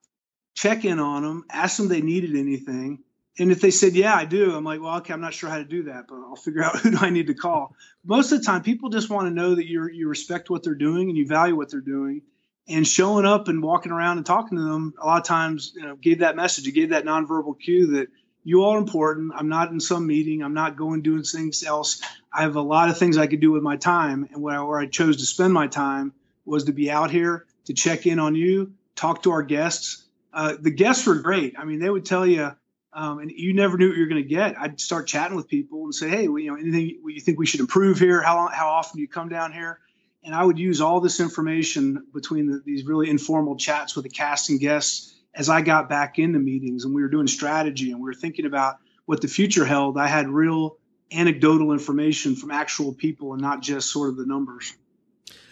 check 0.56 0.86
in 0.86 1.00
on 1.00 1.24
them, 1.24 1.46
ask 1.50 1.78
them 1.78 1.88
they 1.88 2.02
needed 2.02 2.36
anything, 2.36 3.00
and 3.40 3.52
if 3.52 3.62
they 3.62 3.72
said, 3.72 3.94
yeah, 3.94 4.14
I 4.14 4.26
do, 4.26 4.56
I'm 4.56 4.64
like, 4.64 4.80
well, 4.80 4.98
okay, 4.98 5.14
I'm 5.14 5.22
not 5.22 5.34
sure 5.34 5.50
how 5.50 5.58
to 5.58 5.64
do 5.64 5.84
that, 5.84 6.06
but 6.08 6.18
I'll 6.18 6.36
figure 6.36 6.64
out 6.66 6.80
who 6.80 6.92
do 6.92 6.98
I 7.00 7.10
need 7.10 7.28
to 7.28 7.34
call. 7.34 7.76
Most 8.06 8.32
of 8.32 8.40
the 8.40 8.46
time, 8.46 8.62
people 8.62 8.90
just 8.90 9.10
want 9.10 9.28
to 9.28 9.34
know 9.34 9.56
that 9.56 9.68
you 9.68 9.88
you 9.88 10.08
respect 10.08 10.50
what 10.50 10.64
they're 10.64 10.76
doing 10.76 11.10
and 11.10 11.18
you 11.18 11.28
value 11.28 11.56
what 11.56 11.72
they're 11.72 11.82
doing. 11.82 12.22
And 12.68 12.88
showing 12.88 13.26
up 13.26 13.50
and 13.50 13.62
walking 13.62 13.92
around 13.92 14.18
and 14.18 14.26
talking 14.26 14.58
to 14.58 14.64
them, 14.64 14.94
a 14.98 15.06
lot 15.06 15.20
of 15.20 15.28
times, 15.28 15.74
you 15.76 15.84
know, 15.84 15.98
gave 15.98 16.20
that 16.20 16.38
message. 16.38 16.66
It 16.66 16.72
gave 16.72 16.92
that 16.92 17.04
nonverbal 17.04 17.60
cue 17.60 17.88
that 17.98 18.08
you 18.46 18.64
all 18.64 18.76
are 18.76 18.78
important. 18.78 19.34
I'm 19.36 19.50
not 19.50 19.72
in 19.72 19.82
some 19.82 20.08
meeting. 20.08 20.42
I'm 20.42 20.54
not 20.54 20.78
going 20.78 21.02
doing 21.02 21.24
things 21.24 21.64
else. 21.64 22.02
I 22.32 22.44
have 22.44 22.56
a 22.56 22.62
lot 22.62 22.90
of 22.90 22.98
things 22.98 23.18
I 23.18 23.28
could 23.28 23.42
do 23.42 23.52
with 23.52 23.64
my 23.64 23.76
time. 23.76 24.30
And 24.32 24.42
where 24.42 24.60
I, 24.60 24.64
where 24.64 24.80
I 24.80 24.86
chose 24.86 25.18
to 25.18 25.26
spend 25.26 25.54
my 25.54 25.68
time 25.68 26.14
was 26.46 26.66
to 26.66 26.72
be 26.72 26.90
out 26.90 27.12
here 27.12 27.46
to 27.66 27.74
check 27.74 28.06
in 28.06 28.20
on 28.20 28.36
you, 28.36 28.74
talk 28.96 29.24
to 29.24 29.32
our 29.32 29.44
guests. 29.44 30.04
Uh, 30.34 30.56
the 30.60 30.72
guests 30.72 31.06
were 31.06 31.16
great. 31.16 31.56
I 31.58 31.66
mean, 31.66 31.80
they 31.80 31.90
would 31.90 32.06
tell 32.06 32.26
you, 32.26 32.52
um, 32.94 33.20
and 33.20 33.32
you 33.32 33.54
never 33.54 33.78
knew 33.78 33.90
what 33.90 33.98
you're 33.98 34.08
going 34.08 34.22
to 34.22 34.28
get. 34.28 34.60
I'd 34.60 34.80
start 34.80 35.08
chatting 35.08 35.36
with 35.36 35.48
people 35.48 35.86
and 35.86 35.96
say, 35.96 36.10
"Hey, 36.10 36.28
well, 36.28 36.40
you 36.40 36.52
know, 36.52 36.58
anything 36.58 37.00
you 37.06 37.22
think 37.22 37.40
we 37.40 37.46
should 37.46 37.60
improve 37.60 38.00
here? 38.00 38.22
How 38.22 38.48
how 38.48 38.70
often 38.70 38.98
do 38.98 39.02
you 39.02 39.08
come 39.08 39.30
down 39.30 39.52
here?" 39.52 39.80
And 40.24 40.34
I 40.34 40.44
would 40.44 40.58
use 40.58 40.80
all 40.80 41.02
this 41.02 41.20
information 41.20 42.06
between 42.14 42.48
the, 42.48 42.62
these 42.66 42.86
really 42.86 43.10
informal 43.10 43.58
chats 43.58 43.96
with 43.96 44.04
the 44.04 44.10
cast 44.10 44.50
and 44.50 44.60
guests 44.60 45.14
as 45.36 45.50
I 45.50 45.62
got 45.62 45.90
back 45.90 46.20
into 46.20 46.40
meetings 46.40 46.86
and 46.86 46.94
we 46.94 47.02
were 47.02 47.10
doing 47.10 47.28
strategy 47.28 47.92
and 47.92 48.00
we 48.00 48.06
were 48.06 48.14
thinking 48.14 48.46
about 48.46 48.78
what 49.06 49.22
the 49.22 49.28
future 49.28 49.66
held. 49.66 49.98
I 49.98 50.08
had 50.08 50.30
real 50.30 50.78
anecdotal 51.12 51.74
information 51.74 52.36
from 52.36 52.52
actual 52.52 52.94
people 52.94 53.34
and 53.34 53.42
not 53.42 53.62
just 53.62 53.92
sort 53.92 54.10
of 54.10 54.18
the 54.18 54.26
numbers. 54.26 54.74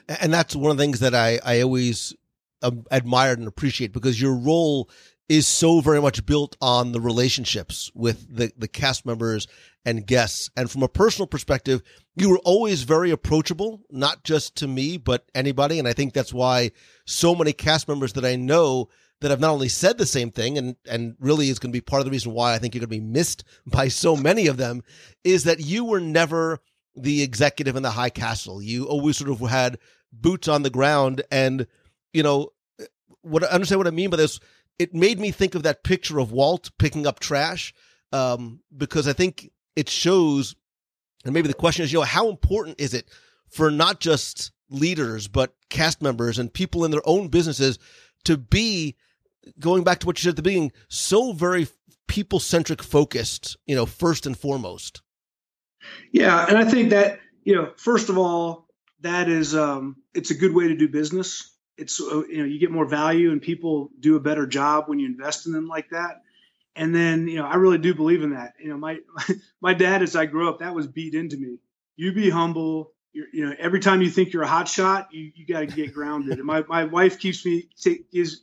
And 0.08 0.34
that's 0.34 0.56
one 0.56 0.72
of 0.72 0.78
the 0.78 0.84
things 0.84 1.00
that 1.00 1.16
I 1.16 1.40
I 1.44 1.62
always 1.62 2.16
um, 2.62 2.86
admired 2.92 3.40
and 3.40 3.48
appreciate 3.48 3.94
because 3.94 4.22
your 4.22 4.36
role 4.36 4.90
is 5.32 5.48
so 5.48 5.80
very 5.80 6.02
much 6.02 6.26
built 6.26 6.58
on 6.60 6.92
the 6.92 7.00
relationships 7.00 7.90
with 7.96 8.36
the, 8.36 8.52
the 8.58 8.68
cast 8.68 9.06
members 9.06 9.48
and 9.86 10.06
guests. 10.06 10.50
And 10.58 10.70
from 10.70 10.84
a 10.84 10.90
personal 10.90 11.26
perspective, 11.26 11.82
you 12.18 12.30
were 12.30 12.40
always 12.40 12.84
very 12.84 13.12
approachable, 13.12 13.82
not 13.90 14.26
just 14.26 14.58
to 14.58 14.68
me, 14.68 14.98
but 14.98 15.24
anybody. 15.34 15.80
And 15.80 15.88
I 15.88 15.94
think 15.94 16.12
that's 16.12 16.34
why 16.34 16.72
so 17.06 17.34
many 17.34 17.54
cast 17.54 17.88
members 17.88 18.12
that 18.14 18.26
I 18.26 18.36
know 18.36 18.90
that 19.22 19.32
have 19.32 19.40
not 19.40 19.52
only 19.52 19.70
said 19.70 19.98
the 19.98 20.06
same 20.06 20.32
thing 20.32 20.58
and, 20.58 20.76
and 20.86 21.16
really 21.18 21.48
is 21.48 21.60
going 21.60 21.72
to 21.72 21.78
be 21.78 21.80
part 21.80 22.02
of 22.02 22.06
the 22.06 22.12
reason 22.12 22.34
why 22.34 22.54
I 22.54 22.58
think 22.58 22.76
you're 22.76 22.86
going 22.86 22.90
to 22.90 23.00
be 23.00 23.00
missed 23.00 23.46
by 23.66 23.88
so 23.88 24.18
many 24.18 24.48
of 24.48 24.58
them 24.58 24.84
is 25.24 25.46
that 25.46 25.62
you 25.62 25.86
were 25.86 26.02
never 26.02 26.60
the 26.94 27.24
executive 27.24 27.78
in 27.78 27.84
the 27.84 27.92
high 27.92 28.10
castle. 28.10 28.62
You 28.62 28.84
always 28.84 29.16
sort 29.16 29.32
of 29.32 29.40
had 29.50 29.78
boots 30.12 30.50
on 30.50 30.64
the 30.64 30.70
ground 30.70 31.22
and, 31.32 31.68
you 32.12 32.22
know, 32.22 32.50
what 33.22 33.44
I 33.44 33.48
understand 33.48 33.80
what 33.80 33.88
I 33.88 33.92
mean 33.92 34.10
by 34.10 34.18
this 34.18 34.42
it 34.82 34.96
made 34.96 35.20
me 35.20 35.30
think 35.30 35.54
of 35.54 35.62
that 35.62 35.84
picture 35.84 36.18
of 36.18 36.32
Walt 36.32 36.72
picking 36.80 37.06
up 37.06 37.20
trash 37.20 37.72
um, 38.12 38.62
because 38.76 39.08
I 39.08 39.14
think 39.14 39.52
it 39.76 39.90
shows, 39.90 40.56
and 41.24 41.36
maybe 41.36 41.48
the 41.48 41.54
question 41.54 41.86
is, 41.86 41.94
you 41.94 42.00
know, 42.00 42.06
how 42.06 42.30
important 42.30 42.82
is 42.82 42.96
it 42.96 43.08
for 43.52 43.70
not 43.70 44.00
just 44.00 44.52
leaders 44.72 45.28
but 45.28 45.54
cast 45.70 46.02
members 46.02 46.40
and 46.40 46.52
people 46.52 46.84
in 46.84 46.90
their 46.90 47.08
own 47.08 47.28
businesses 47.28 47.78
to 48.24 48.38
be 48.38 48.96
going 49.60 49.84
back 49.84 50.00
to 50.00 50.08
what 50.08 50.18
you 50.18 50.24
said 50.24 50.32
at 50.32 50.36
the 50.38 50.42
beginning, 50.42 50.72
so 50.88 51.32
very 51.32 51.68
people 52.08 52.40
centric 52.40 52.82
focused, 52.82 53.58
you 53.68 53.76
know, 53.76 53.86
first 53.86 54.26
and 54.26 54.36
foremost. 54.36 55.04
Yeah, 56.12 56.44
and 56.50 56.58
I 56.58 56.66
think 56.66 56.90
that 56.90 57.20
you 57.44 57.56
know, 57.56 57.72
first 57.78 58.10
of 58.10 58.18
all, 58.18 58.68
that 59.02 59.30
is 59.30 59.54
um, 59.54 59.98
it's 60.16 60.32
a 60.32 60.36
good 60.36 60.56
way 60.56 60.70
to 60.70 60.76
do 60.76 60.88
business 60.88 61.51
it's 61.78 62.00
uh, 62.00 62.24
you 62.28 62.38
know 62.40 62.46
you 62.46 62.60
get 62.60 62.72
more 62.72 62.86
value 62.86 63.32
and 63.32 63.42
people 63.42 63.90
do 64.00 64.16
a 64.16 64.20
better 64.20 64.46
job 64.46 64.86
when 64.88 65.00
you 65.00 65.08
invest 65.08 65.48
in 65.48 65.54
them 65.54 65.68
like 65.68 65.90
that. 65.90 66.22
And 66.76 66.96
then 66.96 67.28
you 67.28 67.38
know 67.38 67.46
i 67.46 67.56
really 67.56 67.78
do 67.78 67.94
believe 67.94 68.24
in 68.24 68.32
that. 68.32 68.54
You 68.60 68.70
know 68.70 68.78
my 68.78 69.00
my 69.62 69.74
dad 69.74 70.02
as 70.02 70.16
i 70.16 70.26
grew 70.26 70.50
up 70.50 70.60
that 70.60 70.76
was 70.76 70.88
beat 70.88 71.14
into 71.14 71.38
me. 71.38 71.58
You 71.96 72.14
be 72.14 72.30
humble. 72.30 72.94
You're, 73.14 73.28
you 73.34 73.46
know 73.46 73.56
every 73.60 73.80
time 73.80 74.02
you 74.02 74.10
think 74.10 74.34
you're 74.34 74.44
a 74.44 74.48
hot 74.48 74.68
shot 74.68 75.10
you, 75.12 75.32
you 75.36 75.46
got 75.46 75.62
to 75.62 75.66
get 75.66 75.94
grounded. 75.94 76.38
And 76.38 76.46
my, 76.46 76.64
my 76.68 76.86
wife 76.86 77.20
keeps 77.20 77.46
me 77.46 77.68
is 78.14 78.42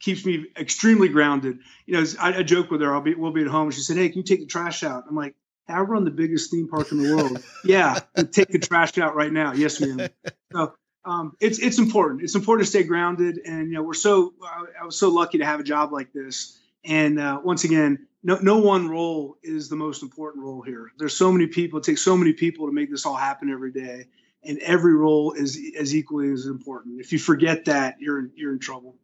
keeps 0.00 0.24
me 0.24 0.46
extremely 0.56 1.08
grounded. 1.08 1.58
You 1.86 1.94
know 1.94 2.06
I, 2.20 2.38
I, 2.38 2.42
joke 2.42 2.70
with 2.70 2.80
her 2.82 2.94
i'll 2.94 3.00
be 3.00 3.14
we'll 3.14 3.32
be 3.32 3.42
at 3.42 3.48
home. 3.48 3.70
She 3.70 3.80
said 3.80 3.96
hey 3.96 4.08
can 4.08 4.18
you 4.18 4.24
take 4.24 4.40
the 4.40 4.46
trash 4.46 4.82
out? 4.82 5.04
I'm 5.08 5.16
like 5.16 5.34
I 5.68 5.80
run 5.80 6.04
the 6.04 6.10
biggest 6.10 6.50
theme 6.50 6.68
park 6.68 6.92
in 6.92 7.02
the 7.02 7.14
world. 7.14 7.42
yeah, 7.64 7.98
take 8.32 8.48
the 8.48 8.58
trash 8.58 8.98
out 8.98 9.14
right 9.14 9.32
now. 9.32 9.52
Yes, 9.52 9.80
ma'am. 9.80 10.08
So 10.52 10.74
um, 11.04 11.36
it's 11.40 11.58
it's 11.58 11.78
important. 11.78 12.22
It's 12.22 12.34
important 12.34 12.66
to 12.66 12.70
stay 12.70 12.82
grounded, 12.82 13.40
and 13.44 13.68
you 13.68 13.74
know 13.74 13.82
we're 13.82 13.94
so 13.94 14.34
I 14.80 14.84
was 14.84 14.98
so 14.98 15.08
lucky 15.08 15.38
to 15.38 15.44
have 15.44 15.60
a 15.60 15.64
job 15.64 15.92
like 15.92 16.12
this. 16.12 16.58
And 16.84 17.18
uh, 17.18 17.40
once 17.42 17.64
again, 17.64 18.06
no 18.22 18.38
no 18.40 18.58
one 18.58 18.88
role 18.88 19.36
is 19.42 19.68
the 19.68 19.76
most 19.76 20.02
important 20.02 20.44
role 20.44 20.62
here. 20.62 20.90
There's 20.98 21.16
so 21.16 21.32
many 21.32 21.46
people. 21.46 21.78
It 21.78 21.84
takes 21.84 22.02
so 22.02 22.16
many 22.16 22.32
people 22.32 22.66
to 22.66 22.72
make 22.72 22.90
this 22.90 23.06
all 23.06 23.16
happen 23.16 23.50
every 23.50 23.72
day, 23.72 24.06
and 24.44 24.58
every 24.58 24.94
role 24.94 25.32
is 25.32 25.58
as 25.78 25.94
equally 25.94 26.30
as 26.32 26.46
important. 26.46 27.00
If 27.00 27.12
you 27.12 27.18
forget 27.18 27.64
that, 27.64 27.96
you're 27.98 28.28
you're 28.34 28.52
in 28.52 28.58
trouble. 28.58 28.96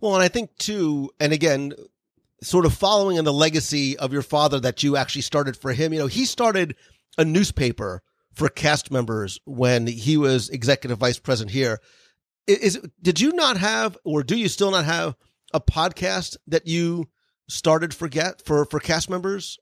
Well, 0.00 0.14
and 0.14 0.22
I 0.22 0.28
think 0.28 0.56
too, 0.58 1.10
and 1.18 1.32
again, 1.32 1.72
sort 2.42 2.66
of 2.66 2.74
following 2.74 3.16
in 3.16 3.24
the 3.24 3.32
legacy 3.32 3.96
of 3.96 4.12
your 4.12 4.22
father 4.22 4.60
that 4.60 4.82
you 4.82 4.96
actually 4.96 5.22
started 5.22 5.56
for 5.56 5.72
him. 5.72 5.92
You 5.94 6.00
know, 6.00 6.06
he 6.08 6.26
started 6.26 6.76
a 7.16 7.24
newspaper 7.24 8.02
for 8.34 8.48
cast 8.48 8.90
members 8.90 9.38
when 9.44 9.86
he 9.86 10.16
was 10.16 10.48
executive 10.48 10.98
vice 10.98 11.18
president 11.18 11.52
here. 11.52 11.80
Is 12.46 12.80
did 13.00 13.20
you 13.20 13.32
not 13.32 13.56
have, 13.56 13.96
or 14.04 14.22
do 14.22 14.36
you 14.36 14.48
still 14.48 14.70
not 14.70 14.84
have, 14.84 15.14
a 15.54 15.60
podcast 15.60 16.36
that 16.46 16.66
you 16.66 17.08
started 17.48 17.94
for 17.94 18.08
get 18.08 18.44
for 18.44 18.64
for 18.64 18.80
cast 18.80 19.08
members? 19.08 19.58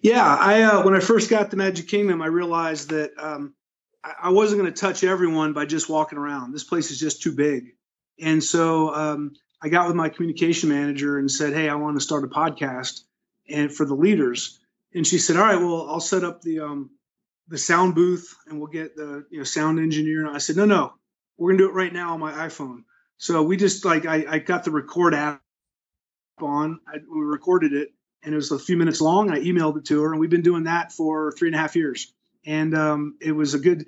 Yeah, 0.00 0.24
I 0.24 0.62
uh, 0.62 0.84
when 0.84 0.94
I 0.94 1.00
first 1.00 1.28
got 1.28 1.50
the 1.50 1.56
Magic 1.56 1.88
Kingdom, 1.88 2.22
I 2.22 2.26
realized 2.26 2.90
that 2.90 3.10
um, 3.18 3.54
I 4.04 4.30
wasn't 4.30 4.60
going 4.60 4.72
to 4.72 4.80
touch 4.80 5.02
everyone 5.02 5.52
by 5.52 5.66
just 5.66 5.88
walking 5.88 6.18
around. 6.18 6.52
This 6.52 6.64
place 6.64 6.90
is 6.90 7.00
just 7.00 7.22
too 7.22 7.32
big, 7.32 7.74
and 8.20 8.42
so 8.42 8.94
um, 8.94 9.32
I 9.60 9.68
got 9.68 9.88
with 9.88 9.96
my 9.96 10.08
communication 10.08 10.68
manager 10.68 11.18
and 11.18 11.30
said, 11.30 11.52
"Hey, 11.52 11.68
I 11.68 11.74
want 11.74 11.96
to 11.96 12.00
start 12.00 12.24
a 12.24 12.28
podcast 12.28 13.00
and 13.48 13.74
for 13.74 13.84
the 13.84 13.94
leaders." 13.94 14.60
And 14.94 15.06
she 15.06 15.18
said, 15.18 15.36
"All 15.36 15.44
right, 15.44 15.58
well, 15.58 15.88
I'll 15.90 16.00
set 16.00 16.22
up 16.22 16.42
the 16.42 16.60
um, 16.60 16.90
the 17.50 17.58
sound 17.58 17.94
booth 17.94 18.34
and 18.46 18.58
we'll 18.58 18.70
get 18.70 18.96
the 18.96 19.26
you 19.30 19.38
know 19.38 19.44
sound 19.44 19.78
engineer. 19.78 20.26
And 20.26 20.34
I 20.34 20.38
said, 20.38 20.56
no, 20.56 20.64
no, 20.64 20.94
we're 21.36 21.50
gonna 21.50 21.64
do 21.64 21.68
it 21.68 21.74
right 21.74 21.92
now 21.92 22.14
on 22.14 22.20
my 22.20 22.32
iPhone. 22.32 22.84
So 23.18 23.42
we 23.42 23.56
just 23.56 23.84
like 23.84 24.06
I, 24.06 24.24
I 24.28 24.38
got 24.38 24.64
the 24.64 24.70
record 24.70 25.14
app 25.14 25.42
on. 26.40 26.80
I, 26.86 26.98
we 26.98 27.20
recorded 27.20 27.74
it 27.74 27.92
and 28.22 28.32
it 28.32 28.36
was 28.36 28.52
a 28.52 28.58
few 28.58 28.76
minutes 28.76 29.00
long. 29.00 29.30
I 29.30 29.40
emailed 29.40 29.78
it 29.78 29.86
to 29.86 30.02
her, 30.02 30.12
and 30.12 30.20
we've 30.20 30.30
been 30.30 30.42
doing 30.42 30.64
that 30.64 30.92
for 30.92 31.32
three 31.32 31.48
and 31.48 31.54
a 31.54 31.58
half 31.58 31.76
years. 31.76 32.12
And 32.46 32.74
um, 32.74 33.16
it 33.20 33.32
was 33.32 33.54
a 33.54 33.58
good, 33.58 33.82
it 33.82 33.86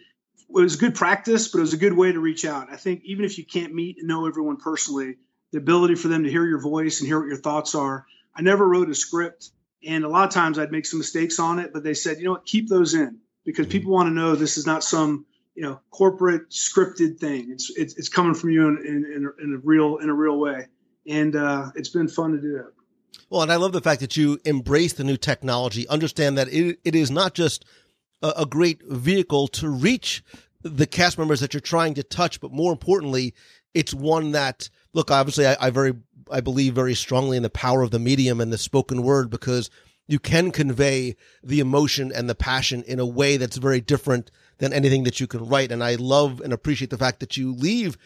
was 0.49 0.77
good 0.77 0.95
practice, 0.95 1.49
but 1.49 1.59
it 1.59 1.63
was 1.63 1.75
a 1.75 1.79
good 1.79 1.93
way 1.93 2.13
to 2.13 2.21
reach 2.21 2.45
out. 2.45 2.69
I 2.73 2.77
think 2.77 3.03
even 3.05 3.25
if 3.25 3.39
you 3.39 3.45
can't 3.45 3.75
meet 3.75 3.99
and 3.99 4.09
know 4.09 4.27
everyone 4.27 4.57
personally, 4.57 5.17
the 5.53 5.59
ability 5.59 5.97
for 5.97 6.09
them 6.09 6.25
to 6.25 6.31
hear 6.31 6.47
your 6.47 6.61
voice 6.61 7.01
and 7.01 7.07
hear 7.07 7.21
what 7.21 7.29
your 7.29 7.37
thoughts 7.37 7.75
are. 7.75 8.07
I 8.35 8.41
never 8.41 8.67
wrote 8.67 8.89
a 8.89 8.95
script, 8.95 9.51
and 9.87 10.05
a 10.05 10.09
lot 10.09 10.27
of 10.27 10.33
times 10.33 10.59
I'd 10.59 10.73
make 10.73 10.87
some 10.87 10.99
mistakes 10.99 11.39
on 11.39 11.59
it, 11.59 11.73
but 11.75 11.85
they 11.85 11.95
said, 11.95 12.19
you 12.19 12.25
know 12.25 12.33
what, 12.33 12.47
keep 12.47 12.69
those 12.69 12.95
in 12.95 13.19
because 13.45 13.67
Mm-hmm. 13.67 13.73
people 13.73 13.93
want 13.93 14.09
to 14.09 14.13
know 14.13 14.35
this 14.35 14.57
is 14.57 14.67
not 14.67 14.85
some 14.85 15.27
you 15.55 15.63
know 15.63 15.81
corporate 15.91 16.51
scripted 16.51 17.19
thing. 17.19 17.51
It's 17.51 17.71
it's, 17.77 17.95
it's 17.97 18.09
coming 18.09 18.35
from 18.35 18.51
you 18.51 18.69
in, 18.69 18.79
in, 18.79 19.13
in, 19.17 19.27
a, 19.27 19.45
in 19.45 19.55
a 19.55 19.59
real 19.59 19.99
in 19.99 20.09
a 20.11 20.15
real 20.15 20.39
way, 20.39 20.67
and 21.07 21.37
uh, 21.37 21.71
it's 21.75 21.91
been 21.91 22.09
fun 22.09 22.33
to 22.33 22.41
do 22.41 22.53
that. 22.55 22.73
Well, 23.31 23.43
and 23.43 23.53
I 23.53 23.57
love 23.57 23.73
the 23.73 23.81
fact 23.81 24.01
that 24.01 24.17
you 24.17 24.39
embrace 24.45 24.95
the 24.95 25.05
new 25.05 25.17
technology, 25.17 25.89
understand 25.89 26.37
that 26.39 26.49
it, 26.49 26.79
it 26.85 26.95
is 26.95 27.11
not 27.11 27.35
just 27.35 27.65
a, 28.23 28.33
a 28.39 28.47
great 28.47 28.83
vehicle 28.85 29.49
to 29.49 29.69
reach 29.69 30.23
the 30.63 30.87
cast 30.87 31.19
members 31.19 31.41
that 31.41 31.53
you're 31.55 31.61
trying 31.61 31.95
to 31.95 32.03
touch, 32.03 32.41
but 32.41 32.53
more 32.53 32.73
importantly, 32.73 33.35
it's 33.75 33.93
one 33.93 34.33
that 34.33 34.69
look. 34.93 35.11
Obviously, 35.11 35.47
I, 35.47 35.57
I 35.61 35.71
very 35.71 35.95
I 36.31 36.41
believe 36.41 36.75
very 36.75 36.95
strongly 36.95 37.37
in 37.37 37.43
the 37.43 37.51
power 37.51 37.83
of 37.83 37.91
the 37.91 37.99
medium 37.99 38.41
and 38.41 38.53
the 38.53 38.59
spoken 38.59 39.03
word 39.03 39.29
because 39.29 39.71
you 40.13 40.21
can 40.21 40.51
convey 40.51 41.17
the 41.43 41.59
emotion 41.59 42.13
and 42.15 42.29
the 42.29 42.35
passion 42.35 42.83
in 42.83 43.01
a 43.01 43.07
way 43.07 43.39
that's 43.39 43.57
very 43.57 43.81
different 43.81 44.31
than 44.59 44.73
anything 44.73 45.05
that 45.05 45.19
you 45.19 45.27
can 45.27 45.49
write. 45.49 45.73
And 45.73 45.83
I 45.83 45.95
love 45.95 46.41
and 46.41 46.53
appreciate 46.53 46.91
the 46.91 46.99
fact 46.99 47.21
that 47.21 47.37
you 47.37 47.55
leave 47.55 47.97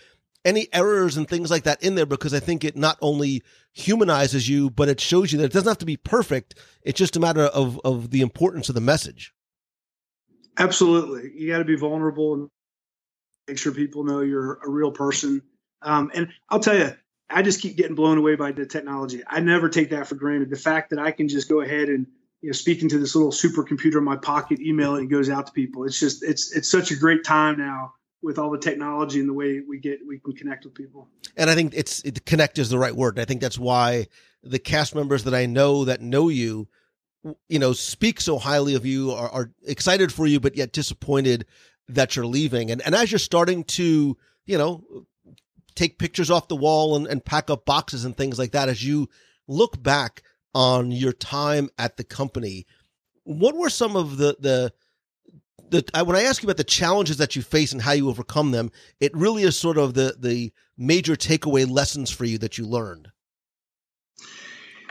any 0.45 0.69
errors 0.73 1.17
and 1.17 1.29
things 1.29 1.51
like 1.51 1.65
that 1.65 1.83
in 1.83 1.97
there 1.97 2.07
because 2.07 2.33
I 2.33 2.39
think 2.39 2.65
it 2.65 2.77
not 2.77 2.97
only 3.03 3.43
humanizes 3.73 4.49
you, 4.49 4.71
but 4.71 4.89
it 4.89 5.01
shows 5.01 5.33
you 5.33 5.39
that 5.39 5.47
it 5.47 5.53
doesn't 5.53 5.69
have 5.69 5.79
to 5.79 5.85
be 5.85 5.97
perfect. 5.97 6.55
It's 6.83 6.99
just 6.99 7.17
a 7.17 7.21
matter 7.21 7.43
of, 7.43 7.81
of 7.85 8.11
the 8.11 8.21
importance 8.21 8.69
of 8.69 8.77
the 8.77 8.81
message. 8.81 9.35
Absolutely. 10.57 11.33
You 11.35 11.51
got 11.51 11.59
to 11.59 11.65
be 11.65 11.77
vulnerable 11.77 12.35
and 12.35 12.49
make 13.49 13.59
sure 13.59 13.73
people 13.73 14.05
know 14.05 14.21
you're 14.21 14.61
a 14.65 14.71
real 14.71 14.93
person. 14.93 15.43
Um, 15.83 16.13
and 16.15 16.29
I'll 16.49 16.61
tell 16.61 16.79
you, 16.79 16.97
I 17.29 17.43
just 17.43 17.61
keep 17.61 17.77
getting 17.77 17.95
blown 17.95 18.19
away 18.19 18.37
by 18.37 18.53
the 18.53 18.67
technology. 18.67 19.23
I 19.27 19.41
never 19.41 19.69
take 19.69 19.91
that 19.91 20.07
for 20.07 20.15
granted. 20.15 20.51
The 20.51 20.57
fact 20.57 20.91
that 20.91 20.99
I 20.99 21.11
can 21.11 21.29
just 21.29 21.49
go 21.49 21.61
ahead 21.61 21.89
and 21.89 22.07
you 22.41 22.51
know 22.51 22.53
speak 22.53 22.83
into 22.83 22.99
this 22.99 23.15
little 23.17 23.33
supercomputer 23.33 23.97
in 23.97 24.05
my 24.05 24.17
pocket, 24.17 24.61
email 24.61 24.95
it, 24.95 25.01
and 25.01 25.11
it 25.11 25.15
goes 25.15 25.29
out 25.29 25.47
to 25.47 25.53
people. 25.53 25.85
It's 25.85 25.99
just 25.99 26.23
it's 26.23 26.55
it's 26.55 26.71
such 26.71 26.91
a 26.91 26.97
great 26.97 27.25
time 27.25 27.59
now 27.59 27.95
with 28.23 28.39
all 28.39 28.51
the 28.51 28.59
technology 28.59 29.21
and 29.21 29.29
the 29.29 29.33
way 29.33 29.61
we 29.61 29.79
get 29.79 30.01
we 30.07 30.19
can 30.19 30.35
connect 30.35 30.65
with 30.65 30.75
people. 30.75 31.09
And 31.37 31.51
I 31.51 31.55
think 31.55 31.73
it's 31.75 32.03
it, 32.05 32.25
connect 32.27 32.59
is 32.59 32.71
the 32.71 32.79
right 32.79 32.95
word. 32.95 33.19
I 33.19 33.25
think 33.25 33.41
that's 33.41 33.59
why 33.59 34.07
the 34.43 34.59
cast 34.59 34.95
members 34.95 35.25
that 35.25 35.35
I 35.35 35.47
know 35.47 35.85
that 35.85 36.01
know 36.01 36.29
you, 36.29 36.69
you 37.49 37.59
know, 37.59 37.73
speak 37.73 38.21
so 38.21 38.39
highly 38.39 38.75
of 38.75 38.87
you, 38.87 39.11
are, 39.13 39.29
are 39.29 39.51
excited 39.67 40.13
for 40.13 40.27
you, 40.27 40.39
but 40.39 40.57
yet 40.57 40.73
disappointed 40.73 41.47
that 41.89 42.17
you're 42.17 42.27
leaving. 42.27 42.71
And 42.71 42.81
and 42.83 42.95
as 42.95 43.11
you're 43.11 43.19
starting 43.19 43.65
to, 43.65 44.17
you 44.45 44.59
know, 44.59 45.07
take 45.77 45.99
pictures 45.99 46.31
off 46.31 46.49
the 46.49 46.57
wall 46.57 46.97
and, 46.97 47.07
and 47.07 47.25
pack 47.25 47.51
up 47.51 47.65
boxes 47.65 48.05
and 48.05 48.17
things 48.17 48.39
like 48.39 48.53
that, 48.53 48.69
as 48.69 48.85
you 48.85 49.09
look 49.47 49.81
back 49.83 50.23
on 50.55 50.91
your 50.91 51.13
time 51.13 51.69
at 51.79 51.97
the 51.97 52.05
company, 52.05 52.67
what 53.25 53.55
were 53.55 53.71
some 53.71 53.97
of 53.97 54.17
the 54.17 54.37
the 54.41 54.73
the 55.71 56.05
when 56.05 56.17
I 56.17 56.23
ask 56.23 56.43
you 56.43 56.47
about 56.47 56.57
the 56.57 56.65
challenges 56.65 57.19
that 57.19 57.37
you 57.37 57.43
face 57.43 57.73
and 57.73 57.83
how 57.83 57.93
you 57.93 58.09
overcome 58.09 58.53
them, 58.53 58.71
it 59.01 59.15
really 59.15 59.43
is 59.43 59.59
sort 59.59 59.79
of 59.79 59.95
the 59.95 60.17
the 60.19 60.53
major 60.79 61.15
takeaway 61.15 61.69
lessons 61.69 62.11
for 62.11 62.25
you 62.25 62.39
that 62.39 62.59
you 62.59 62.67
learned. 62.67 63.09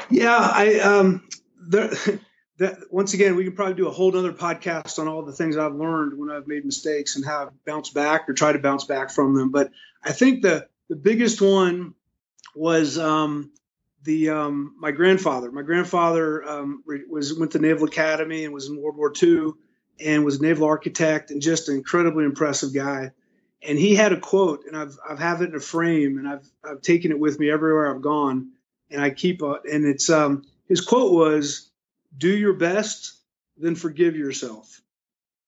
Yeah, 0.10 0.38
I 0.38 0.80
um 0.80 1.28
there 1.68 1.90
that 2.58 2.78
once 2.92 3.14
again 3.14 3.36
we 3.36 3.44
can 3.44 3.56
probably 3.56 3.76
do 3.76 3.88
a 3.88 3.92
whole 3.92 4.16
other 4.16 4.34
podcast 4.34 5.00
on 5.00 5.08
all 5.08 5.24
the 5.24 5.34
things 5.34 5.58
I've 5.58 5.76
learned 5.76 6.18
when 6.18 6.30
I've 6.30 6.48
made 6.48 6.66
mistakes 6.66 7.16
and 7.16 7.26
how 7.26 7.44
I've 7.44 7.66
bounced 7.66 7.94
back 7.94 8.30
or 8.30 8.34
try 8.34 8.52
to 8.52 8.60
bounce 8.60 8.86
back 8.86 9.12
from 9.12 9.36
them. 9.36 9.52
But 9.52 9.72
I 10.04 10.12
think 10.12 10.42
the 10.42 10.68
the 10.90 10.96
biggest 10.96 11.42
one 11.42 11.94
was 12.56 12.98
um 12.98 13.52
the 14.04 14.30
um 14.30 14.76
my 14.80 14.92
grandfather. 14.92 15.52
My 15.52 15.64
grandfather 15.64 16.44
um 16.44 16.84
was 17.10 17.38
went 17.38 17.52
to 17.52 17.60
Naval 17.60 17.88
Academy 17.88 18.46
and 18.46 18.54
was 18.54 18.68
in 18.68 18.82
World 18.82 18.98
War 18.98 19.12
II 19.22 19.54
and 20.00 20.26
was 20.26 20.40
a 20.40 20.42
naval 20.42 20.68
architect 20.68 21.32
and 21.32 21.42
just 21.42 21.70
an 21.70 21.76
incredibly 21.76 22.26
impressive 22.26 22.74
guy. 22.74 23.12
And 23.68 23.80
he 23.80 23.96
had 23.96 24.12
a 24.14 24.20
quote, 24.20 24.66
and 24.68 24.78
I've 24.78 24.98
I've 25.08 25.20
have 25.20 25.42
it 25.42 25.50
in 25.50 25.56
a 25.56 25.60
frame, 25.60 26.18
and 26.18 26.28
I've 26.28 26.48
I've 26.64 26.82
taken 26.82 27.12
it 27.12 27.20
with 27.20 27.40
me 27.40 27.50
everywhere 27.50 27.94
I've 27.94 28.02
gone, 28.02 28.52
and 28.92 29.02
I 29.02 29.10
keep 29.10 29.42
it. 29.42 29.62
And 29.72 29.86
it's 29.86 30.10
um 30.10 30.44
his 30.68 30.82
quote 30.82 31.14
was, 31.14 31.70
"Do 32.16 32.30
your 32.30 32.54
best, 32.54 33.18
then 33.58 33.76
forgive 33.76 34.16
yourself," 34.16 34.82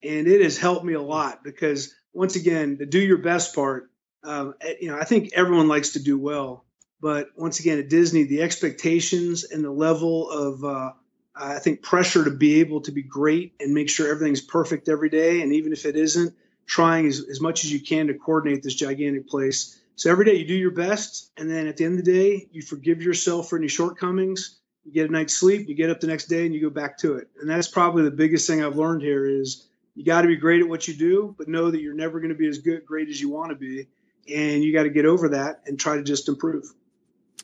and 0.02 0.26
it 0.26 0.42
has 0.42 0.58
helped 0.58 0.84
me 0.84 0.94
a 0.94 1.02
lot 1.02 1.44
because 1.44 1.94
once 2.12 2.34
again, 2.34 2.76
the 2.76 2.86
do 2.86 2.98
your 2.98 3.18
best 3.18 3.54
part, 3.54 3.90
um, 4.24 4.54
you 4.80 4.88
know, 4.88 4.98
I 4.98 5.04
think 5.04 5.30
everyone 5.34 5.68
likes 5.68 5.90
to 5.90 6.02
do 6.02 6.18
well, 6.18 6.64
but 7.00 7.28
once 7.36 7.60
again 7.60 7.78
at 7.78 7.88
Disney, 7.88 8.24
the 8.24 8.42
expectations 8.42 9.44
and 9.44 9.64
the 9.64 9.70
level 9.70 10.30
of 10.30 10.64
uh, 10.64 10.92
I 11.34 11.58
think 11.58 11.82
pressure 11.82 12.24
to 12.24 12.30
be 12.30 12.60
able 12.60 12.80
to 12.82 12.92
be 12.92 13.02
great 13.02 13.54
and 13.60 13.72
make 13.72 13.88
sure 13.88 14.10
everything's 14.10 14.40
perfect 14.40 14.88
every 14.88 15.08
day. 15.08 15.42
And 15.42 15.52
even 15.52 15.72
if 15.72 15.86
it 15.86 15.96
isn't, 15.96 16.34
trying 16.66 17.06
as, 17.06 17.24
as 17.30 17.40
much 17.40 17.64
as 17.64 17.72
you 17.72 17.80
can 17.80 18.08
to 18.08 18.14
coordinate 18.14 18.62
this 18.62 18.74
gigantic 18.74 19.28
place. 19.28 19.80
So 19.96 20.10
every 20.10 20.24
day 20.24 20.34
you 20.34 20.46
do 20.46 20.54
your 20.54 20.70
best. 20.70 21.30
And 21.36 21.50
then 21.50 21.66
at 21.66 21.76
the 21.76 21.84
end 21.84 21.98
of 21.98 22.04
the 22.04 22.12
day, 22.12 22.48
you 22.52 22.62
forgive 22.62 23.02
yourself 23.02 23.48
for 23.48 23.56
any 23.56 23.68
shortcomings. 23.68 24.58
You 24.84 24.92
get 24.92 25.08
a 25.08 25.12
night's 25.12 25.34
sleep, 25.34 25.68
you 25.68 25.74
get 25.74 25.90
up 25.90 26.00
the 26.00 26.06
next 26.06 26.26
day 26.26 26.46
and 26.46 26.54
you 26.54 26.60
go 26.60 26.70
back 26.70 26.98
to 26.98 27.16
it. 27.16 27.28
And 27.40 27.48
that's 27.48 27.68
probably 27.68 28.04
the 28.04 28.10
biggest 28.10 28.46
thing 28.46 28.62
I've 28.62 28.76
learned 28.76 29.02
here 29.02 29.26
is 29.26 29.68
you 29.94 30.04
got 30.04 30.22
to 30.22 30.28
be 30.28 30.36
great 30.36 30.62
at 30.62 30.68
what 30.68 30.86
you 30.86 30.94
do, 30.94 31.34
but 31.36 31.48
know 31.48 31.70
that 31.70 31.80
you're 31.80 31.94
never 31.94 32.20
going 32.20 32.32
to 32.32 32.38
be 32.38 32.48
as 32.48 32.58
good, 32.58 32.86
great 32.86 33.08
as 33.08 33.20
you 33.20 33.28
want 33.28 33.50
to 33.50 33.56
be. 33.56 33.88
And 34.32 34.62
you 34.62 34.72
got 34.72 34.84
to 34.84 34.90
get 34.90 35.06
over 35.06 35.30
that 35.30 35.62
and 35.66 35.78
try 35.78 35.96
to 35.96 36.02
just 36.02 36.28
improve. 36.28 36.64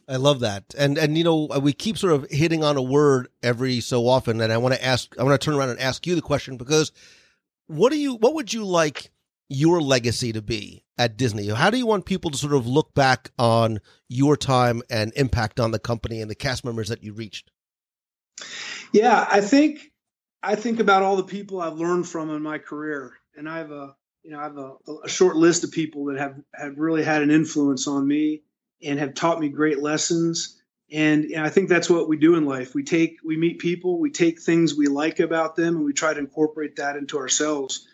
I 0.08 0.16
love 0.16 0.40
that. 0.40 0.74
And 0.76 0.98
and 0.98 1.16
you 1.16 1.24
know, 1.24 1.48
we 1.62 1.72
keep 1.72 1.96
sort 1.96 2.12
of 2.12 2.30
hitting 2.30 2.62
on 2.62 2.76
a 2.76 2.82
word 2.82 3.28
every 3.42 3.80
so 3.80 4.06
often 4.06 4.40
and 4.40 4.52
I 4.52 4.58
want 4.58 4.74
to 4.74 4.84
ask 4.84 5.14
I 5.18 5.22
want 5.22 5.40
to 5.40 5.44
turn 5.44 5.54
around 5.54 5.70
and 5.70 5.80
ask 5.80 6.06
you 6.06 6.14
the 6.14 6.22
question 6.22 6.56
because 6.56 6.92
what 7.66 7.90
do 7.90 7.98
you 7.98 8.16
what 8.16 8.34
would 8.34 8.52
you 8.52 8.64
like 8.64 9.10
your 9.48 9.80
legacy 9.80 10.32
to 10.32 10.42
be 10.42 10.84
at 10.98 11.16
Disney? 11.16 11.48
How 11.48 11.70
do 11.70 11.78
you 11.78 11.86
want 11.86 12.06
people 12.06 12.30
to 12.30 12.38
sort 12.38 12.54
of 12.54 12.66
look 12.66 12.94
back 12.94 13.30
on 13.38 13.80
your 14.08 14.36
time 14.36 14.82
and 14.90 15.12
impact 15.16 15.60
on 15.60 15.70
the 15.70 15.78
company 15.78 16.20
and 16.20 16.30
the 16.30 16.34
cast 16.34 16.64
members 16.64 16.88
that 16.88 17.02
you 17.02 17.12
reached? 17.12 17.50
Yeah, 18.92 19.26
I 19.30 19.40
think 19.40 19.92
I 20.42 20.54
think 20.54 20.80
about 20.80 21.02
all 21.02 21.16
the 21.16 21.24
people 21.24 21.60
I've 21.60 21.78
learned 21.78 22.08
from 22.08 22.30
in 22.30 22.42
my 22.42 22.58
career, 22.58 23.14
and 23.36 23.48
I 23.48 23.58
have 23.58 23.70
a 23.70 23.96
you 24.24 24.30
know 24.30 24.40
I 24.40 24.44
have 24.44 24.56
a, 24.56 24.72
a 25.04 25.08
short 25.08 25.36
list 25.36 25.64
of 25.64 25.70
people 25.70 26.06
that 26.06 26.18
have 26.18 26.40
have 26.54 26.78
really 26.78 27.04
had 27.04 27.22
an 27.22 27.30
influence 27.30 27.86
on 27.86 28.06
me 28.06 28.42
and 28.82 28.98
have 28.98 29.14
taught 29.14 29.40
me 29.40 29.48
great 29.48 29.80
lessons. 29.80 30.60
And, 30.92 31.24
and 31.24 31.44
I 31.44 31.48
think 31.48 31.68
that's 31.68 31.88
what 31.88 32.08
we 32.08 32.16
do 32.16 32.36
in 32.36 32.44
life. 32.44 32.74
We 32.74 32.84
take 32.84 33.18
we 33.24 33.36
meet 33.36 33.58
people, 33.58 33.98
we 33.98 34.10
take 34.10 34.40
things 34.40 34.74
we 34.74 34.86
like 34.86 35.20
about 35.20 35.56
them, 35.56 35.76
and 35.76 35.84
we 35.84 35.92
try 35.92 36.12
to 36.12 36.20
incorporate 36.20 36.76
that 36.76 36.96
into 36.96 37.18
ourselves. 37.18 37.86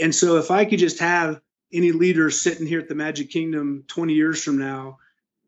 And 0.00 0.14
so, 0.14 0.36
if 0.38 0.50
I 0.50 0.64
could 0.64 0.78
just 0.78 1.00
have 1.00 1.40
any 1.72 1.92
leader 1.92 2.30
sitting 2.30 2.66
here 2.66 2.80
at 2.80 2.88
the 2.88 2.94
Magic 2.94 3.30
Kingdom 3.30 3.84
20 3.88 4.14
years 4.14 4.42
from 4.42 4.58
now, 4.58 4.98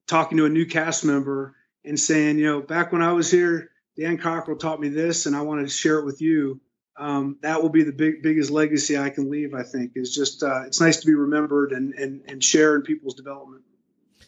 talking 0.07 0.39
to 0.39 0.47
a 0.47 0.51
new 0.51 0.66
cast 0.66 1.05
member 1.05 1.55
and 1.84 1.99
saying, 1.99 2.39
you 2.39 2.47
know, 2.47 2.61
back 2.61 2.93
when 2.93 3.03
I 3.03 3.12
was 3.12 3.30
here, 3.30 3.70
Dan 3.97 4.18
Cockerell 4.18 4.59
taught 4.59 4.80
me 4.80 4.89
this, 4.89 5.26
and 5.26 5.36
I 5.36 5.43
want 5.43 5.66
to 5.66 5.72
share 5.72 5.99
it 5.99 6.05
with 6.05 6.20
you. 6.20 6.61
Um, 6.99 7.38
that 7.42 7.62
will 7.62 7.68
be 7.68 7.84
the 7.84 7.92
big, 7.92 8.22
biggest 8.22 8.51
legacy 8.51 8.99
I 8.99 9.11
can 9.11 9.30
leave. 9.30 9.55
I 9.55 9.62
think 9.62 9.92
is 9.94 10.14
just 10.14 10.42
uh, 10.42 10.62
it's 10.66 10.80
nice 10.80 10.99
to 11.01 11.07
be 11.07 11.14
remembered 11.14 11.72
and 11.72 11.94
and 11.94 12.22
and 12.26 12.42
share 12.42 12.74
in 12.74 12.82
people's 12.82 13.14
development. 13.14 13.62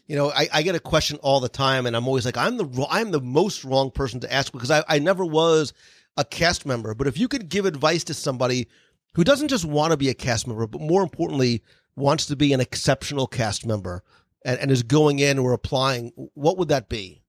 You 0.07 0.17
know, 0.17 0.31
I, 0.31 0.49
I 0.53 0.63
get 0.63 0.75
a 0.75 0.81
question 0.81 1.19
all 1.23 1.41
the 1.41 1.49
time, 1.49 1.87
and 1.87 1.97
I'm 1.97 2.07
always 2.07 2.25
like, 2.25 2.37
I'm 2.37 2.57
the 2.57 2.87
I'm 2.89 3.11
the 3.11 3.21
most 3.21 3.65
wrong 3.65 3.91
person 3.91 4.21
to 4.21 4.33
ask 4.33 4.53
because 4.53 4.71
I, 4.71 4.85
I 4.89 4.99
never 4.99 5.25
was 5.25 5.73
a 6.17 6.25
cast 6.25 6.67
member. 6.67 6.95
But 6.95 7.07
if 7.07 7.19
you 7.19 7.29
could 7.29 7.49
give 7.49 7.65
advice 7.65 8.05
to 8.05 8.15
somebody 8.15 8.69
who 9.15 9.25
doesn't 9.25 9.49
just 9.49 9.65
want 9.65 9.93
to 9.93 9.97
be 9.97 10.09
a 10.09 10.15
cast 10.15 10.47
member, 10.47 10.67
but 10.67 10.81
more 10.81 11.03
importantly, 11.03 11.63
wants 11.97 12.27
to 12.27 12.37
be 12.37 12.53
an 12.53 12.61
exceptional 12.61 13.27
cast 13.27 13.67
member 13.67 14.03
and, 14.45 14.59
and 14.61 14.71
is 14.71 14.83
going 14.83 15.19
in 15.19 15.39
or 15.39 15.53
applying, 15.53 16.13
what 16.35 16.59
would 16.59 16.69
that 16.69 16.89
be? 16.89 17.23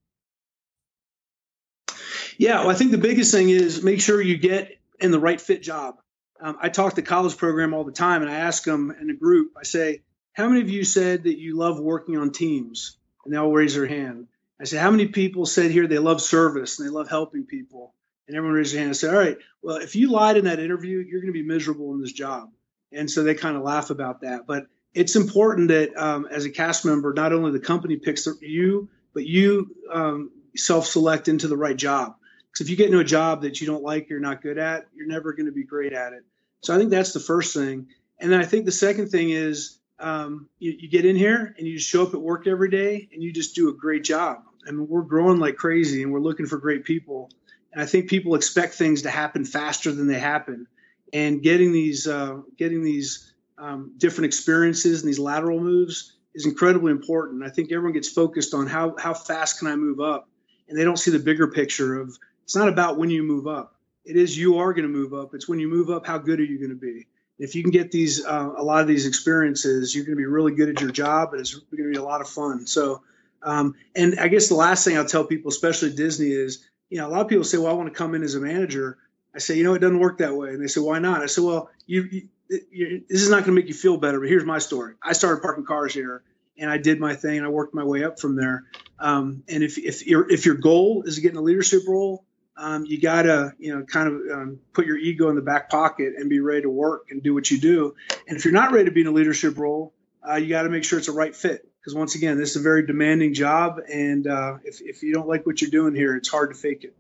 Yeah, 2.38 2.62
well, 2.62 2.70
I 2.70 2.74
think 2.74 2.92
the 2.92 2.98
biggest 2.98 3.32
thing 3.32 3.50
is 3.50 3.84
make 3.84 4.02
sure 4.02 4.22
you 4.22 4.38
get 4.38 4.80
in 5.02 5.12
the 5.12 5.20
right 5.20 5.41
fit 5.41 5.62
job. 5.62 5.95
Um, 6.39 6.58
I 6.62 6.70
talk 6.70 6.95
to 6.95 7.02
college 7.02 7.38
program 7.38 7.74
all 7.74 7.84
the 7.84 7.91
time, 7.91 8.22
and 8.22 8.32
I 8.32 8.36
ask 8.36 8.64
them 8.64 8.95
in 8.99 9.10
a 9.10 9.16
group. 9.16 9.54
I 9.60 9.64
say, 9.64 10.04
"How 10.34 10.47
many 10.47 10.62
of 10.62 10.70
you 10.70 10.84
said 10.84 11.24
that 11.24 11.38
you 11.38 11.56
love 11.56 11.80
working 11.80 12.18
on 12.18 12.32
teams?" 12.32 12.97
And 13.24 13.34
they 13.34 13.38
all 13.38 13.52
raise 13.52 13.76
their 13.76 13.86
hand. 13.88 14.28
I 14.60 14.64
say, 14.66 14.78
"How 14.78 14.91
many 14.91 15.08
people 15.08 15.45
said 15.45 15.72
here 15.72 15.88
they 15.88 15.99
love 15.99 16.22
service 16.22 16.80
and 16.80 16.88
they 16.88 16.91
love 16.91 17.10
helping 17.10 17.45
people?" 17.45 17.93
And 18.28 18.38
everyone 18.38 18.56
raises 18.56 18.74
their 18.74 18.80
hand 18.82 18.89
and 18.89 18.97
say, 18.97 19.10
"All 19.10 19.16
right, 19.16 19.38
well, 19.62 19.78
if 19.78 19.95
you 19.95 20.10
lied 20.10 20.38
in 20.38 20.45
that 20.45 20.60
interview, 20.60 20.99
you're 20.99 21.22
going 21.22 21.34
to 21.34 21.39
be 21.39 21.43
miserable 21.43 21.93
in 21.93 22.02
this 22.02 22.14
job." 22.14 22.49
And 22.91 23.10
so 23.10 23.24
they 23.24 23.36
kind 23.36 23.56
of 23.56 23.64
laugh 23.64 23.89
about 23.89 24.22
that. 24.22 24.47
But 24.47 24.68
it's 24.93 25.16
important 25.16 25.70
that 25.70 25.95
um, 25.95 26.28
as 26.30 26.45
a 26.45 26.49
cast 26.49 26.86
member, 26.86 27.14
not 27.14 27.34
only 27.34 27.52
the 27.52 27.60
company 27.60 27.97
picks 27.97 28.28
you, 28.41 28.89
but 29.14 29.26
you 29.26 29.76
um, 29.91 30.32
self-select 30.56 31.28
into 31.28 31.47
the 31.47 31.58
right 31.58 31.78
job. 31.78 32.16
Because 32.52 32.66
if 32.66 32.70
you 32.70 32.76
get 32.76 32.88
into 32.88 32.99
a 32.99 33.06
job 33.06 33.41
that 33.41 33.62
you 33.62 33.68
don't 33.68 33.84
like, 33.84 34.10
you're 34.10 34.20
not 34.20 34.41
good 34.41 34.58
at, 34.58 34.88
you're 34.93 35.08
never 35.08 35.34
going 35.34 35.45
to 35.45 35.52
be 35.52 35.64
great 35.64 35.93
at 35.93 36.14
it. 36.14 36.24
So 36.62 36.76
I 36.76 36.78
think 36.78 36.89
that's 36.89 37.14
the 37.14 37.20
first 37.20 37.54
thing. 37.54 37.88
And 38.20 38.32
then 38.32 38.39
I 38.39 38.45
think 38.45 38.66
the 38.66 38.72
second 38.72 39.10
thing 39.10 39.32
is 39.32 39.80
um, 39.99 40.49
you, 40.60 40.76
you, 40.80 40.89
get 40.89 41.06
in 41.06 41.16
here 41.16 41.56
and 41.58 41.68
you 41.68 41.80
show 41.80 42.04
up 42.04 42.14
at 42.14 42.22
work 42.22 42.47
every 42.47 42.70
day 42.70 43.08
and 43.14 43.24
you 43.24 43.32
just 43.32 43.56
do 43.56 43.70
a 43.70 43.74
great 43.74 44.04
job. 44.04 44.43
I 44.68 44.72
mean, 44.72 44.88
we're 44.88 45.02
growing 45.02 45.39
like 45.39 45.56
crazy 45.56 46.04
and 46.04 46.12
we're 46.12 46.20
looking 46.20 46.45
for 46.45 46.58
great 46.58 46.84
people. 46.84 47.30
And 47.72 47.82
I 47.82 47.86
think 47.86 48.10
people 48.10 48.36
expect 48.36 48.74
things 48.74 49.04
to 49.04 49.10
happen 49.10 49.45
faster 49.45 49.91
than 49.91 50.08
they 50.08 50.20
happen. 50.20 50.68
And 51.14 51.41
getting 51.41 51.72
these, 51.72 52.08
uh, 52.08 52.41
getting 52.58 52.84
these 52.84 53.34
um, 53.58 53.93
different 53.97 54.26
experiences 54.26 55.02
and 55.02 55.10
these 55.10 55.20
lateral 55.20 55.60
moves 55.60 56.14
is 56.34 56.45
incredibly 56.45 56.91
important. 56.91 57.43
I 57.43 57.49
think 57.49 57.72
everyone 57.72 57.93
gets 57.93 58.10
focused 58.10 58.54
on 58.54 58.68
how 58.68 58.95
how 58.97 59.14
fast 59.14 59.60
can 59.60 59.68
I 59.68 59.76
move 59.76 59.99
up, 59.99 60.30
and 60.68 60.78
they 60.78 60.84
don't 60.84 60.97
see 60.97 61.12
the 61.12 61.20
bigger 61.20 61.47
picture 61.47 61.99
of 61.99 62.18
it's 62.52 62.56
not 62.58 62.68
about 62.68 62.97
when 62.97 63.10
you 63.10 63.24
move 63.24 63.47
up. 63.47 63.78
It 64.04 64.18
is 64.18 64.38
you 64.38 64.58
are 64.58 64.74
going 64.74 64.84
to 64.84 64.89
move 64.89 65.14
up. 65.14 65.34
It's 65.34 65.47
when 65.47 65.62
you 65.62 65.70
move 65.70 65.89
up, 65.89 66.06
how 66.06 66.18
good 66.18 66.38
are 66.41 66.43
you 66.43 66.58
going 66.58 66.72
to 66.72 66.76
be? 66.76 67.08
If 67.39 67.56
you 67.56 67.64
can 67.64 67.72
get 67.72 67.91
these 67.91 68.26
uh, 68.26 68.52
a 68.58 68.62
lot 68.62 68.82
of 68.82 68.89
these 68.89 69.08
experiences, 69.08 69.95
you're 69.95 70.04
going 70.04 70.18
to 70.18 70.22
be 70.22 70.26
really 70.26 70.54
good 70.54 70.68
at 70.68 70.82
your 70.82 70.91
job, 70.91 71.32
and 71.32 71.39
it's 71.39 71.54
going 71.54 71.84
to 71.84 71.89
be 71.89 71.95
a 71.95 72.04
lot 72.04 72.20
of 72.20 72.28
fun. 72.28 72.68
So, 72.68 73.04
um, 73.41 73.76
and 73.95 74.20
I 74.20 74.28
guess 74.28 74.49
the 74.49 74.56
last 74.56 74.84
thing 74.84 74.97
I'll 74.97 75.06
tell 75.06 75.24
people, 75.24 75.47
especially 75.47 75.93
Disney, 75.93 76.32
is 76.32 76.68
you 76.89 76.97
know 76.97 77.08
a 77.08 77.10
lot 77.10 77.22
of 77.22 77.30
people 77.30 77.45
say, 77.45 77.58
well, 77.58 77.72
I 77.72 77.74
want 77.74 77.88
to 77.88 77.97
come 77.97 78.16
in 78.16 78.22
as 78.22 78.36
a 78.36 78.41
manager. 78.41 78.97
I 79.34 79.39
say, 79.39 79.56
you 79.56 79.64
know, 79.64 79.74
it 79.74 79.80
doesn't 79.80 79.99
work 79.99 80.18
that 80.18 80.36
way, 80.36 80.49
and 80.49 80.62
they 80.62 80.68
say, 80.68 80.82
why 80.82 80.99
not? 80.99 81.22
I 81.22 81.28
say, 81.28 81.41
well, 81.41 81.70
you, 81.86 82.28
you 82.70 83.04
this 83.08 83.22
is 83.22 83.30
not 83.30 83.45
going 83.45 83.56
to 83.56 83.62
make 83.62 83.70
you 83.70 83.74
feel 83.74 83.95
better, 83.95 84.20
but 84.20 84.28
here's 84.28 84.43
my 84.43 84.60
story. 84.60 84.95
I 85.02 85.14
started 85.14 85.41
parking 85.41 85.64
cars 85.64 85.93
here, 85.93 86.22
and 86.58 86.70
I 86.70 86.78
did 86.80 86.99
my 86.99 87.16
thing, 87.16 87.38
and 87.38 87.45
I 87.45 87.49
worked 87.49 87.74
my 87.74 87.86
way 87.86 88.04
up 88.04 88.20
from 88.20 88.36
there. 88.36 88.66
Um, 88.99 89.41
and 89.47 89.64
if 89.64 89.78
if 89.78 90.06
your 90.06 90.30
if 90.30 90.45
your 90.45 90.56
goal 90.56 91.04
is 91.06 91.16
to 91.16 91.22
get 91.22 91.32
in 91.32 91.38
a 91.38 91.41
leadership 91.41 91.84
role, 91.88 92.26
um, 92.62 92.86
you 92.86 93.01
gotta 93.01 93.53
you 93.57 93.76
know 93.76 93.84
kind 93.84 94.07
of 94.07 94.14
um, 94.32 94.59
put 94.74 94.86
your 94.86 94.97
ego 94.97 95.30
in 95.30 95.36
the 95.36 95.41
back 95.41 95.70
pocket 95.70 96.14
and 96.18 96.30
be 96.30 96.39
ready 96.39 96.62
to 96.62 96.70
work 96.70 97.07
and 97.09 97.24
do 97.24 97.34
what 97.34 97.49
you 97.49 97.59
do. 97.59 97.95
And 98.28 98.38
if 98.38 98.45
you're 98.45 98.53
not 98.53 98.72
ready 98.72 98.86
to 98.86 98.91
be 98.91 99.01
in 99.01 99.07
a 99.07 99.12
leadership 99.12 99.57
role, 99.57 99.93
uh, 100.28 100.36
you 100.36 100.47
got 100.47 100.64
to 100.64 100.70
make 100.70 100.84
sure 100.84 100.99
it's 100.99 101.07
a 101.07 101.14
right 101.14 101.36
fit. 101.36 101.68
Because 101.80 101.95
once 101.95 102.14
again, 102.14 102.38
this 102.38 102.51
is 102.51 102.57
a 102.57 102.62
very 102.62 102.86
demanding 102.86 103.34
job, 103.34 103.80
and 103.91 104.28
uh, 104.28 104.57
if 104.64 104.80
if 104.82 105.01
you 105.01 105.12
don't 105.12 105.28
like 105.28 105.47
what 105.47 105.62
you're 105.62 105.72
doing 105.72 105.95
here, 105.95 106.16
it's 106.16 106.30
hard 106.30 106.51
to 106.51 106.55
fake 106.55 106.84
it. 106.84 106.95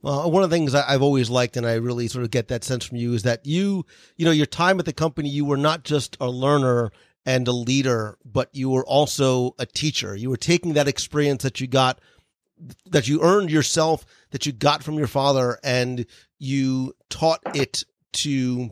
Well, 0.00 0.30
one 0.30 0.42
of 0.42 0.50
the 0.50 0.56
things 0.56 0.74
I've 0.74 1.02
always 1.02 1.28
liked, 1.28 1.56
and 1.56 1.66
I 1.66 1.74
really 1.74 2.08
sort 2.08 2.24
of 2.24 2.30
get 2.30 2.48
that 2.48 2.64
sense 2.64 2.86
from 2.86 2.96
you, 2.96 3.12
is 3.12 3.22
that 3.22 3.46
you, 3.46 3.84
you 4.16 4.24
know, 4.24 4.32
your 4.32 4.46
time 4.46 4.80
at 4.80 4.86
the 4.86 4.92
company, 4.92 5.28
you 5.28 5.44
were 5.44 5.58
not 5.58 5.84
just 5.84 6.16
a 6.20 6.28
learner 6.28 6.90
and 7.24 7.46
a 7.46 7.52
leader, 7.52 8.18
but 8.24 8.48
you 8.52 8.70
were 8.70 8.84
also 8.84 9.54
a 9.58 9.66
teacher. 9.66 10.16
You 10.16 10.30
were 10.30 10.36
taking 10.36 10.72
that 10.72 10.88
experience 10.88 11.44
that 11.44 11.60
you 11.60 11.68
got, 11.68 12.00
that 12.86 13.08
you 13.08 13.22
earned 13.22 13.50
yourself, 13.50 14.04
that 14.30 14.46
you 14.46 14.52
got 14.52 14.82
from 14.82 14.98
your 14.98 15.06
father, 15.06 15.58
and 15.62 16.06
you 16.38 16.94
taught 17.10 17.40
it 17.54 17.84
to 18.12 18.70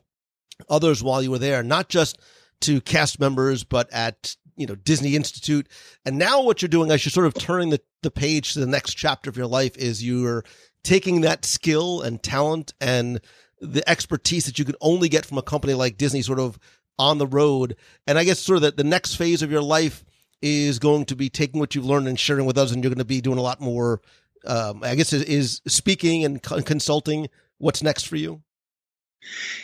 others 0.68 1.02
while 1.02 1.22
you 1.22 1.30
were 1.30 1.38
there, 1.38 1.62
not 1.62 1.88
just 1.88 2.18
to 2.62 2.80
cast 2.82 3.20
members, 3.20 3.64
but 3.64 3.90
at 3.92 4.36
you 4.56 4.66
know 4.66 4.74
Disney 4.74 5.16
Institute. 5.16 5.68
And 6.04 6.18
now 6.18 6.42
what 6.42 6.60
you're 6.62 6.68
doing 6.68 6.90
as 6.90 7.04
you're 7.04 7.10
sort 7.10 7.26
of 7.26 7.34
turning 7.34 7.70
the, 7.70 7.80
the 8.02 8.10
page 8.10 8.52
to 8.52 8.60
the 8.60 8.66
next 8.66 8.94
chapter 8.94 9.30
of 9.30 9.36
your 9.36 9.46
life 9.46 9.76
is 9.76 10.04
you're 10.04 10.44
taking 10.82 11.22
that 11.22 11.44
skill 11.44 12.02
and 12.02 12.22
talent 12.22 12.74
and 12.80 13.20
the 13.60 13.88
expertise 13.88 14.46
that 14.46 14.58
you 14.58 14.64
can 14.64 14.76
only 14.80 15.08
get 15.08 15.26
from 15.26 15.38
a 15.38 15.42
company 15.42 15.74
like 15.74 15.98
Disney 15.98 16.22
sort 16.22 16.38
of 16.38 16.58
on 16.98 17.18
the 17.18 17.26
road. 17.26 17.76
And 18.06 18.18
I 18.18 18.24
guess 18.24 18.38
sort 18.38 18.56
of 18.56 18.62
that 18.62 18.76
the 18.76 18.84
next 18.84 19.16
phase 19.16 19.42
of 19.42 19.50
your 19.50 19.62
life 19.62 20.04
is 20.42 20.78
going 20.78 21.04
to 21.06 21.16
be 21.16 21.28
taking 21.28 21.60
what 21.60 21.74
you've 21.74 21.84
learned 21.84 22.08
and 22.08 22.18
sharing 22.18 22.46
with 22.46 22.58
us, 22.58 22.72
and 22.72 22.82
you're 22.82 22.90
going 22.90 22.98
to 22.98 23.04
be 23.04 23.20
doing 23.20 23.38
a 23.38 23.42
lot 23.42 23.60
more. 23.60 24.00
Um, 24.46 24.82
I 24.82 24.94
guess 24.94 25.12
is, 25.12 25.22
is 25.24 25.60
speaking 25.66 26.24
and 26.24 26.42
consulting. 26.42 27.28
What's 27.58 27.82
next 27.82 28.04
for 28.04 28.16
you? 28.16 28.42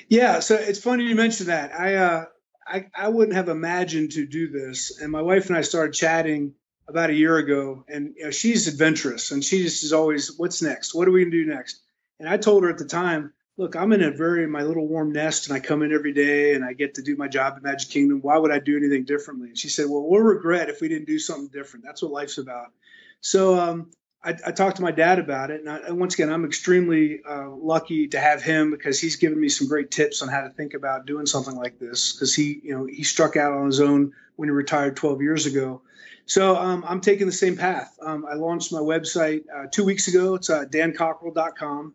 Yeah, 0.09 0.41
so 0.41 0.55
it's 0.55 0.79
funny 0.79 1.05
you 1.05 1.15
mentioned 1.15 1.49
that. 1.49 1.73
I 1.73 1.95
uh, 1.95 2.25
I 2.67 2.87
I 2.95 3.09
wouldn't 3.09 3.37
have 3.37 3.49
imagined 3.49 4.13
to 4.13 4.27
do 4.27 4.49
this, 4.49 5.01
and 5.01 5.11
my 5.11 5.23
wife 5.23 5.49
and 5.49 5.57
I 5.57 5.63
started 5.63 5.95
chatting 5.95 6.55
about 6.89 7.11
a 7.11 7.15
year 7.15 7.37
ago, 7.39 7.85
and 7.89 8.15
you 8.17 8.25
know, 8.25 8.31
she's 8.31 8.69
adventurous, 8.69 9.31
and 9.31 9.43
she 9.43 9.63
just 9.63 9.83
is 9.83 9.93
always, 9.93 10.37
"What's 10.37 10.63
next? 10.63 10.95
What 10.95 11.09
are 11.09 11.11
we 11.11 11.25
gonna 11.25 11.31
do 11.31 11.47
next?" 11.47 11.81
And 12.21 12.29
I 12.29 12.37
told 12.37 12.65
her 12.65 12.71
at 12.71 12.79
the 12.79 12.85
time, 12.85 13.33
"Look, 13.57 13.77
I'm 13.77 13.93
in 13.93 14.03
a 14.03 14.11
very 14.11 14.47
my 14.47 14.63
little 14.63 14.87
warm 14.87 15.13
nest, 15.13 15.49
and 15.49 15.57
I 15.57 15.61
come 15.61 15.83
in 15.83 15.93
every 15.93 16.13
day, 16.13 16.55
and 16.55 16.65
I 16.65 16.73
get 16.73 16.95
to 16.95 17.03
do 17.03 17.17
my 17.17 17.29
job 17.29 17.55
at 17.57 17.63
Magic 17.63 17.91
Kingdom. 17.91 18.21
Why 18.21 18.37
would 18.39 18.53
I 18.53 18.59
do 18.59 18.77
anything 18.77 19.05
differently?" 19.05 19.49
And 19.49 19.59
she 19.59 19.69
said, 19.69 19.87
"Well, 19.89 20.03
we'll 20.03 20.21
regret 20.21 20.69
if 20.69 20.81
we 20.81 20.89
didn't 20.89 21.07
do 21.07 21.19
something 21.19 21.49
different. 21.49 21.85
That's 21.85 22.03
what 22.03 22.13
life's 22.13 22.39
about." 22.39 22.73
So 23.21 23.59
um, 23.59 23.91
I, 24.27 24.31
I, 24.45 24.51
talked 24.51 24.77
to 24.77 24.83
my 24.83 24.91
dad 24.91 25.19
about 25.21 25.51
it, 25.51 25.61
and, 25.61 25.71
I, 25.71 25.79
and 25.79 26.01
once 26.01 26.15
again, 26.15 26.33
I'm 26.33 26.45
extremely 26.45 27.21
uh, 27.29 27.49
lucky 27.51 28.09
to 28.09 28.19
have 28.19 28.43
him 28.43 28.73
because 28.73 29.01
he's 29.01 29.17
given 29.17 29.41
me 29.41 29.49
some 29.49 29.69
great 29.69 29.91
tips 29.91 30.21
on 30.21 30.29
how 30.29 30.43
to 30.43 30.51
think 30.51 30.75
about 30.75 31.07
doing 31.07 31.27
something 31.27 31.55
like 31.55 31.79
this. 31.79 32.13
Because 32.13 32.35
he, 32.35 32.61
you 32.63 32.75
know, 32.75 32.87
he 32.87 33.05
struck 33.05 33.37
out 33.37 33.53
on 33.53 33.67
his 33.67 33.81
own 33.81 34.13
when 34.35 34.49
he 34.49 34.53
retired 34.53 34.97
12 34.97 35.23
years 35.23 35.47
ago. 35.47 35.81
So 36.27 36.57
um, 36.57 36.85
I'm 36.89 37.01
taking 37.01 37.27
the 37.27 37.33
same 37.33 37.57
path. 37.57 37.97
Um, 38.03 38.27
I 38.29 38.35
launched 38.35 38.73
my 38.73 38.81
website 38.81 39.45
uh, 39.55 39.67
two 39.71 39.85
weeks 39.85 40.09
ago. 40.09 40.35
It's 40.35 40.51
uh, 40.51 40.65
dancockerell.com. 40.65 41.95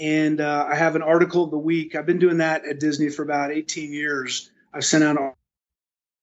And 0.00 0.40
uh, 0.40 0.66
I 0.68 0.76
have 0.76 0.96
an 0.96 1.02
article 1.02 1.44
of 1.44 1.50
the 1.50 1.58
week. 1.58 1.94
I've 1.94 2.06
been 2.06 2.18
doing 2.18 2.38
that 2.38 2.64
at 2.64 2.80
Disney 2.80 3.10
for 3.10 3.22
about 3.22 3.52
18 3.52 3.92
years. 3.92 4.50
I've 4.72 4.84
sent 4.84 5.04
out 5.04 5.18
an 5.18 5.32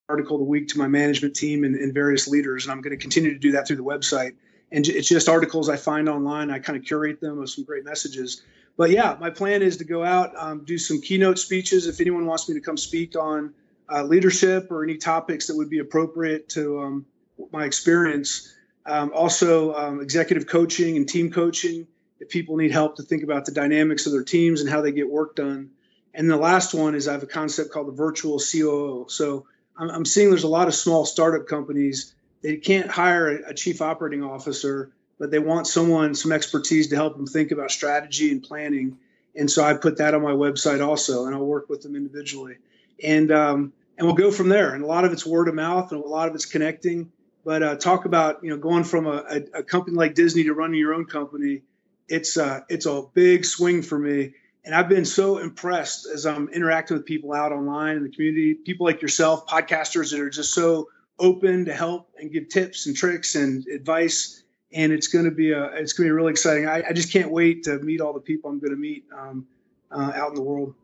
article 0.10 0.38
of 0.38 0.40
the 0.40 0.46
week 0.46 0.70
to 0.70 0.80
my 0.80 0.88
management 0.88 1.36
team 1.36 1.64
and, 1.64 1.76
and 1.76 1.94
various 1.94 2.28
leaders, 2.28 2.66
and 2.66 2.72
I'm 2.72 2.82
going 2.82 2.98
to 2.98 3.02
continue 3.02 3.34
to 3.34 3.40
do 3.40 3.52
that 3.52 3.68
through 3.68 3.76
the 3.76 3.84
website. 3.84 4.34
And 4.72 4.88
it's 4.88 5.08
just 5.08 5.30
articles 5.30 5.70
I 5.70 5.78
find 5.78 6.10
online. 6.10 6.50
I 6.50 6.58
kind 6.58 6.78
of 6.78 6.86
curate 6.86 7.22
them 7.22 7.38
with 7.38 7.52
some 7.52 7.66
great 7.66 7.86
messages. 7.86 8.42
But 8.78 8.90
yeah, 8.90 9.16
my 9.20 9.30
plan 9.30 9.62
is 9.62 9.78
to 9.78 9.84
go 9.84 10.04
out, 10.04 10.36
um, 10.36 10.66
do 10.66 10.78
some 10.78 11.00
keynote 11.00 11.38
speeches. 11.38 11.86
If 11.88 12.02
anyone 12.02 12.26
wants 12.26 12.50
me 12.50 12.56
to 12.56 12.62
come 12.62 12.78
speak 12.78 13.16
on 13.16 13.54
uh, 13.92 14.04
leadership 14.04 14.72
or 14.72 14.84
any 14.84 14.98
topics 14.98 15.48
that 15.48 15.56
would 15.56 15.70
be 15.70 15.80
appropriate 15.80 16.50
to 16.50 16.82
um, 16.82 17.06
my 17.52 17.66
experience. 17.66 18.54
Um, 18.86 19.12
also, 19.14 19.76
um, 19.76 20.02
executive 20.02 20.48
coaching 20.48 20.98
and 20.98 21.08
team 21.08 21.32
coaching. 21.32 21.88
If 22.20 22.30
people 22.30 22.58
need 22.58 22.72
help 22.72 22.96
to 22.98 23.04
think 23.04 23.24
about 23.24 23.46
the 23.46 23.52
dynamics 23.52 24.06
of 24.06 24.12
their 24.12 24.24
teams 24.24 24.62
and 24.62 24.70
how 24.70 24.82
they 24.82 24.92
get 24.92 25.10
work 25.10 25.36
done. 25.36 25.72
And 26.14 26.30
the 26.30 26.38
last 26.38 26.74
one 26.74 26.96
is 26.96 27.08
I 27.08 27.14
have 27.14 27.24
a 27.24 27.28
concept 27.28 27.72
called 27.72 27.88
the 27.88 27.92
virtual 27.92 28.40
COO. 28.40 29.06
So 29.08 29.46
I'm, 29.78 29.90
I'm 29.90 30.06
seeing 30.06 30.30
there's 30.30 30.44
a 30.44 30.48
lot 30.48 30.68
of 30.68 30.74
small 30.74 31.06
startup 31.06 31.48
companies 31.48 32.16
they 32.42 32.58
can't 32.58 32.90
hire 32.90 33.30
a, 33.30 33.50
a 33.50 33.54
chief 33.54 33.82
operating 33.82 34.24
officer, 34.24 34.92
but 35.20 35.32
they 35.32 35.40
want 35.40 35.68
someone 35.68 36.16
some 36.16 36.32
expertise 36.32 36.88
to 36.90 36.96
help 36.96 37.16
them 37.16 37.26
think 37.26 37.52
about 37.52 37.72
strategy 37.72 38.32
and 38.32 38.44
planning. 38.44 38.98
And 39.36 39.50
so 39.50 39.64
I 39.64 39.74
put 39.74 39.98
that 39.98 40.14
on 40.14 40.22
my 40.22 40.32
website 40.32 40.86
also, 40.86 41.26
and 41.26 41.36
I'll 41.36 41.46
work 41.46 41.70
with 41.70 41.82
them 41.82 41.96
individually. 41.96 42.58
And 43.04 43.32
um, 43.32 43.74
and 43.98 44.06
we'll 44.06 44.16
go 44.16 44.32
from 44.32 44.50
there. 44.50 44.74
And 44.74 44.84
a 44.84 44.88
lot 44.88 45.06
of 45.06 45.12
it's 45.12 45.26
word 45.26 45.48
of 45.48 45.56
mouth, 45.56 45.92
and 45.92 46.04
a 46.04 46.08
lot 46.08 46.28
of 46.28 46.36
it's 46.36 46.46
connecting. 46.46 47.12
But 47.44 47.64
uh, 47.64 47.76
talk 47.76 48.06
about 48.06 48.44
you 48.44 48.50
know 48.50 48.58
going 48.58 48.84
from 48.84 49.08
a, 49.08 49.24
a, 49.30 49.60
a, 49.60 49.64
company 49.64 49.96
like 49.96 50.16
Disney 50.16 50.44
to 50.46 50.54
running 50.54 50.80
your 50.80 50.94
own 50.94 51.06
company. 51.06 51.62
It's 52.10 52.38
a, 52.38 52.66
it's 52.70 52.86
a 52.86 53.04
big 53.14 53.46
swing 53.46 53.82
for 53.82 54.00
me, 54.00 54.34
and 54.64 54.74
I've 54.76 54.90
been 54.90 55.06
so 55.06 55.38
impressed 55.38 56.08
as 56.14 56.26
I'm 56.26 56.50
interacting 56.50 56.98
with 56.98 57.06
people 57.06 57.34
out 57.34 57.52
online 57.52 57.98
in 57.98 58.04
the 58.04 58.10
community, 58.10 58.54
people 58.54 58.86
like 58.86 59.02
yourself, 59.02 59.48
podcasters 59.48 60.12
that 60.12 60.20
are 60.20 60.30
just 60.30 60.54
so 60.54 60.90
open 61.20 61.66
to 61.66 61.74
help 61.74 62.10
and 62.20 62.32
give 62.32 62.50
tips 62.50 62.86
and 62.86 62.96
tricks 62.96 63.36
and 63.36 63.66
advice. 63.68 64.44
And 64.74 64.92
it's 64.92 65.08
going 65.08 65.26
to 65.26 65.32
be 65.32 65.52
a 65.52 65.66
it's 65.76 65.94
going 65.94 66.08
to 66.08 66.12
be 66.12 66.16
really 66.16 66.32
exciting. 66.32 66.68
I, 66.68 66.84
I 66.90 66.94
just 66.94 67.12
can't 67.12 67.32
wait 67.32 67.64
to 67.64 67.80
meet 67.80 68.02
all 68.02 68.14
the 68.14 68.20
people 68.20 68.50
I'm 68.50 68.60
going 68.60 68.72
to 68.72 68.78
meet 68.78 69.06
um, 69.18 69.48
uh, 69.90 70.12
out 70.14 70.30
in 70.30 70.36
the 70.36 70.42
world. 70.42 70.76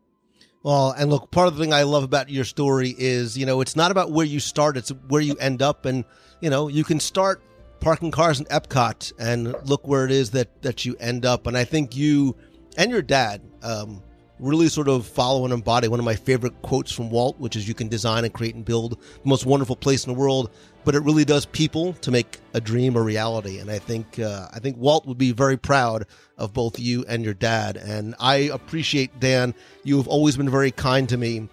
Well, 0.62 0.92
and 0.92 1.10
look, 1.10 1.30
part 1.30 1.48
of 1.48 1.56
the 1.56 1.62
thing 1.62 1.74
I 1.74 1.82
love 1.82 2.04
about 2.04 2.30
your 2.30 2.44
story 2.44 2.94
is, 2.96 3.36
you 3.36 3.44
know, 3.44 3.60
it's 3.60 3.76
not 3.76 3.90
about 3.90 4.10
where 4.10 4.24
you 4.24 4.40
start, 4.40 4.78
it's 4.78 4.88
where 5.08 5.20
you 5.20 5.36
end 5.36 5.60
up. 5.60 5.84
And, 5.84 6.06
you 6.40 6.48
know, 6.48 6.68
you 6.68 6.84
can 6.84 6.98
start 6.98 7.42
parking 7.84 8.10
cars 8.10 8.40
in 8.40 8.46
Epcot 8.46 9.12
and 9.18 9.54
look 9.68 9.86
where 9.86 10.06
it 10.06 10.10
is 10.10 10.30
that, 10.30 10.62
that 10.62 10.86
you 10.86 10.96
end 11.00 11.26
up. 11.26 11.46
And 11.46 11.54
I 11.54 11.64
think 11.64 11.94
you 11.94 12.34
and 12.78 12.90
your 12.90 13.02
dad 13.02 13.42
um, 13.62 14.02
really 14.40 14.68
sort 14.68 14.88
of 14.88 15.06
follow 15.06 15.44
and 15.44 15.52
embody 15.52 15.86
one 15.88 16.00
of 16.00 16.04
my 16.06 16.14
favorite 16.14 16.62
quotes 16.62 16.90
from 16.90 17.10
Walt, 17.10 17.38
which 17.38 17.56
is 17.56 17.68
you 17.68 17.74
can 17.74 17.88
design 17.88 18.24
and 18.24 18.32
create 18.32 18.54
and 18.54 18.64
build 18.64 18.92
the 18.92 19.28
most 19.28 19.44
wonderful 19.44 19.76
place 19.76 20.06
in 20.06 20.14
the 20.14 20.18
world, 20.18 20.50
but 20.86 20.94
it 20.94 21.00
really 21.00 21.26
does 21.26 21.44
people 21.44 21.92
to 21.92 22.10
make 22.10 22.38
a 22.54 22.60
dream 22.60 22.96
a 22.96 23.02
reality. 23.02 23.58
And 23.58 23.70
I 23.70 23.78
think 23.78 24.18
uh, 24.18 24.48
I 24.54 24.60
think 24.60 24.78
Walt 24.78 25.04
would 25.04 25.18
be 25.18 25.32
very 25.32 25.58
proud 25.58 26.06
of 26.38 26.54
both 26.54 26.80
you 26.80 27.04
and 27.06 27.22
your 27.22 27.34
dad. 27.34 27.76
And 27.76 28.14
I 28.18 28.48
appreciate 28.50 29.20
Dan. 29.20 29.54
You 29.82 29.98
have 29.98 30.08
always 30.08 30.38
been 30.38 30.50
very 30.50 30.70
kind 30.70 31.06
to 31.10 31.18
me 31.18 31.50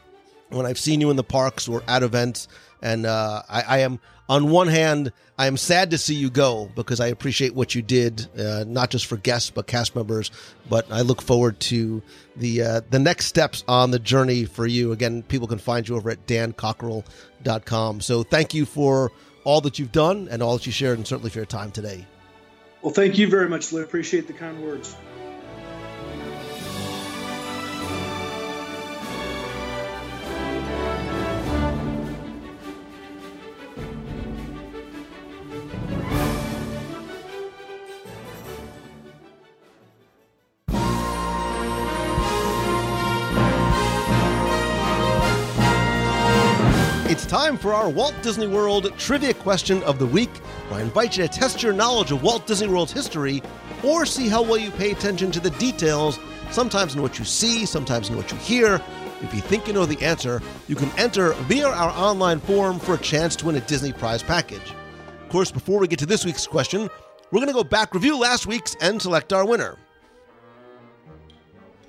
when 0.52 0.66
I've 0.66 0.80
seen 0.80 1.02
you 1.02 1.10
in 1.10 1.16
the 1.16 1.24
parks 1.24 1.68
or 1.68 1.84
at 1.88 2.04
events. 2.04 2.48
And 2.82 3.06
uh, 3.06 3.44
I, 3.50 3.62
I, 3.62 3.78
am, 3.80 4.00
on 4.30 4.50
one 4.50 4.68
hand, 4.68 5.12
I 5.38 5.48
am 5.48 5.58
sad 5.58 5.92
to 5.92 5.98
see 5.98 6.16
you 6.16 6.30
go 6.30 6.70
because 6.76 7.00
I 7.00 7.08
appreciate 7.08 7.54
what 7.54 7.76
you 7.76 7.82
did, 7.82 8.28
uh, 8.40 8.64
not 8.68 8.90
just 8.90 9.06
for 9.06 9.18
guests 9.18 9.50
but 9.50 9.68
cast 9.68 9.96
members. 9.96 10.32
But 10.70 10.92
I 10.92 11.02
look 11.02 11.22
forward 11.22 11.60
to 11.62 12.02
the 12.36 12.62
uh, 12.62 12.82
the 12.90 13.00
next 13.00 13.26
steps 13.26 13.64
on 13.68 13.92
the 13.92 14.00
journey 14.00 14.46
for 14.46 14.66
you. 14.66 14.92
Again, 14.92 15.24
people 15.24 15.48
can 15.48 15.60
find 15.60 15.88
you 15.88 15.96
over 15.96 16.10
at 16.10 16.26
dancockerell.com. 16.28 18.02
So 18.02 18.24
thank 18.24 18.54
you 18.54 18.66
for 18.66 19.12
all 19.44 19.62
that 19.62 19.80
you've 19.80 19.92
done 19.92 20.28
and 20.30 20.42
all 20.44 20.58
that 20.58 20.66
you 20.66 20.72
shared, 20.72 20.98
and 20.98 21.08
certainly 21.08 21.30
for 21.30 21.40
your 21.40 21.46
time 21.46 21.72
today. 21.72 22.06
Well, 22.82 22.94
thank 22.94 23.18
you 23.18 23.28
very 23.28 23.48
much, 23.48 23.72
Lou. 23.72 23.84
Appreciate 23.84 24.28
the 24.28 24.34
kind 24.34 24.62
words. 24.64 24.96
It's 47.22 47.30
time 47.30 47.56
for 47.56 47.72
our 47.72 47.88
Walt 47.88 48.16
Disney 48.24 48.48
World 48.48 48.98
trivia 48.98 49.36
question 49.36 49.84
of 49.84 50.00
the 50.00 50.08
week, 50.08 50.36
where 50.70 50.80
I 50.80 50.84
invite 50.84 51.16
you 51.16 51.28
to 51.28 51.30
test 51.30 51.62
your 51.62 51.72
knowledge 51.72 52.10
of 52.12 52.24
Walt 52.24 52.48
Disney 52.48 52.68
World's 52.68 52.92
history 52.92 53.44
or 53.84 54.08
see 54.08 54.28
how 54.28 54.42
well 54.42 54.58
you 54.58 54.72
pay 54.72 54.90
attention 54.90 55.30
to 55.34 55.40
the 55.40 55.52
details, 55.52 56.18
sometimes 56.50 56.96
in 56.96 57.02
what 57.04 57.20
you 57.20 57.26
see, 57.26 57.68
sometimes 57.68 58.10
in 58.10 58.18
what 58.18 58.32
you 58.32 58.38
hear. 58.40 58.82
If 59.22 59.36
you 59.36 59.40
think 59.40 59.68
you 59.68 59.74
know 59.74 59.86
the 59.86 60.04
answer, 60.04 60.42
you 60.68 60.76
can 60.76 60.90
enter 60.98 61.34
via 61.44 61.68
our 61.68 61.92
online 61.92 62.40
form 62.40 62.80
for 62.80 62.96
a 62.96 62.98
chance 62.98 63.36
to 63.36 63.46
win 63.46 63.56
a 63.56 63.62
Disney 63.62 63.94
prize 63.94 64.24
package. 64.24 64.74
Of 65.22 65.30
course, 65.30 65.52
before 65.52 65.80
we 65.80 65.88
get 65.88 66.00
to 66.00 66.08
this 66.08 66.26
week's 66.26 66.48
question, 66.48 66.90
we're 67.30 67.40
going 67.40 67.50
to 67.50 67.54
go 67.54 67.64
back, 67.64 67.94
review 67.94 68.18
last 68.18 68.48
week's, 68.48 68.76
and 68.82 69.00
select 69.00 69.32
our 69.32 69.46
winner. 69.46 69.78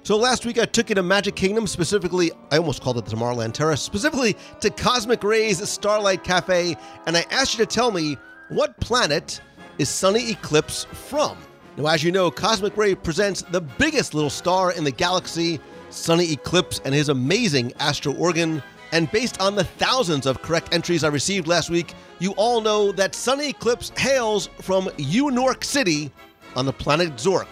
So 0.05 0.17
last 0.17 0.45
week 0.45 0.59
I 0.59 0.65
took 0.65 0.89
you 0.89 0.97
to 0.97 1.03
Magic 1.05 1.37
Kingdom, 1.37 1.69
specifically, 1.69 2.33
I 2.51 2.59
almost 2.59 2.83
called 2.83 2.99
it 2.99 3.05
the 3.05 3.15
Tomorrowland 3.15 3.53
Terrace, 3.53 3.81
specifically 3.81 4.37
to 4.61 4.69
Cosmic 4.69 5.23
Rays 5.23 5.67
Starlight 5.69 6.25
Cafe, 6.25 6.77
and 7.07 7.17
I 7.17 7.25
asked 7.31 7.57
you 7.57 7.65
to 7.65 7.73
tell 7.73 7.93
me 7.93 8.17
what 8.49 8.79
planet 8.81 9.41
is 9.79 9.89
Sonny 9.89 10.33
Eclipse 10.33 10.87
from. 10.87 11.39
Now, 11.77 11.87
as 11.87 12.03
you 12.03 12.11
know, 12.11 12.33
Cosmic 12.33 12.77
Ray 12.77 12.97
presents 12.97 13.43
the 13.43 13.61
biggest 13.61 14.13
little 14.13 14.29
star 14.29 14.73
in 14.73 14.83
the 14.83 14.91
galaxy, 14.91 15.61
Sonny 15.91 16.33
Eclipse, 16.33 16.81
and 16.85 16.93
his 16.93 17.09
amazing 17.09 17.73
astro 17.79 18.13
organ. 18.15 18.61
And 18.91 19.09
based 19.13 19.41
on 19.41 19.55
the 19.55 19.65
thousands 19.65 20.27
of 20.27 20.43
correct 20.43 20.75
entries 20.75 21.05
I 21.05 21.09
received 21.09 21.47
last 21.47 21.71
week, 21.71 21.95
you 22.19 22.33
all 22.33 22.61
know 22.61 22.91
that 22.91 23.15
Sonny 23.15 23.51
Eclipse 23.51 23.91
hails 23.91 24.49
from 24.61 24.87
Unork 24.99 25.63
City 25.63 26.11
on 26.57 26.67
the 26.67 26.73
planet 26.73 27.13
Zork. 27.15 27.47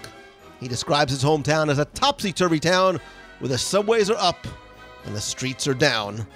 He 0.60 0.68
describes 0.68 1.10
his 1.10 1.24
hometown 1.24 1.70
as 1.70 1.78
a 1.78 1.86
topsy 1.86 2.32
turvy 2.32 2.60
town 2.60 3.00
where 3.38 3.48
the 3.48 3.58
subways 3.58 4.10
are 4.10 4.18
up 4.18 4.46
and 5.06 5.16
the 5.16 5.20
streets 5.20 5.66
are 5.66 5.74
down. 5.74 6.26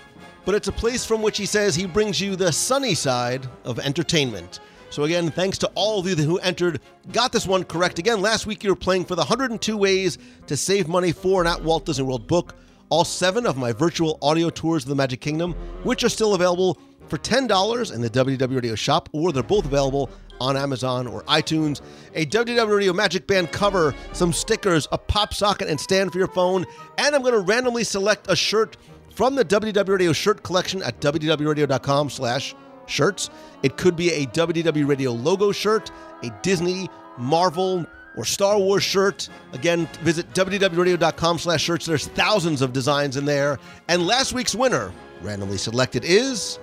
But 0.44 0.54
it's 0.54 0.68
a 0.68 0.72
place 0.72 1.04
from 1.04 1.22
which 1.22 1.38
he 1.38 1.46
says 1.46 1.74
he 1.74 1.86
brings 1.86 2.20
you 2.20 2.34
the 2.34 2.52
sunny 2.52 2.94
side 2.94 3.46
of 3.64 3.78
entertainment. 3.78 4.60
So, 4.90 5.04
again, 5.04 5.30
thanks 5.30 5.58
to 5.58 5.70
all 5.74 5.98
of 5.98 6.06
you 6.06 6.14
who 6.14 6.38
entered, 6.38 6.80
got 7.12 7.32
this 7.32 7.46
one 7.46 7.64
correct. 7.64 7.98
Again, 7.98 8.20
last 8.20 8.46
week 8.46 8.62
you 8.62 8.70
were 8.70 8.76
playing 8.76 9.04
for 9.06 9.16
the 9.16 9.22
102 9.22 9.76
ways 9.76 10.18
to 10.46 10.56
save 10.56 10.86
money 10.86 11.12
for 11.12 11.40
an 11.40 11.48
at 11.48 11.62
Walt 11.62 11.86
Disney 11.86 12.04
World 12.04 12.26
book. 12.26 12.54
All 12.90 13.04
seven 13.04 13.44
of 13.44 13.56
my 13.56 13.72
virtual 13.72 14.18
audio 14.22 14.50
tours 14.50 14.84
of 14.84 14.90
the 14.90 14.94
Magic 14.94 15.20
Kingdom, 15.20 15.54
which 15.82 16.04
are 16.04 16.08
still 16.08 16.34
available 16.34 16.78
for 17.08 17.18
$10 17.18 17.92
in 17.92 18.00
the 18.00 18.10
WDW 18.10 18.54
Radio 18.54 18.74
shop, 18.74 19.08
or 19.12 19.32
they're 19.32 19.42
both 19.42 19.64
available 19.64 20.10
on 20.40 20.56
Amazon 20.56 21.06
or 21.06 21.22
iTunes, 21.24 21.80
a 22.14 22.26
WDW 22.26 22.76
Radio 22.76 22.92
Magic 22.92 23.26
Band 23.26 23.52
cover, 23.52 23.94
some 24.12 24.32
stickers, 24.32 24.88
a 24.92 24.98
pop 24.98 25.34
socket 25.34 25.68
and 25.68 25.80
stand 25.80 26.12
for 26.12 26.18
your 26.18 26.28
phone, 26.28 26.64
and 26.98 27.14
I'm 27.14 27.22
going 27.22 27.34
to 27.34 27.40
randomly 27.40 27.84
select 27.84 28.30
a 28.30 28.36
shirt 28.36 28.76
from 29.14 29.34
the 29.34 29.44
WDW 29.44 29.88
Radio 29.88 30.12
shirt 30.12 30.42
collection 30.42 30.82
at 30.82 31.00
wdwradio.com 31.00 32.10
slash 32.10 32.54
shirts. 32.86 33.30
It 33.62 33.76
could 33.76 33.96
be 33.96 34.10
a 34.10 34.26
WDW 34.26 34.88
Radio 34.88 35.12
logo 35.12 35.52
shirt, 35.52 35.90
a 36.22 36.30
Disney, 36.42 36.88
Marvel, 37.16 37.86
or 38.16 38.24
Star 38.24 38.58
Wars 38.58 38.82
shirt. 38.82 39.28
Again, 39.52 39.88
visit 40.02 40.32
wdwradio.com 40.34 41.38
slash 41.38 41.62
shirts. 41.62 41.86
There's 41.86 42.08
thousands 42.08 42.62
of 42.62 42.72
designs 42.72 43.16
in 43.16 43.24
there. 43.24 43.58
And 43.88 44.06
last 44.06 44.32
week's 44.32 44.54
winner, 44.54 44.92
randomly 45.22 45.58
selected, 45.58 46.04
is 46.04 46.58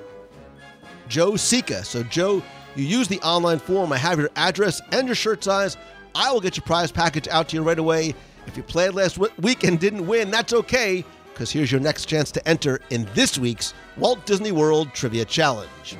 Joe 1.07 1.36
Sika. 1.36 1.84
So, 1.84 2.03
Joe, 2.03 2.41
you 2.76 2.84
use 2.86 3.07
the 3.07 3.19
online 3.22 3.59
form. 3.59 3.91
I 3.91 3.97
have 3.97 4.19
your 4.19 4.30
address 4.36 4.82
and 4.91 5.07
your 5.07 5.15
shirt 5.15 5.43
size. 5.43 5.78
I 6.15 6.32
will 6.32 6.41
get 6.41 6.57
your 6.57 6.63
prize 6.63 6.91
package 6.91 7.28
out 7.28 7.49
to 7.49 7.55
you 7.55 7.63
right 7.63 7.80
away. 7.80 8.13
If 8.47 8.57
you 8.57 8.63
played 8.63 8.93
last 8.93 9.17
week 9.39 9.63
and 9.63 9.80
didn't 9.80 10.07
win, 10.07 10.32
that's 10.32 10.51
okay, 10.53 11.05
because 11.34 11.51
here's 11.51 11.72
your 11.72 11.82
next 11.82 12.05
chance 12.05 12.32
to 12.32 12.47
enter 12.47 12.80
in 12.89 13.07
this 13.13 13.38
week's 13.38 13.74
Walt 13.97 14.26
Disney 14.26 14.51
World 14.51 14.93
Trivia 14.93 15.26
Challenge. 15.26 15.97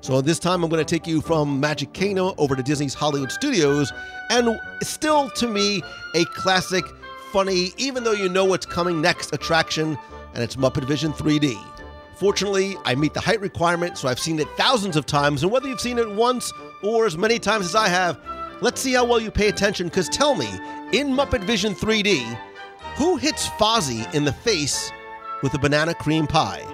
So 0.00 0.20
this 0.20 0.38
time 0.38 0.64
I'm 0.64 0.70
going 0.70 0.84
to 0.84 0.88
take 0.90 1.06
you 1.06 1.20
from 1.20 1.60
Magic 1.60 1.92
Kingdom 1.92 2.34
over 2.38 2.56
to 2.56 2.62
Disney's 2.62 2.94
Hollywood 2.94 3.30
Studios, 3.30 3.92
and 4.30 4.58
still 4.82 5.30
to 5.30 5.46
me 5.46 5.82
a 6.14 6.24
classic, 6.26 6.84
funny, 7.32 7.72
even 7.76 8.02
though 8.04 8.12
you 8.12 8.28
know 8.28 8.44
what's 8.44 8.66
coming 8.66 9.00
next 9.00 9.32
attraction, 9.32 9.96
and 10.34 10.42
it's 10.42 10.56
Muppet 10.56 10.84
Vision 10.84 11.12
3D. 11.12 11.56
Fortunately, 12.22 12.76
I 12.84 12.94
meet 12.94 13.14
the 13.14 13.20
height 13.20 13.40
requirement, 13.40 13.98
so 13.98 14.06
I've 14.06 14.20
seen 14.20 14.38
it 14.38 14.46
thousands 14.56 14.94
of 14.94 15.06
times, 15.06 15.42
and 15.42 15.50
whether 15.50 15.66
you've 15.66 15.80
seen 15.80 15.98
it 15.98 16.08
once 16.08 16.52
or 16.80 17.04
as 17.04 17.18
many 17.18 17.40
times 17.40 17.66
as 17.66 17.74
I 17.74 17.88
have, 17.88 18.16
let's 18.60 18.80
see 18.80 18.92
how 18.92 19.04
well 19.04 19.18
you 19.18 19.32
pay 19.32 19.48
attention, 19.48 19.88
because 19.88 20.08
tell 20.08 20.36
me, 20.36 20.46
in 20.92 21.08
Muppet 21.08 21.42
Vision 21.42 21.74
3D, 21.74 22.20
who 22.94 23.16
hits 23.16 23.48
Fozzie 23.58 24.14
in 24.14 24.24
the 24.24 24.32
face 24.32 24.92
with 25.42 25.52
a 25.54 25.58
banana 25.58 25.94
cream 25.94 26.28
pie? 26.28 26.64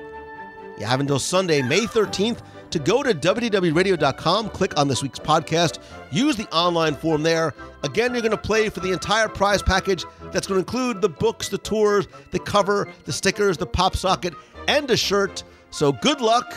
You 0.79 0.85
have 0.85 1.01
until 1.01 1.19
Sunday, 1.19 1.63
May 1.63 1.87
13th, 1.87 2.41
to 2.71 2.79
go 2.79 3.03
to 3.03 3.15
WDWRadio.com, 3.15 4.51
click 4.51 4.79
on 4.79 4.89
this 4.89 5.03
week's 5.03 5.19
podcast, 5.19 5.79
use 6.11 6.37
the 6.37 6.47
online 6.55 6.95
form 6.95 7.23
there. 7.23 7.55
Again, 7.83 8.13
you're 8.13 8.23
going 8.23 8.33
to 8.33 8.37
play 8.37 8.69
for 8.69 8.81
the 8.81 8.93
entire 8.93 9.29
prize 9.29 9.63
package 9.63 10.05
that's 10.33 10.47
going 10.47 10.63
to 10.63 10.67
include 10.67 11.01
the 11.01 11.09
books, 11.09 11.49
the 11.49 11.59
tours, 11.59 12.07
the 12.31 12.39
cover, 12.39 12.89
the 13.05 13.13
stickers, 13.13 13.57
the 13.57 13.67
pop 13.67 13.97
socket, 13.97 14.35
and 14.67 14.91
a 14.91 14.97
shirt. 14.97 15.45
So 15.71 15.93
good 15.93 16.21
luck 16.21 16.55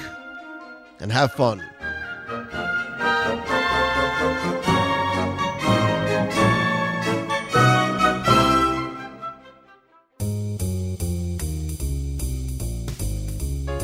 and 0.99 1.11
have 1.11 1.33
fun. 1.33 1.61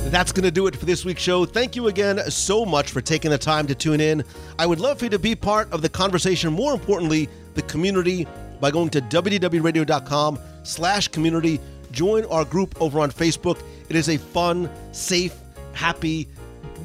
That's 0.10 0.32
going 0.32 0.45
to 0.45 0.51
do 0.51 0.68
it 0.68 0.76
for 0.76 0.86
this 0.86 1.03
week's 1.03 1.22
show. 1.22 1.45
Thank 1.45 1.76
you 1.76 1.88
again 1.88 2.20
so 2.32 2.66
much 2.66 2.91
for 2.91 3.01
taking 3.01 3.30
the 3.30 3.38
time 3.38 3.68
to 3.68 3.76
tune 3.76 3.99
in. 3.99 4.24
I 4.58 4.66
would 4.66 4.80
love 4.80 4.99
for 4.99 5.05
you 5.05 5.10
to 5.12 5.20
be 5.20 5.36
part 5.36 5.70
of 5.74 5.82
the 5.82 5.89
conversation, 5.89 6.53
more 6.53 6.74
importantly, 6.74 7.28
the 7.55 7.62
community, 7.64 8.26
by 8.62 8.72
going 8.72 8.89
to 8.91 9.01
wdwradio.com 9.01 10.39
slash 10.64 11.10
community. 11.10 11.60
Join 11.91 12.24
our 12.26 12.45
group 12.45 12.82
over 12.82 13.01
on 13.01 13.12
Facebook. 13.12 13.62
It 13.89 13.97
is 13.97 14.08
a 14.08 14.18
fun, 14.18 14.70
safe, 14.93 15.36
happy, 15.74 16.30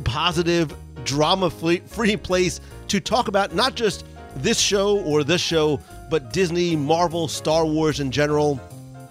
positive, 0.03 0.75
drama 1.05 1.49
free 1.49 2.16
place 2.16 2.61
to 2.89 2.99
talk 2.99 3.29
about 3.29 3.55
not 3.55 3.77
just 3.77 4.05
this 4.37 4.59
show 4.59 4.99
or 5.01 5.23
this 5.23 5.41
show, 5.41 5.81
but 6.11 6.33
Disney, 6.33 6.75
Marvel, 6.75 7.29
Star 7.29 7.64
Wars 7.64 8.01
in 8.01 8.11
general. 8.11 8.61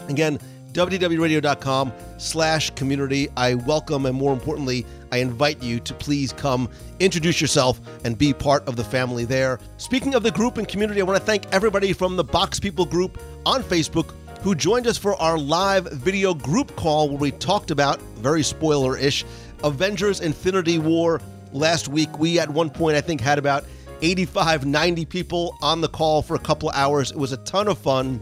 Again, 0.09 0.37
wdwradio.com 0.73 1.91
slash 2.17 2.69
community. 2.71 3.29
I 3.35 3.55
welcome 3.55 4.05
and 4.05 4.15
more 4.15 4.33
importantly, 4.33 4.85
I 5.11 5.17
invite 5.17 5.61
you 5.61 5.79
to 5.81 5.93
please 5.93 6.33
come 6.33 6.69
introduce 6.99 7.41
yourself 7.41 7.81
and 8.05 8.17
be 8.17 8.33
part 8.33 8.67
of 8.67 8.75
the 8.75 8.83
family 8.83 9.25
there. 9.25 9.59
Speaking 9.77 10.15
of 10.15 10.23
the 10.23 10.31
group 10.31 10.57
and 10.57 10.67
community, 10.67 11.01
I 11.01 11.03
want 11.03 11.19
to 11.19 11.25
thank 11.25 11.45
everybody 11.51 11.93
from 11.93 12.15
the 12.15 12.23
Box 12.23 12.59
People 12.59 12.85
group 12.85 13.21
on 13.45 13.63
Facebook 13.63 14.13
who 14.41 14.55
joined 14.55 14.87
us 14.87 14.97
for 14.97 15.15
our 15.15 15.37
live 15.37 15.85
video 15.91 16.33
group 16.33 16.75
call 16.75 17.09
where 17.09 17.17
we 17.17 17.31
talked 17.31 17.69
about, 17.69 18.01
very 18.17 18.41
spoiler 18.41 18.97
ish, 18.97 19.23
Avengers 19.63 20.19
Infinity 20.19 20.79
War 20.79 21.21
last 21.51 21.87
week. 21.87 22.17
We, 22.17 22.39
at 22.39 22.49
one 22.49 22.69
point, 22.69 22.95
I 22.95 23.01
think, 23.01 23.21
had 23.21 23.37
about 23.37 23.65
85, 24.01 24.65
90 24.65 25.05
people 25.05 25.57
on 25.61 25.81
the 25.81 25.89
call 25.89 26.23
for 26.23 26.35
a 26.35 26.39
couple 26.39 26.71
hours. 26.71 27.11
It 27.11 27.17
was 27.17 27.33
a 27.33 27.37
ton 27.37 27.67
of 27.67 27.77
fun. 27.77 28.21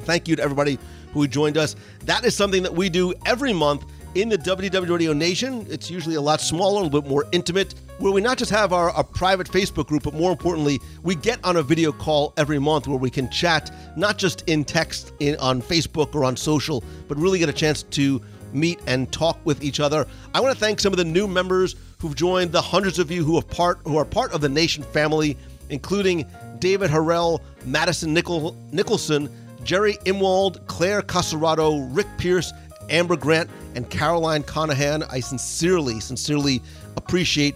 Thank 0.00 0.26
you 0.26 0.34
to 0.34 0.42
everybody 0.42 0.78
who 1.12 1.26
joined 1.26 1.56
us. 1.56 1.76
That 2.04 2.24
is 2.24 2.34
something 2.34 2.62
that 2.62 2.74
we 2.74 2.88
do 2.88 3.14
every 3.26 3.52
month 3.52 3.84
in 4.14 4.28
the 4.28 4.38
WDW 4.38 4.90
Radio 4.90 5.12
Nation. 5.12 5.66
It's 5.70 5.90
usually 5.90 6.16
a 6.16 6.20
lot 6.20 6.40
smaller, 6.40 6.80
a 6.80 6.84
little 6.84 7.00
bit 7.00 7.08
more 7.08 7.24
intimate, 7.32 7.74
where 7.98 8.12
we 8.12 8.20
not 8.20 8.36
just 8.36 8.50
have 8.50 8.72
our, 8.72 9.02
private 9.04 9.48
Facebook 9.48 9.86
group, 9.86 10.02
but 10.02 10.14
more 10.14 10.30
importantly, 10.32 10.80
we 11.02 11.14
get 11.14 11.38
on 11.44 11.56
a 11.56 11.62
video 11.62 11.92
call 11.92 12.32
every 12.36 12.58
month 12.58 12.88
where 12.88 12.98
we 12.98 13.10
can 13.10 13.30
chat, 13.30 13.70
not 13.96 14.18
just 14.18 14.42
in 14.48 14.64
text 14.64 15.12
in, 15.20 15.36
on 15.36 15.62
Facebook 15.62 16.14
or 16.14 16.24
on 16.24 16.36
social, 16.36 16.82
but 17.08 17.16
really 17.16 17.38
get 17.38 17.48
a 17.48 17.52
chance 17.52 17.82
to 17.84 18.20
meet 18.52 18.80
and 18.86 19.10
talk 19.12 19.38
with 19.44 19.62
each 19.62 19.80
other. 19.80 20.06
I 20.34 20.40
want 20.40 20.52
to 20.52 20.60
thank 20.60 20.80
some 20.80 20.92
of 20.92 20.98
the 20.98 21.04
new 21.04 21.26
members 21.26 21.76
who've 21.98 22.14
joined, 22.14 22.52
the 22.52 22.60
hundreds 22.60 22.98
of 22.98 23.10
you 23.10 23.24
who 23.24 23.36
have 23.36 23.48
part 23.48 23.78
who 23.84 23.96
are 23.96 24.04
part 24.04 24.32
of 24.32 24.40
the 24.40 24.48
Nation 24.48 24.82
family, 24.82 25.38
including 25.70 26.26
David 26.58 26.90
Harrell, 26.90 27.40
Madison 27.64 28.12
Nichol, 28.12 28.56
Nicholson, 28.72 29.30
Jerry 29.64 29.94
Imwald, 30.04 30.66
Claire 30.66 31.02
Casarato, 31.02 31.88
Rick 31.94 32.08
Pierce, 32.18 32.52
Amber 32.90 33.16
Grant, 33.16 33.48
and 33.74 33.88
Caroline 33.88 34.42
Conahan. 34.42 35.06
I 35.10 35.20
sincerely, 35.20 36.00
sincerely 36.00 36.62
appreciate 36.96 37.54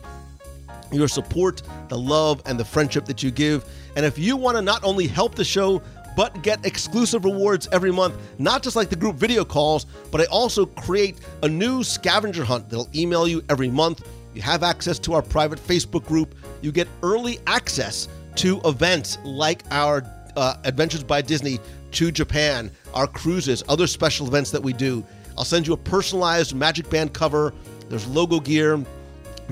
your 0.92 1.08
support, 1.08 1.62
the 1.88 1.98
love, 1.98 2.42
and 2.46 2.58
the 2.58 2.64
friendship 2.64 3.04
that 3.06 3.22
you 3.22 3.30
give. 3.30 3.64
And 3.96 4.06
if 4.06 4.18
you 4.18 4.36
want 4.36 4.56
to 4.56 4.62
not 4.62 4.84
only 4.84 5.06
help 5.06 5.34
the 5.34 5.44
show, 5.44 5.82
but 6.16 6.42
get 6.42 6.64
exclusive 6.64 7.24
rewards 7.24 7.68
every 7.72 7.92
month, 7.92 8.14
not 8.38 8.62
just 8.62 8.74
like 8.74 8.88
the 8.88 8.96
group 8.96 9.16
video 9.16 9.44
calls, 9.44 9.84
but 10.10 10.20
I 10.20 10.24
also 10.26 10.64
create 10.64 11.20
a 11.42 11.48
new 11.48 11.84
scavenger 11.84 12.42
hunt 12.42 12.70
that'll 12.70 12.88
email 12.94 13.28
you 13.28 13.42
every 13.50 13.68
month. 13.68 14.08
You 14.34 14.40
have 14.42 14.62
access 14.62 14.98
to 15.00 15.12
our 15.12 15.22
private 15.22 15.58
Facebook 15.58 16.06
group. 16.06 16.34
You 16.62 16.72
get 16.72 16.88
early 17.02 17.38
access 17.46 18.08
to 18.36 18.60
events 18.64 19.18
like 19.24 19.62
our 19.70 20.02
uh, 20.36 20.56
Adventures 20.64 21.02
by 21.02 21.22
Disney 21.22 21.58
to 21.96 22.12
Japan, 22.12 22.70
our 22.92 23.06
cruises, 23.06 23.62
other 23.68 23.86
special 23.86 24.26
events 24.26 24.50
that 24.50 24.62
we 24.62 24.74
do. 24.74 25.02
I'll 25.38 25.44
send 25.44 25.66
you 25.66 25.72
a 25.72 25.78
personalized 25.78 26.54
Magic 26.54 26.88
Band 26.90 27.14
cover. 27.14 27.54
There's 27.88 28.06
logo 28.06 28.38
gear, 28.38 28.84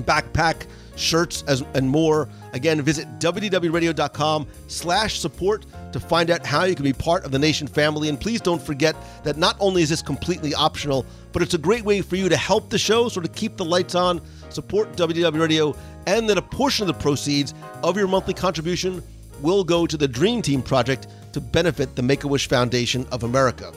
backpack, 0.01 0.67
shirts, 0.95 1.43
as, 1.47 1.63
and 1.73 1.89
more. 1.89 2.29
Again, 2.53 2.81
visit 2.83 3.07
wdwradio.com 3.17 4.47
slash 4.67 5.19
support 5.19 5.65
to 5.91 5.99
find 5.99 6.29
out 6.29 6.45
how 6.45 6.65
you 6.65 6.75
can 6.75 6.83
be 6.83 6.93
part 6.93 7.25
of 7.25 7.31
the 7.31 7.39
Nation 7.39 7.65
family. 7.65 8.09
And 8.09 8.21
please 8.21 8.41
don't 8.41 8.61
forget 8.61 8.95
that 9.23 9.37
not 9.37 9.57
only 9.59 9.81
is 9.81 9.89
this 9.89 10.03
completely 10.03 10.53
optional, 10.53 11.03
but 11.33 11.41
it's 11.41 11.55
a 11.55 11.59
great 11.59 11.83
way 11.83 12.01
for 12.01 12.15
you 12.15 12.29
to 12.29 12.37
help 12.37 12.69
the 12.69 12.77
show, 12.77 13.09
sort 13.09 13.25
of 13.25 13.33
keep 13.33 13.57
the 13.57 13.65
lights 13.65 13.95
on, 13.95 14.21
support 14.49 14.95
WDW 14.95 15.39
Radio, 15.39 15.75
and 16.05 16.29
that 16.29 16.37
a 16.37 16.43
portion 16.43 16.87
of 16.87 16.95
the 16.95 17.01
proceeds 17.01 17.55
of 17.83 17.97
your 17.97 18.07
monthly 18.07 18.35
contribution 18.35 19.01
will 19.41 19.63
go 19.63 19.85
to 19.85 19.97
the 19.97 20.07
Dream 20.07 20.41
Team 20.41 20.61
Project 20.61 21.07
to 21.35 21.41
benefit 21.41 21.97
the 21.97 22.01
Make-A-Wish 22.01 22.47
Foundation 22.47 23.05
of 23.11 23.23
America. 23.23 23.73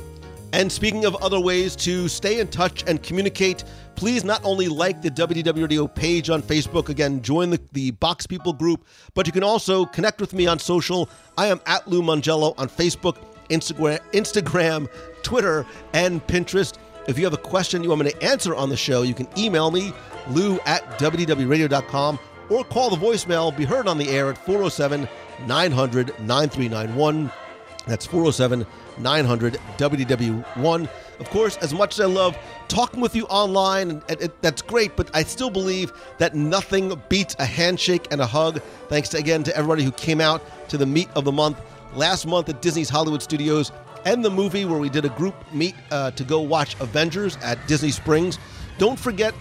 And 0.52 0.70
speaking 0.70 1.04
of 1.04 1.16
other 1.16 1.40
ways 1.40 1.74
to 1.76 2.06
stay 2.06 2.38
in 2.38 2.46
touch 2.46 2.84
and 2.86 3.02
communicate, 3.02 3.64
please 3.96 4.22
not 4.22 4.40
only 4.44 4.68
like 4.68 5.02
the 5.02 5.10
WDW 5.10 5.62
Radio 5.62 5.88
page 5.88 6.30
on 6.30 6.40
Facebook, 6.40 6.88
again, 6.88 7.20
join 7.20 7.50
the, 7.50 7.60
the 7.72 7.90
Box 7.90 8.28
People 8.28 8.52
group, 8.52 8.86
but 9.14 9.26
you 9.26 9.32
can 9.32 9.42
also 9.42 9.84
connect 9.86 10.20
with 10.20 10.32
me 10.34 10.46
on 10.46 10.60
social. 10.60 11.10
I 11.36 11.48
am 11.48 11.60
at 11.66 11.88
Lou 11.88 12.00
Mongello 12.00 12.54
on 12.58 12.68
Facebook, 12.68 13.16
Instagram, 13.50 13.98
Instagram, 14.12 14.88
Twitter, 15.24 15.66
and 15.94 16.24
Pinterest. 16.28 16.78
If 17.08 17.18
you 17.18 17.24
have 17.24 17.34
a 17.34 17.38
question 17.38 17.82
you 17.82 17.88
want 17.88 18.04
me 18.04 18.12
to 18.12 18.22
answer 18.22 18.54
on 18.54 18.68
the 18.68 18.76
show, 18.76 19.02
you 19.02 19.14
can 19.14 19.26
email 19.36 19.72
me, 19.72 19.92
lou 20.30 20.60
at 20.64 20.84
wdwradio.com, 21.00 22.20
or 22.50 22.62
call 22.62 22.88
the 22.88 22.96
voicemail, 22.96 23.54
be 23.54 23.64
heard 23.64 23.88
on 23.88 23.98
the 23.98 24.08
air 24.10 24.30
at 24.30 24.38
407 24.38 25.08
900 25.46 26.18
9391. 26.20 27.30
That's 27.88 28.06
407 28.06 28.66
900 28.98 29.54
WDW1. 29.78 30.88
Of 31.20 31.30
course, 31.30 31.56
as 31.56 31.72
much 31.72 31.94
as 31.94 32.00
I 32.00 32.06
love 32.06 32.36
talking 32.68 33.00
with 33.00 33.16
you 33.16 33.24
online, 33.26 33.90
and, 33.90 34.02
and 34.20 34.32
that's 34.40 34.62
great, 34.62 34.94
but 34.94 35.10
I 35.14 35.24
still 35.24 35.50
believe 35.50 35.92
that 36.18 36.34
nothing 36.34 37.00
beats 37.08 37.34
a 37.38 37.44
handshake 37.44 38.08
and 38.10 38.20
a 38.20 38.26
hug. 38.26 38.60
Thanks 38.88 39.08
to, 39.10 39.18
again 39.18 39.42
to 39.44 39.56
everybody 39.56 39.82
who 39.82 39.92
came 39.92 40.20
out 40.20 40.42
to 40.68 40.76
the 40.76 40.86
meet 40.86 41.08
of 41.16 41.24
the 41.24 41.32
month 41.32 41.60
last 41.94 42.26
month 42.26 42.48
at 42.48 42.62
Disney's 42.62 42.88
Hollywood 42.88 43.22
Studios 43.22 43.72
and 44.04 44.24
the 44.24 44.30
movie 44.30 44.64
where 44.64 44.78
we 44.78 44.88
did 44.88 45.04
a 45.04 45.10
group 45.10 45.34
meet 45.52 45.74
uh, 45.90 46.10
to 46.12 46.24
go 46.24 46.40
watch 46.40 46.78
Avengers 46.80 47.36
at 47.42 47.66
Disney 47.66 47.90
Springs. 47.90 48.38
Don't 48.78 48.98
forget 48.98 49.34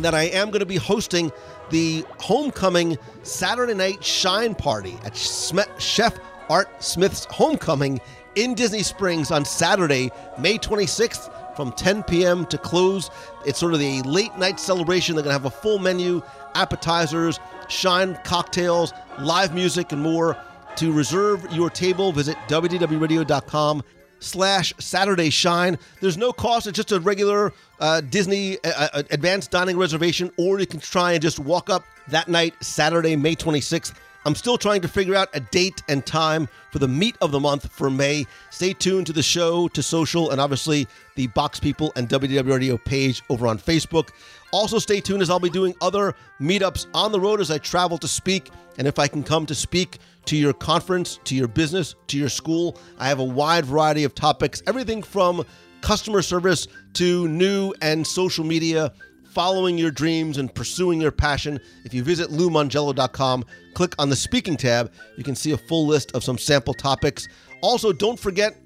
that 0.00 0.14
I 0.14 0.24
am 0.24 0.48
going 0.48 0.60
to 0.60 0.66
be 0.66 0.76
hosting 0.76 1.32
the 1.70 2.04
homecoming 2.18 2.96
Saturday 3.22 3.74
night 3.74 4.02
shine 4.04 4.54
party 4.54 4.96
at 5.04 5.16
Chef 5.16 6.18
Art 6.50 6.82
Smith's 6.82 7.26
homecoming 7.26 8.00
in 8.34 8.54
Disney 8.54 8.82
Springs 8.82 9.30
on 9.30 9.44
Saturday, 9.44 10.10
May 10.38 10.58
26th 10.58 11.56
from 11.56 11.72
10 11.72 12.04
p.m. 12.04 12.46
to 12.46 12.58
close. 12.58 13.10
It's 13.44 13.58
sort 13.58 13.74
of 13.74 13.80
the 13.80 14.02
late 14.02 14.36
night 14.38 14.60
celebration. 14.60 15.16
They're 15.16 15.24
going 15.24 15.34
to 15.34 15.40
have 15.40 15.44
a 15.44 15.50
full 15.50 15.78
menu, 15.78 16.22
appetizers, 16.54 17.40
shine 17.68 18.18
cocktails, 18.24 18.92
live 19.18 19.54
music, 19.54 19.92
and 19.92 20.00
more. 20.00 20.36
To 20.76 20.92
reserve 20.92 21.44
your 21.50 21.70
table, 21.70 22.12
visit 22.12 22.36
wdwradio.com 22.46 23.82
slash 24.20 24.72
Saturday 24.78 25.30
Shine. 25.30 25.78
There's 26.00 26.16
no 26.16 26.32
cost. 26.32 26.68
It's 26.68 26.76
just 26.76 26.92
a 26.92 27.00
regular 27.00 27.52
uh, 27.80 28.00
Disney 28.02 28.58
uh, 28.64 28.88
uh, 28.92 29.02
advanced 29.10 29.50
dining 29.50 29.76
reservation, 29.76 30.30
or 30.36 30.60
you 30.60 30.66
can 30.66 30.78
try 30.80 31.12
and 31.12 31.22
just 31.22 31.40
walk 31.40 31.70
up 31.70 31.84
that 32.08 32.28
night, 32.28 32.54
Saturday, 32.60 33.16
May 33.16 33.34
26th. 33.34 33.94
I'm 34.24 34.34
still 34.34 34.58
trying 34.58 34.82
to 34.82 34.88
figure 34.88 35.14
out 35.14 35.28
a 35.32 35.40
date 35.40 35.82
and 35.88 36.04
time 36.04 36.48
for 36.70 36.78
the 36.78 36.88
meet 36.88 37.16
of 37.20 37.30
the 37.30 37.40
month 37.40 37.70
for 37.72 37.88
May. 37.88 38.26
Stay 38.50 38.72
tuned 38.72 39.06
to 39.06 39.12
the 39.12 39.22
show, 39.22 39.68
to 39.68 39.82
social, 39.82 40.30
and 40.30 40.40
obviously 40.40 40.86
the 41.14 41.28
Box 41.28 41.60
People 41.60 41.92
and 41.96 42.08
WDW 42.08 42.52
Radio 42.52 42.76
page 42.76 43.22
over 43.30 43.46
on 43.46 43.58
Facebook. 43.58 44.10
Also, 44.50 44.78
stay 44.78 45.00
tuned 45.00 45.22
as 45.22 45.30
I'll 45.30 45.38
be 45.38 45.50
doing 45.50 45.74
other 45.80 46.14
meetups 46.40 46.86
on 46.94 47.12
the 47.12 47.20
road 47.20 47.40
as 47.40 47.50
I 47.50 47.58
travel 47.58 47.96
to 47.98 48.08
speak. 48.08 48.50
And 48.76 48.86
if 48.86 48.98
I 48.98 49.06
can 49.08 49.22
come 49.22 49.46
to 49.46 49.54
speak 49.54 49.98
to 50.26 50.36
your 50.36 50.52
conference, 50.52 51.20
to 51.24 51.34
your 51.34 51.48
business, 51.48 51.94
to 52.08 52.18
your 52.18 52.28
school, 52.28 52.78
I 52.98 53.08
have 53.08 53.20
a 53.20 53.24
wide 53.24 53.64
variety 53.64 54.04
of 54.04 54.14
topics, 54.14 54.62
everything 54.66 55.02
from 55.02 55.44
customer 55.80 56.22
service 56.22 56.66
to 56.94 57.28
new 57.28 57.72
and 57.80 58.06
social 58.06 58.44
media 58.44 58.92
following 59.30 59.78
your 59.78 59.90
dreams 59.90 60.38
and 60.38 60.54
pursuing 60.54 61.00
your 61.00 61.10
passion. 61.12 61.60
If 61.84 61.94
you 61.94 62.02
visit 62.02 62.30
loumongello.com, 62.30 63.44
click 63.74 63.94
on 63.98 64.08
the 64.08 64.16
speaking 64.16 64.56
tab, 64.56 64.92
you 65.16 65.24
can 65.24 65.36
see 65.36 65.52
a 65.52 65.58
full 65.58 65.86
list 65.86 66.12
of 66.12 66.24
some 66.24 66.38
sample 66.38 66.74
topics. 66.74 67.28
Also, 67.60 67.92
don't 67.92 68.18
forget 68.18 68.56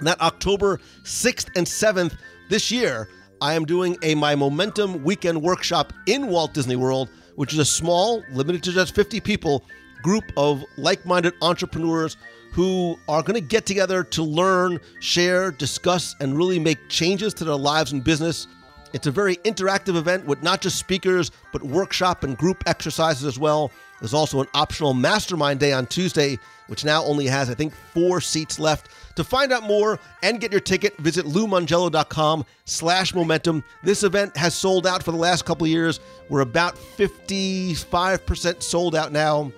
that 0.00 0.20
October 0.20 0.80
6th 1.04 1.56
and 1.56 1.66
7th 1.66 2.16
this 2.48 2.70
year, 2.70 3.08
I 3.40 3.54
am 3.54 3.64
doing 3.64 3.96
a 4.02 4.14
My 4.14 4.34
Momentum 4.34 5.04
weekend 5.04 5.40
workshop 5.40 5.92
in 6.06 6.28
Walt 6.28 6.52
Disney 6.52 6.76
World, 6.76 7.08
which 7.36 7.52
is 7.52 7.58
a 7.58 7.64
small, 7.64 8.22
limited 8.32 8.62
to 8.64 8.72
just 8.72 8.94
50 8.94 9.20
people, 9.20 9.64
group 10.02 10.24
of 10.36 10.64
like 10.76 11.04
minded 11.06 11.34
entrepreneurs 11.42 12.16
who 12.52 12.98
are 13.08 13.22
going 13.22 13.34
to 13.34 13.40
get 13.40 13.66
together 13.66 14.02
to 14.02 14.22
learn, 14.22 14.80
share, 15.00 15.50
discuss, 15.50 16.16
and 16.20 16.36
really 16.36 16.58
make 16.58 16.88
changes 16.88 17.32
to 17.34 17.44
their 17.44 17.54
lives 17.54 17.92
and 17.92 18.02
business. 18.02 18.46
It's 18.92 19.06
a 19.06 19.10
very 19.10 19.36
interactive 19.36 19.96
event 19.96 20.26
with 20.26 20.42
not 20.42 20.60
just 20.60 20.78
speakers, 20.78 21.30
but 21.52 21.62
workshop 21.62 22.24
and 22.24 22.36
group 22.36 22.62
exercises 22.66 23.24
as 23.24 23.38
well. 23.38 23.70
There's 24.00 24.14
also 24.14 24.40
an 24.40 24.48
optional 24.54 24.94
mastermind 24.94 25.60
day 25.60 25.72
on 25.72 25.86
Tuesday, 25.86 26.38
which 26.68 26.84
now 26.84 27.04
only 27.04 27.26
has, 27.26 27.50
I 27.50 27.54
think, 27.54 27.74
four 27.92 28.20
seats 28.20 28.58
left. 28.58 28.88
To 29.16 29.24
find 29.24 29.52
out 29.52 29.64
more 29.64 29.98
and 30.22 30.40
get 30.40 30.50
your 30.50 30.60
ticket, 30.60 30.96
visit 30.98 31.26
loumongello.com 31.26 32.46
slash 32.64 33.14
momentum. 33.14 33.62
This 33.82 34.02
event 34.02 34.36
has 34.36 34.54
sold 34.54 34.86
out 34.86 35.02
for 35.02 35.10
the 35.12 35.18
last 35.18 35.44
couple 35.44 35.66
of 35.66 35.70
years. 35.70 36.00
We're 36.28 36.40
about 36.40 36.76
55% 36.76 38.62
sold 38.62 38.94
out 38.96 39.12
now. 39.12 39.52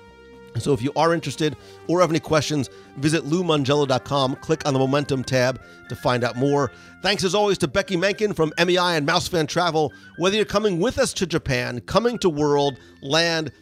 So 0.59 0.73
if 0.73 0.83
you 0.83 0.93
are 0.97 1.15
interested 1.15 1.57
or 1.89 2.01
have 2.01 2.11
any 2.11 2.21
questions, 2.21 2.69
visit 2.97 3.25
loumongello.com. 3.25 4.37
Click 4.37 4.67
on 4.67 4.75
the 4.75 4.79
Momentum 4.79 5.25
tab 5.25 5.61
to 5.89 5.97
find 5.97 6.25
out 6.25 6.37
more. 6.37 6.71
Thanks 7.03 7.25
as 7.25 7.35
always 7.35 7.59
to 7.59 7.69
Becky 7.69 7.97
Menken 7.97 8.33
from 8.35 8.53
MEI 8.59 8.97
and 8.97 9.07
Mousefan 9.07 9.49
Travel. 9.49 9.93
Whether 10.19 10.37
you're 10.37 10.45
coming 10.45 10.79
with 10.79 10.99
us 10.99 11.13
to 11.15 11.27
Japan, 11.27 11.81
coming 11.81 12.19
to 12.19 12.29
World, 12.29 12.79
Land, 13.03 13.53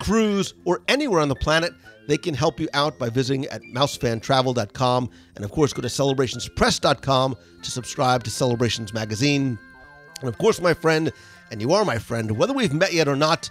Cruise, 0.00 0.54
or 0.64 0.82
anywhere 0.88 1.20
on 1.20 1.28
the 1.28 1.34
planet, 1.34 1.72
they 2.06 2.18
can 2.18 2.34
help 2.34 2.60
you 2.60 2.68
out 2.74 2.98
by 2.98 3.08
visiting 3.08 3.46
at 3.46 3.62
mousefantravel.com. 3.62 5.10
And 5.36 5.44
of 5.44 5.50
course, 5.50 5.72
go 5.72 5.82
to 5.82 5.88
celebrationspress.com 5.88 7.36
to 7.62 7.70
subscribe 7.70 8.24
to 8.24 8.30
Celebrations 8.30 8.92
Magazine. 8.92 9.58
And 10.20 10.28
of 10.28 10.38
course, 10.38 10.60
my 10.60 10.74
friend, 10.74 11.12
and 11.50 11.60
you 11.60 11.72
are 11.72 11.84
my 11.84 11.98
friend, 11.98 12.36
whether 12.36 12.52
we've 12.52 12.74
met 12.74 12.92
yet 12.92 13.08
or 13.08 13.16
not, 13.16 13.48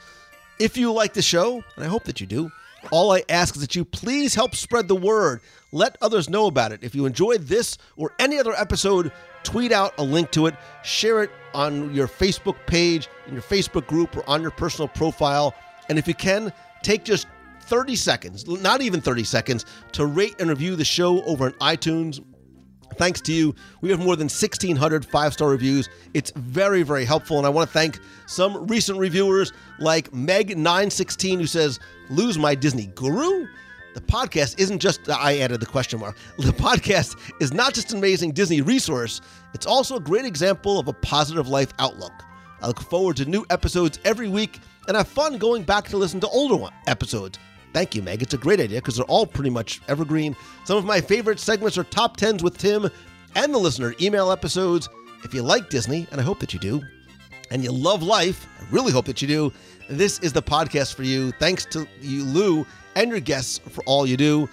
if 0.59 0.77
you 0.77 0.91
like 0.93 1.13
the 1.13 1.21
show, 1.21 1.63
and 1.75 1.83
I 1.83 1.87
hope 1.87 2.03
that 2.05 2.21
you 2.21 2.27
do, 2.27 2.51
all 2.91 3.11
I 3.11 3.23
ask 3.29 3.55
is 3.55 3.61
that 3.61 3.75
you 3.75 3.85
please 3.85 4.35
help 4.35 4.55
spread 4.55 4.87
the 4.87 4.95
word. 4.95 5.41
Let 5.71 5.97
others 6.01 6.29
know 6.29 6.47
about 6.47 6.71
it. 6.71 6.83
If 6.83 6.93
you 6.95 7.05
enjoyed 7.05 7.43
this 7.43 7.77
or 7.97 8.13
any 8.19 8.39
other 8.39 8.53
episode, 8.53 9.11
tweet 9.43 9.71
out 9.71 9.93
a 9.97 10.03
link 10.03 10.31
to 10.31 10.47
it, 10.47 10.55
share 10.83 11.23
it 11.23 11.31
on 11.53 11.93
your 11.93 12.07
Facebook 12.07 12.55
page, 12.67 13.07
in 13.27 13.33
your 13.33 13.41
Facebook 13.41 13.87
group, 13.87 14.15
or 14.17 14.27
on 14.29 14.41
your 14.41 14.51
personal 14.51 14.87
profile. 14.87 15.53
And 15.89 15.97
if 15.97 16.07
you 16.07 16.13
can, 16.13 16.51
take 16.81 17.03
just 17.03 17.27
30 17.61 17.95
seconds, 17.95 18.47
not 18.47 18.81
even 18.81 19.01
30 19.01 19.23
seconds, 19.23 19.65
to 19.93 20.05
rate 20.05 20.35
and 20.39 20.49
review 20.49 20.75
the 20.75 20.85
show 20.85 21.23
over 21.23 21.45
on 21.45 21.53
iTunes. 21.53 22.23
Thanks 22.97 23.21
to 23.21 23.33
you, 23.33 23.55
we 23.81 23.89
have 23.89 23.99
more 23.99 24.15
than 24.15 24.25
1,600 24.25 25.05
five 25.05 25.33
star 25.33 25.49
reviews. 25.49 25.89
It's 26.13 26.31
very, 26.35 26.83
very 26.83 27.05
helpful. 27.05 27.37
And 27.37 27.47
I 27.47 27.49
want 27.49 27.67
to 27.67 27.73
thank 27.73 27.99
some 28.27 28.67
recent 28.67 28.99
reviewers 28.99 29.51
like 29.79 30.11
Meg916, 30.11 31.37
who 31.39 31.47
says, 31.47 31.79
Lose 32.09 32.37
my 32.37 32.55
Disney 32.55 32.87
guru? 32.95 33.47
The 33.93 34.01
podcast 34.01 34.59
isn't 34.59 34.79
just, 34.79 35.07
I 35.09 35.37
added 35.39 35.59
the 35.59 35.65
question 35.65 35.99
mark. 35.99 36.17
The 36.37 36.51
podcast 36.51 37.15
is 37.39 37.53
not 37.53 37.73
just 37.73 37.91
an 37.91 37.99
amazing 37.99 38.31
Disney 38.31 38.61
resource, 38.61 39.21
it's 39.53 39.65
also 39.65 39.97
a 39.97 39.99
great 39.99 40.25
example 40.25 40.79
of 40.79 40.87
a 40.87 40.93
positive 40.93 41.47
life 41.47 41.71
outlook. 41.79 42.13
I 42.61 42.67
look 42.67 42.79
forward 42.79 43.17
to 43.17 43.25
new 43.25 43.45
episodes 43.49 43.99
every 44.03 44.27
week 44.27 44.59
and 44.87 44.97
have 44.97 45.07
fun 45.07 45.37
going 45.37 45.63
back 45.63 45.87
to 45.89 45.97
listen 45.97 46.19
to 46.21 46.27
older 46.29 46.55
one, 46.55 46.73
episodes. 46.87 47.37
Thank 47.73 47.95
you, 47.95 48.01
Meg. 48.01 48.21
It's 48.21 48.33
a 48.33 48.37
great 48.37 48.59
idea 48.59 48.79
because 48.79 48.95
they're 48.95 49.05
all 49.05 49.25
pretty 49.25 49.49
much 49.49 49.81
evergreen. 49.87 50.35
Some 50.63 50.77
of 50.77 50.85
my 50.85 51.01
favorite 51.01 51.39
segments 51.39 51.77
are 51.77 51.83
top 51.83 52.17
10s 52.17 52.41
with 52.41 52.57
Tim 52.57 52.89
and 53.35 53.53
the 53.53 53.57
listener 53.57 53.93
email 54.01 54.31
episodes. 54.31 54.89
If 55.23 55.33
you 55.33 55.41
like 55.41 55.69
Disney, 55.69 56.07
and 56.11 56.19
I 56.19 56.23
hope 56.23 56.39
that 56.39 56.53
you 56.53 56.59
do, 56.59 56.83
and 57.51 57.63
you 57.63 57.71
love 57.71 58.01
life, 58.03 58.47
I 58.59 58.65
really 58.71 58.91
hope 58.91 59.05
that 59.05 59.21
you 59.21 59.27
do, 59.27 59.53
this 59.97 60.19
is 60.19 60.33
the 60.33 60.41
podcast 60.41 60.95
for 60.95 61.03
you. 61.03 61.31
Thanks 61.33 61.65
to 61.65 61.87
you, 62.01 62.23
Lou, 62.23 62.65
and 62.95 63.11
your 63.11 63.19
guests 63.19 63.57
for 63.57 63.83
all 63.85 64.05
you 64.05 64.15
do. 64.17 64.49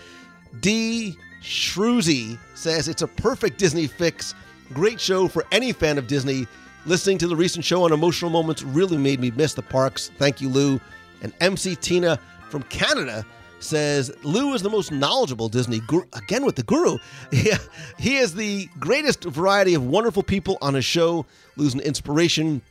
D. 0.61 1.15
Shrewsy 1.41 2.39
says, 2.55 2.87
It's 2.87 3.03
a 3.03 3.07
perfect 3.07 3.59
Disney 3.59 3.87
fix. 3.87 4.33
Great 4.73 4.99
show 4.99 5.27
for 5.27 5.45
any 5.51 5.71
fan 5.73 5.99
of 5.99 6.07
Disney. 6.07 6.47
Listening 6.87 7.19
to 7.19 7.27
the 7.27 7.35
recent 7.35 7.63
show 7.65 7.83
on 7.83 7.91
emotional 7.91 8.31
moments 8.31 8.63
really 8.63 8.97
made 8.97 9.19
me 9.19 9.29
miss 9.31 9.53
the 9.53 9.61
parks. 9.61 10.11
Thank 10.17 10.41
you, 10.41 10.49
Lou. 10.49 10.79
And 11.21 11.33
MC 11.41 11.75
Tina 11.75 12.19
from 12.49 12.63
Canada 12.63 13.23
says 13.59 14.11
Lou 14.23 14.53
is 14.53 14.61
the 14.61 14.69
most 14.69 14.91
knowledgeable 14.91 15.49
Disney 15.49 15.79
guru. 15.81 16.05
Again 16.13 16.45
with 16.45 16.55
the 16.55 16.63
guru. 16.63 16.97
Yeah, 17.31 17.57
he 17.97 18.15
has 18.15 18.33
the 18.33 18.67
greatest 18.79 19.23
variety 19.23 19.73
of 19.73 19.85
wonderful 19.85 20.23
people 20.23 20.57
on 20.61 20.73
his 20.73 20.85
show. 20.85 21.25
Lou's 21.57 21.73
an 21.73 21.79
inspiration, 21.81 22.61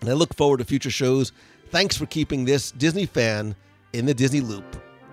and 0.00 0.10
I 0.10 0.12
look 0.12 0.34
forward 0.34 0.58
to 0.58 0.64
future 0.64 0.90
shows. 0.90 1.32
Thanks 1.70 1.96
for 1.96 2.06
keeping 2.06 2.44
this 2.44 2.70
Disney 2.72 3.06
fan 3.06 3.54
in 3.92 4.06
the 4.06 4.14
Disney 4.14 4.40
loop. 4.40 4.64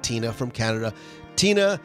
Tina 0.02 0.32
from 0.34 0.52
Canada. 0.52 0.94
Tina, 1.36 1.80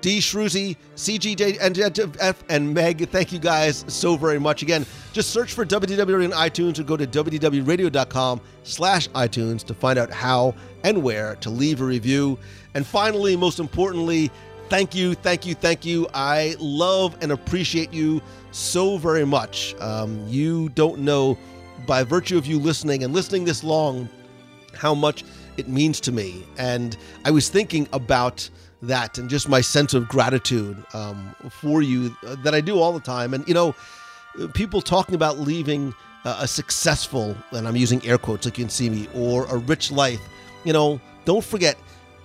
D. 0.00 0.18
Shruzy, 0.18 0.76
CGJ, 0.94 1.58
and, 1.60 2.16
F, 2.20 2.44
and 2.48 2.72
Meg, 2.72 3.08
thank 3.10 3.32
you 3.32 3.38
guys 3.38 3.84
so 3.88 4.16
very 4.16 4.38
much. 4.38 4.62
Again, 4.62 4.86
just 5.12 5.30
search 5.30 5.52
for 5.52 5.64
WDW 5.64 6.24
on 6.24 6.32
iTunes 6.32 6.78
or 6.78 6.84
go 6.84 6.96
to 6.96 7.06
WDWRadio.com 7.06 8.40
slash 8.62 9.08
iTunes 9.10 9.64
to 9.64 9.74
find 9.74 9.98
out 9.98 10.10
how 10.10 10.54
and 10.84 11.02
where 11.02 11.36
to 11.36 11.50
leave 11.50 11.80
a 11.80 11.84
review. 11.84 12.38
And 12.74 12.86
finally, 12.86 13.36
most 13.36 13.58
importantly, 13.58 14.30
thank 14.68 14.94
you, 14.94 15.14
thank 15.14 15.46
you, 15.46 15.54
thank 15.54 15.84
you. 15.84 16.06
I 16.14 16.56
love 16.58 17.16
and 17.20 17.32
appreciate 17.32 17.92
you 17.92 18.22
so 18.52 18.98
very 18.98 19.24
much. 19.24 19.74
Um, 19.80 20.26
you 20.28 20.68
don't 20.70 21.00
know, 21.00 21.38
by 21.86 22.02
virtue 22.04 22.38
of 22.38 22.46
you 22.46 22.58
listening 22.58 23.02
and 23.02 23.12
listening 23.12 23.44
this 23.44 23.64
long, 23.64 24.08
how 24.74 24.94
much 24.94 25.24
it 25.56 25.68
means 25.68 26.00
to 26.00 26.12
me. 26.12 26.44
And 26.58 26.96
I 27.24 27.30
was 27.30 27.48
thinking 27.48 27.88
about 27.92 28.48
that 28.82 29.18
and 29.18 29.28
just 29.28 29.48
my 29.48 29.60
sense 29.60 29.94
of 29.94 30.08
gratitude 30.08 30.76
um, 30.94 31.34
for 31.50 31.82
you 31.82 32.14
uh, 32.26 32.36
that 32.42 32.54
I 32.54 32.60
do 32.60 32.78
all 32.78 32.92
the 32.92 33.00
time. 33.00 33.34
And, 33.34 33.46
you 33.48 33.54
know, 33.54 33.74
people 34.54 34.80
talking 34.80 35.14
about 35.14 35.38
leaving 35.38 35.94
a 36.24 36.46
successful, 36.46 37.36
and 37.52 37.68
I'm 37.68 37.76
using 37.76 38.04
air 38.04 38.18
quotes 38.18 38.46
like 38.46 38.58
you 38.58 38.64
can 38.64 38.70
see 38.70 38.90
me, 38.90 39.08
or 39.14 39.46
a 39.46 39.56
rich 39.56 39.92
life, 39.92 40.20
you 40.64 40.72
know, 40.72 41.00
don't 41.24 41.44
forget, 41.44 41.78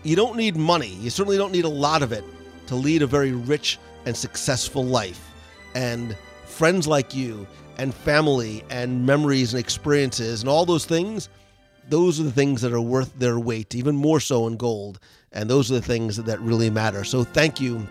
you 0.03 0.15
don't 0.15 0.35
need 0.35 0.55
money. 0.55 0.95
You 0.95 1.11
certainly 1.11 1.37
don't 1.37 1.51
need 1.51 1.65
a 1.65 1.69
lot 1.69 2.01
of 2.01 2.11
it 2.11 2.23
to 2.67 2.75
lead 2.75 3.03
a 3.03 3.07
very 3.07 3.31
rich 3.31 3.77
and 4.05 4.17
successful 4.17 4.83
life. 4.83 5.29
And 5.75 6.17
friends 6.45 6.87
like 6.87 7.13
you, 7.13 7.45
and 7.77 7.93
family, 7.93 8.63
and 8.69 9.05
memories 9.05 9.53
and 9.53 9.59
experiences, 9.59 10.41
and 10.41 10.49
all 10.49 10.65
those 10.65 10.85
things 10.85 11.29
those 11.91 12.19
are 12.19 12.23
the 12.23 12.31
things 12.31 12.61
that 12.61 12.73
are 12.73 12.81
worth 12.81 13.17
their 13.19 13.37
weight, 13.37 13.75
even 13.75 13.95
more 13.95 14.19
so 14.19 14.47
in 14.47 14.57
gold. 14.57 14.99
And 15.33 15.49
those 15.49 15.69
are 15.69 15.75
the 15.75 15.81
things 15.81 16.17
that 16.17 16.39
really 16.39 16.69
matter. 16.69 17.03
So 17.03 17.23
thank 17.23 17.61
you 17.61 17.85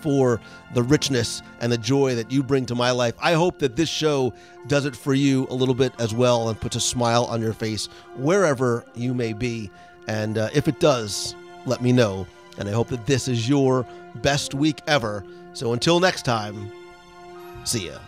for 0.00 0.40
the 0.74 0.82
richness 0.82 1.42
and 1.60 1.72
the 1.72 1.78
joy 1.78 2.14
that 2.14 2.30
you 2.30 2.42
bring 2.42 2.64
to 2.66 2.74
my 2.74 2.90
life. 2.90 3.14
I 3.20 3.32
hope 3.32 3.58
that 3.58 3.74
this 3.74 3.88
show 3.88 4.32
does 4.68 4.86
it 4.86 4.94
for 4.94 5.14
you 5.14 5.46
a 5.50 5.54
little 5.54 5.74
bit 5.74 5.92
as 5.98 6.14
well 6.14 6.48
and 6.48 6.60
puts 6.60 6.76
a 6.76 6.80
smile 6.80 7.24
on 7.24 7.40
your 7.40 7.52
face 7.52 7.88
wherever 8.16 8.84
you 8.94 9.14
may 9.14 9.32
be. 9.32 9.70
And 10.06 10.38
uh, 10.38 10.50
if 10.54 10.68
it 10.68 10.78
does, 10.78 11.34
let 11.66 11.82
me 11.82 11.92
know. 11.92 12.26
And 12.58 12.68
I 12.68 12.72
hope 12.72 12.88
that 12.88 13.06
this 13.06 13.26
is 13.26 13.48
your 13.48 13.86
best 14.16 14.54
week 14.54 14.80
ever. 14.86 15.24
So 15.54 15.72
until 15.72 15.98
next 15.98 16.24
time, 16.24 16.70
see 17.64 17.88
ya. 17.88 17.98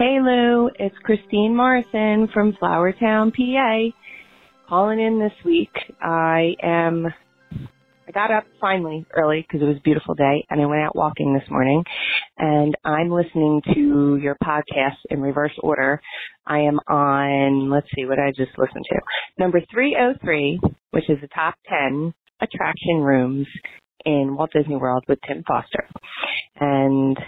Hey 0.00 0.16
Lou, 0.18 0.70
it's 0.78 0.96
Christine 1.02 1.54
Morrison 1.54 2.26
from 2.32 2.54
Flourtown, 2.54 3.34
PA. 3.34 3.94
Calling 4.66 4.98
in 4.98 5.20
this 5.20 5.44
week. 5.44 5.68
I 6.00 6.54
am, 6.62 7.04
I 8.08 8.10
got 8.10 8.30
up 8.30 8.44
finally 8.62 9.04
early 9.14 9.42
because 9.46 9.60
it 9.60 9.68
was 9.68 9.76
a 9.76 9.82
beautiful 9.82 10.14
day 10.14 10.46
and 10.48 10.58
I 10.58 10.64
went 10.64 10.80
out 10.80 10.96
walking 10.96 11.34
this 11.34 11.50
morning 11.50 11.84
and 12.38 12.74
I'm 12.82 13.10
listening 13.10 13.60
to 13.74 14.18
your 14.22 14.38
podcast 14.42 14.96
in 15.10 15.20
reverse 15.20 15.52
order. 15.62 16.00
I 16.46 16.60
am 16.60 16.78
on, 16.88 17.68
let's 17.68 17.88
see 17.94 18.06
what 18.06 18.18
I 18.18 18.30
just 18.30 18.56
listened 18.56 18.86
to. 18.88 19.00
Number 19.38 19.60
303, 19.70 20.60
which 20.92 21.10
is 21.10 21.18
the 21.20 21.28
top 21.28 21.56
10 21.68 22.14
attraction 22.40 23.02
rooms 23.02 23.46
in 24.06 24.34
Walt 24.34 24.48
Disney 24.56 24.76
World 24.76 25.04
with 25.08 25.18
Tim 25.28 25.44
Foster. 25.46 25.86
And 26.58 27.18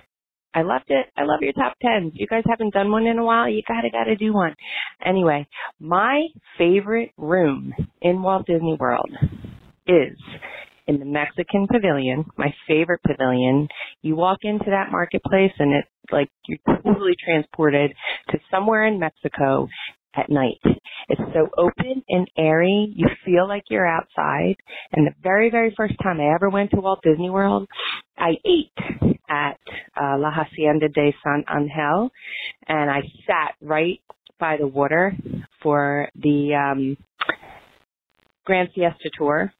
I 0.54 0.62
loved 0.62 0.86
it. 0.88 1.06
I 1.16 1.22
love 1.22 1.40
your 1.40 1.52
top 1.54 1.74
tens. 1.80 2.12
You 2.14 2.26
guys 2.26 2.42
haven't 2.48 2.74
done 2.74 2.90
one 2.90 3.06
in 3.06 3.18
a 3.18 3.24
while. 3.24 3.48
You 3.48 3.62
gotta 3.66 3.88
gotta 3.90 4.16
do 4.16 4.32
one. 4.34 4.54
Anyway, 5.04 5.46
my 5.80 6.26
favorite 6.58 7.12
room 7.16 7.72
in 8.02 8.22
Walt 8.22 8.46
Disney 8.46 8.76
World 8.78 9.10
is 9.86 10.18
in 10.86 10.98
the 10.98 11.04
Mexican 11.04 11.66
pavilion, 11.70 12.24
my 12.36 12.52
favorite 12.68 13.00
pavilion. 13.06 13.68
You 14.02 14.16
walk 14.16 14.38
into 14.42 14.66
that 14.66 14.90
marketplace 14.90 15.52
and 15.58 15.72
it's 15.72 15.88
like 16.10 16.28
you're 16.46 16.58
totally 16.82 17.14
transported 17.24 17.92
to 18.30 18.38
somewhere 18.50 18.86
in 18.86 18.98
Mexico 18.98 19.68
at 20.14 20.30
night. 20.30 20.60
It's 21.08 21.20
so 21.34 21.48
open 21.56 22.02
and 22.08 22.28
airy. 22.36 22.92
You 22.94 23.08
feel 23.24 23.48
like 23.48 23.64
you're 23.70 23.86
outside. 23.86 24.56
And 24.92 25.06
the 25.06 25.14
very, 25.22 25.50
very 25.50 25.72
first 25.76 25.94
time 26.02 26.20
I 26.20 26.34
ever 26.34 26.48
went 26.48 26.70
to 26.70 26.80
Walt 26.80 27.00
Disney 27.02 27.30
World, 27.30 27.68
I 28.16 28.32
ate 28.44 29.16
at 29.28 29.58
uh, 30.00 30.18
La 30.18 30.30
Hacienda 30.30 30.88
de 30.88 31.14
San 31.24 31.44
Angel 31.50 32.10
and 32.68 32.90
I 32.90 33.00
sat 33.26 33.54
right 33.60 34.00
by 34.38 34.56
the 34.58 34.66
water 34.66 35.16
for 35.62 36.08
the 36.16 36.54
um, 36.54 36.96
Grand 38.44 38.68
Fiesta 38.74 39.10
Tour. 39.16 39.52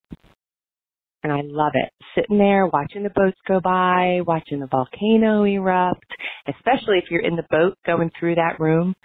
And 1.25 1.33
I 1.33 1.41
love 1.45 1.73
it. 1.75 1.93
Sitting 2.17 2.39
there, 2.39 2.67
watching 2.67 3.05
the 3.05 3.11
boats 3.11 3.37
go 3.47 3.61
by, 3.61 4.21
watching 4.27 4.59
the 4.59 4.67
volcano 4.67 5.45
erupt, 5.45 6.05
especially 6.49 6.99
if 6.99 7.05
you're 7.11 7.25
in 7.25 7.37
the 7.37 7.47
boat 7.49 7.79
going 7.87 8.11
through 8.19 8.35
that 8.35 8.59
room. 8.59 8.97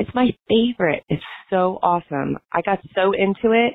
It's 0.00 0.14
my 0.14 0.34
favorite. 0.48 1.04
It's 1.10 1.22
so 1.50 1.78
awesome. 1.82 2.38
I 2.52 2.62
got 2.62 2.78
so 2.94 3.12
into 3.12 3.52
it 3.54 3.74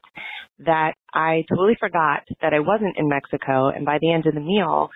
that 0.65 0.93
I 1.13 1.45
totally 1.49 1.77
forgot 1.79 2.23
that 2.41 2.51
I 2.51 2.59
wasn't 2.59 2.97
in 2.97 3.07
Mexico. 3.07 3.69
And 3.69 3.85
by 3.85 3.99
the 4.01 4.11
end 4.11 4.25
of 4.25 4.33
the 4.33 4.39
meal, 4.39 4.89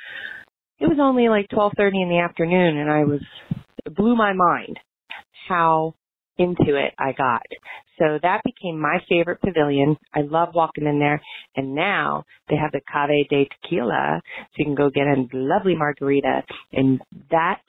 it 0.79 0.87
was 0.87 0.97
only 0.99 1.29
like 1.29 1.47
12:30 1.49 2.01
in 2.01 2.09
the 2.09 2.19
afternoon, 2.19 2.77
and 2.77 2.89
I 2.89 3.03
was 3.03 3.21
it 3.85 3.95
blew 3.95 4.15
my 4.15 4.33
mind 4.33 4.79
how 5.47 5.93
into 6.39 6.75
it 6.75 6.93
I 6.97 7.11
got. 7.11 7.43
So 7.99 8.17
that 8.23 8.41
became 8.43 8.79
my 8.79 8.99
favorite 9.09 9.41
pavilion. 9.41 9.97
I 10.15 10.21
love 10.21 10.55
walking 10.55 10.87
in 10.87 10.99
there. 10.99 11.21
And 11.55 11.75
now 11.75 12.23
they 12.49 12.55
have 12.55 12.71
the 12.71 12.81
Cava 12.91 13.13
del 13.29 13.45
Tequila, 13.61 14.21
so 14.23 14.55
you 14.55 14.65
can 14.65 14.75
go 14.75 14.89
get 14.89 15.05
a 15.05 15.27
lovely 15.33 15.75
margarita. 15.75 16.43
And 16.71 17.01
that 17.29 17.61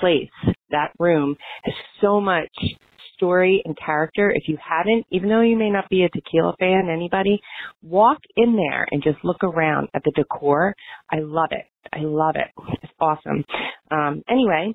place, 0.00 0.30
that 0.72 0.92
room, 0.98 1.36
has 1.64 1.74
so 2.00 2.20
much 2.20 2.50
story 3.22 3.62
and 3.64 3.76
character. 3.78 4.32
If 4.34 4.48
you 4.48 4.58
hadn't, 4.60 5.06
even 5.10 5.28
though 5.28 5.42
you 5.42 5.56
may 5.56 5.70
not 5.70 5.88
be 5.88 6.02
a 6.02 6.08
tequila 6.08 6.54
fan, 6.58 6.88
anybody, 6.92 7.40
walk 7.82 8.18
in 8.36 8.56
there 8.56 8.86
and 8.90 9.02
just 9.02 9.18
look 9.22 9.44
around 9.44 9.88
at 9.94 10.02
the 10.04 10.12
decor. 10.16 10.74
I 11.10 11.20
love 11.20 11.50
it. 11.52 11.66
I 11.92 12.00
love 12.00 12.34
it. 12.34 12.50
It's 12.82 12.92
awesome. 13.00 13.44
Um, 13.90 14.22
anyway, 14.28 14.74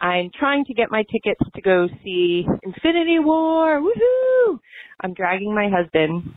I'm 0.00 0.30
trying 0.38 0.64
to 0.66 0.74
get 0.74 0.90
my 0.90 1.02
tickets 1.10 1.40
to 1.54 1.62
go 1.62 1.88
see 2.04 2.46
Infinity 2.62 3.20
War. 3.20 3.80
Woohoo! 3.80 4.58
I'm 5.02 5.14
dragging 5.14 5.54
my 5.54 5.68
husband, 5.74 6.36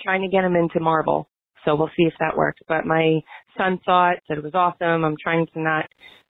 trying 0.00 0.22
to 0.22 0.28
get 0.28 0.44
him 0.44 0.56
into 0.56 0.80
Marvel. 0.80 1.28
So 1.64 1.74
we'll 1.74 1.90
see 1.96 2.04
if 2.04 2.14
that 2.20 2.36
works. 2.36 2.60
But 2.68 2.86
my 2.86 3.20
son 3.56 3.80
saw 3.84 4.12
it, 4.12 4.22
said 4.26 4.38
it 4.38 4.44
was 4.44 4.54
awesome. 4.54 5.04
I'm 5.04 5.16
trying 5.22 5.46
to 5.54 5.60
not 5.60 5.86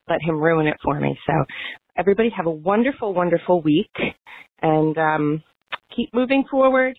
let 0.08 0.22
him 0.22 0.40
ruin 0.40 0.66
it 0.66 0.76
for 0.82 0.98
me. 1.00 1.18
So 1.26 1.32
everybody 1.96 2.30
have 2.36 2.46
a 2.46 2.50
wonderful, 2.50 3.14
wonderful 3.14 3.62
week 3.62 3.92
and 4.62 4.96
um, 4.98 5.42
keep 5.94 6.12
moving 6.12 6.44
forward. 6.50 6.98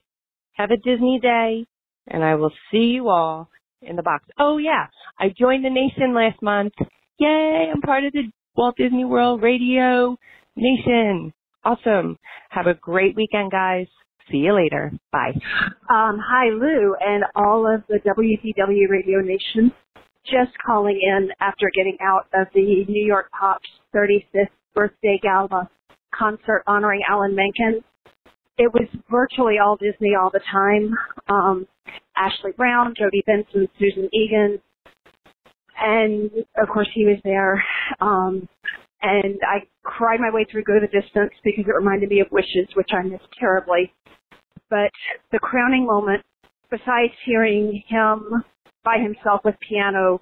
Have 0.54 0.72
a 0.72 0.78
Disney 0.78 1.20
day 1.22 1.66
and 2.08 2.24
I 2.24 2.36
will 2.36 2.52
see 2.72 2.94
you 2.96 3.10
all 3.10 3.50
in 3.82 3.96
the 3.96 4.04
box. 4.04 4.26
Oh 4.40 4.58
yeah, 4.58 4.88
I 5.20 5.34
joined 5.38 5.66
the 5.66 5.70
nation 5.70 6.14
last 6.14 6.42
month. 6.42 6.74
Yay, 7.20 7.72
I'm 7.74 7.82
part 7.82 8.04
of 8.04 8.14
the 8.14 8.24
Walt 8.56 8.76
Disney 8.78 9.06
World 9.06 9.42
Radio 9.42 10.18
Nation. 10.56 11.34
Awesome. 11.64 12.18
Have 12.50 12.68
a 12.68 12.74
great 12.74 13.16
weekend, 13.16 13.52
guys. 13.52 13.88
See 14.32 14.38
you 14.38 14.56
later. 14.56 14.92
Bye. 15.12 15.34
Um, 15.90 16.20
hi, 16.20 16.50
Lou, 16.50 16.96
and 17.00 17.24
all 17.36 17.68
of 17.72 17.84
the 17.88 18.00
WDW 18.00 18.90
Radio 18.90 19.20
Nation. 19.20 19.72
Just 20.26 20.58
calling 20.66 21.00
in 21.02 21.30
after 21.40 21.70
getting 21.76 21.98
out 22.02 22.28
of 22.34 22.48
the 22.54 22.86
New 22.88 23.06
York 23.06 23.30
Pops 23.38 23.70
35th 23.96 24.50
birthday 24.74 25.20
gala 25.22 25.70
concert 26.18 26.64
honoring 26.68 27.02
Alan 27.08 27.36
Menken. 27.36 27.84
It 28.58 28.74
was 28.74 28.88
virtually 29.10 29.56
all 29.64 29.76
Disney 29.76 30.14
all 30.20 30.32
the 30.32 30.40
time. 30.52 30.96
Um, 31.30 31.68
Ashley 32.18 32.52
Brown, 32.56 32.94
Jodi 32.98 33.22
Benson, 33.26 33.68
Susan 33.78 34.10
Egan, 34.14 34.60
and 35.78 36.32
of 36.58 36.70
course 36.70 36.88
he 36.94 37.06
was 37.06 37.18
there. 37.24 37.64
Um, 38.00 38.48
and 39.02 39.38
I 39.48 39.68
cried 39.84 40.20
my 40.20 40.32
way 40.32 40.46
through 40.50 40.64
Go 40.64 40.80
the 40.80 40.88
Distance 40.88 41.34
because 41.44 41.66
it 41.68 41.76
reminded 41.76 42.10
me 42.10 42.22
of 42.22 42.28
Wishes, 42.32 42.68
which 42.76 42.90
I 42.94 43.04
missed 43.04 43.28
terribly. 43.40 43.94
But 44.70 44.90
the 45.32 45.40
crowning 45.40 45.86
moment, 45.86 46.24
besides 46.72 47.14
hearing 47.26 47.84
him 47.88 48.44
by 48.86 48.98
himself 49.02 49.42
with 49.44 49.56
piano 49.68 50.22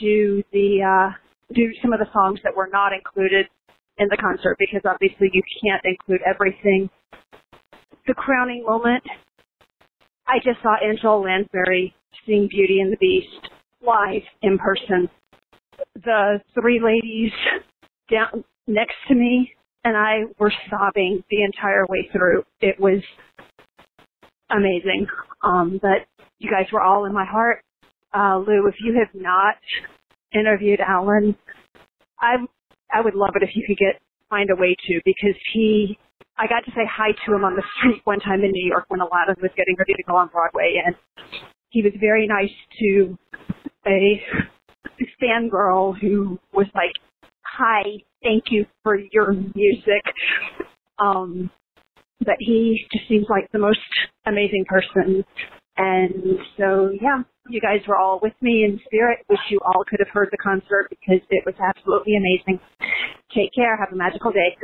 do 0.00 0.42
the 0.52 0.80
uh, 0.82 1.12
do 1.54 1.70
some 1.82 1.92
of 1.92 1.98
the 1.98 2.06
songs 2.12 2.40
that 2.44 2.56
were 2.56 2.68
not 2.72 2.92
included 2.92 3.46
in 3.98 4.08
the 4.08 4.16
concert 4.16 4.56
because 4.58 4.82
obviously 4.84 5.28
you 5.32 5.42
can't 5.62 5.82
include 5.84 6.20
everything. 6.26 6.88
The 8.06 8.14
crowning 8.14 8.64
moment 8.64 9.02
I 10.26 10.38
just 10.44 10.62
saw 10.62 10.76
Angela 10.82 11.18
Lansbury 11.18 11.94
sing 12.26 12.48
Beauty 12.50 12.80
and 12.80 12.92
the 12.92 12.96
Beast 12.96 13.52
live 13.84 14.22
in 14.42 14.58
person. 14.58 15.08
The 15.94 16.40
three 16.54 16.80
ladies 16.82 17.32
down 18.10 18.44
next 18.66 18.96
to 19.08 19.14
me 19.14 19.52
and 19.84 19.96
I 19.96 20.24
were 20.38 20.52
sobbing 20.68 21.22
the 21.30 21.44
entire 21.44 21.86
way 21.86 22.08
through. 22.12 22.42
It 22.60 22.80
was 22.80 23.00
amazing. 24.50 25.06
Um, 25.42 25.78
but 25.80 26.08
you 26.38 26.50
guys 26.50 26.66
were 26.72 26.80
all 26.80 27.04
in 27.04 27.12
my 27.12 27.24
heart. 27.24 27.62
Uh, 28.14 28.38
Lou, 28.38 28.66
if 28.66 28.76
you 28.80 28.94
have 28.98 29.14
not 29.14 29.56
interviewed 30.34 30.80
Alan, 30.80 31.36
I 32.20 32.36
I 32.92 33.00
would 33.00 33.14
love 33.14 33.32
it 33.34 33.42
if 33.42 33.50
you 33.54 33.64
could 33.66 33.78
get 33.78 34.00
find 34.30 34.50
a 34.50 34.56
way 34.56 34.74
to 34.88 35.00
because 35.04 35.36
he 35.52 35.98
I 36.38 36.46
got 36.46 36.64
to 36.64 36.70
say 36.72 36.82
hi 36.90 37.12
to 37.26 37.34
him 37.34 37.44
on 37.44 37.56
the 37.56 37.62
street 37.78 38.02
one 38.04 38.20
time 38.20 38.42
in 38.44 38.50
New 38.50 38.68
York 38.68 38.86
when 38.88 39.00
Aladdin 39.00 39.36
was 39.40 39.50
getting 39.56 39.76
ready 39.78 39.94
to 39.94 40.02
go 40.02 40.16
on 40.16 40.28
Broadway 40.28 40.82
and 40.84 40.94
he 41.70 41.82
was 41.82 41.92
very 42.00 42.26
nice 42.26 42.50
to 42.80 43.18
a 43.86 44.20
fangirl 45.22 45.98
who 45.98 46.38
was 46.52 46.66
like, 46.74 46.92
Hi, 47.44 47.82
thank 48.22 48.44
you 48.50 48.66
for 48.82 48.96
your 49.12 49.32
music. 49.32 50.02
Um 50.98 51.50
but 52.20 52.36
he 52.38 52.86
just 52.92 53.08
seems 53.08 53.26
like 53.28 53.50
the 53.52 53.58
most 53.58 53.78
amazing 54.26 54.64
person. 54.68 55.24
And 55.76 56.38
so 56.56 56.90
yeah, 57.00 57.22
you 57.48 57.60
guys 57.60 57.80
were 57.86 57.96
all 57.96 58.18
with 58.22 58.34
me 58.40 58.64
in 58.64 58.80
spirit. 58.86 59.18
Wish 59.28 59.40
you 59.50 59.60
all 59.64 59.84
could 59.88 60.00
have 60.00 60.08
heard 60.08 60.28
the 60.30 60.38
concert 60.38 60.88
because 60.90 61.20
it 61.30 61.44
was 61.44 61.54
absolutely 61.60 62.16
amazing. 62.16 62.60
Take 63.34 63.52
care. 63.54 63.76
Have 63.76 63.92
a 63.92 63.96
magical 63.96 64.32
day. 64.32 64.56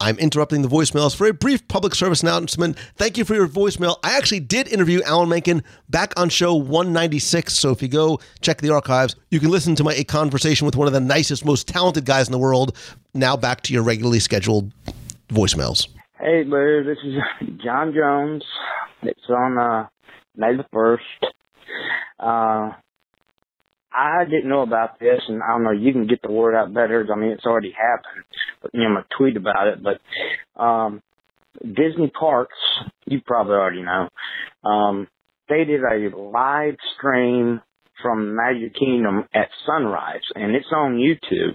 I'm 0.00 0.16
interrupting 0.18 0.62
the 0.62 0.68
voicemails 0.68 1.16
for 1.16 1.26
a 1.26 1.32
brief 1.32 1.66
public 1.66 1.92
service 1.92 2.22
announcement. 2.22 2.78
Thank 2.94 3.18
you 3.18 3.24
for 3.24 3.34
your 3.34 3.48
voicemail. 3.48 3.96
I 4.04 4.16
actually 4.16 4.38
did 4.38 4.68
interview 4.68 5.02
Alan 5.02 5.28
Menken 5.28 5.64
back 5.88 6.12
on 6.16 6.28
show 6.28 6.54
196. 6.54 7.58
So 7.58 7.72
if 7.72 7.82
you 7.82 7.88
go 7.88 8.20
check 8.40 8.60
the 8.60 8.72
archives, 8.72 9.16
you 9.32 9.40
can 9.40 9.50
listen 9.50 9.74
to 9.74 9.82
my 9.82 10.00
conversation 10.04 10.66
with 10.66 10.76
one 10.76 10.86
of 10.86 10.92
the 10.92 11.00
nicest, 11.00 11.44
most 11.44 11.66
talented 11.66 12.04
guys 12.04 12.28
in 12.28 12.32
the 12.32 12.38
world. 12.38 12.76
Now 13.12 13.36
back 13.36 13.62
to 13.62 13.74
your 13.74 13.82
regularly 13.82 14.20
scheduled 14.20 14.72
voicemails. 15.30 15.88
Hey, 16.20 16.42
Lou, 16.44 16.82
this 16.82 16.98
is 17.04 17.14
John 17.64 17.94
Jones. 17.94 18.42
It's 19.02 19.20
on 19.28 19.56
uh, 19.56 19.86
May 20.36 20.56
the 20.56 20.64
1st. 20.74 21.28
Uh, 22.18 22.72
I 23.92 24.24
didn't 24.24 24.48
know 24.48 24.62
about 24.62 24.98
this, 24.98 25.20
and 25.28 25.40
I 25.40 25.52
don't 25.52 25.62
know, 25.62 25.70
you 25.70 25.92
can 25.92 26.08
get 26.08 26.20
the 26.22 26.32
word 26.32 26.56
out 26.56 26.74
better. 26.74 27.06
I 27.12 27.16
mean, 27.16 27.30
it's 27.30 27.46
already 27.46 27.72
happened. 27.72 28.24
You 28.72 28.80
know, 28.80 28.86
I'm 28.86 28.92
going 28.94 29.04
to 29.04 29.16
tweet 29.16 29.36
about 29.36 29.68
it. 29.68 29.78
But 29.80 30.60
um, 30.60 31.02
Disney 31.62 32.10
Parks, 32.18 32.58
you 33.06 33.20
probably 33.24 33.54
already 33.54 33.82
know, 33.82 34.08
um, 34.68 35.06
they 35.48 35.64
did 35.64 35.82
a 35.84 36.16
live 36.18 36.78
stream 36.96 37.60
from 38.02 38.34
Magic 38.34 38.74
Kingdom 38.74 39.24
at 39.32 39.50
sunrise, 39.64 40.22
and 40.34 40.56
it's 40.56 40.72
on 40.74 40.96
YouTube. 40.96 41.54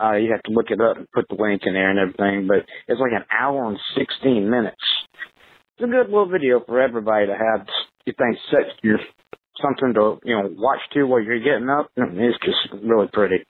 Uh, 0.00 0.12
you 0.12 0.30
have 0.30 0.42
to 0.44 0.52
look 0.52 0.70
it 0.70 0.80
up 0.80 0.96
and 0.96 1.10
put 1.12 1.26
the 1.28 1.42
link 1.42 1.62
in 1.64 1.74
there 1.74 1.90
and 1.90 1.98
everything, 1.98 2.46
but 2.46 2.64
it's 2.86 3.00
like 3.00 3.12
an 3.12 3.24
hour 3.30 3.66
and 3.68 3.78
16 3.96 4.48
minutes. 4.48 4.76
It's 5.76 5.84
a 5.84 5.90
good 5.90 6.06
little 6.06 6.28
video 6.28 6.60
for 6.64 6.80
everybody 6.80 7.26
to 7.26 7.32
have, 7.32 7.66
you 8.06 8.12
think, 8.16 8.38
set 8.50 8.74
your 8.82 8.98
something 9.62 9.94
to 9.94 10.18
you 10.24 10.36
know 10.36 10.50
watch 10.56 10.80
to 10.92 11.04
while 11.04 11.22
you're 11.22 11.40
getting 11.40 11.68
up. 11.68 11.90
It's 11.96 12.38
just 12.44 12.82
really 12.82 13.08
pretty. 13.12 13.44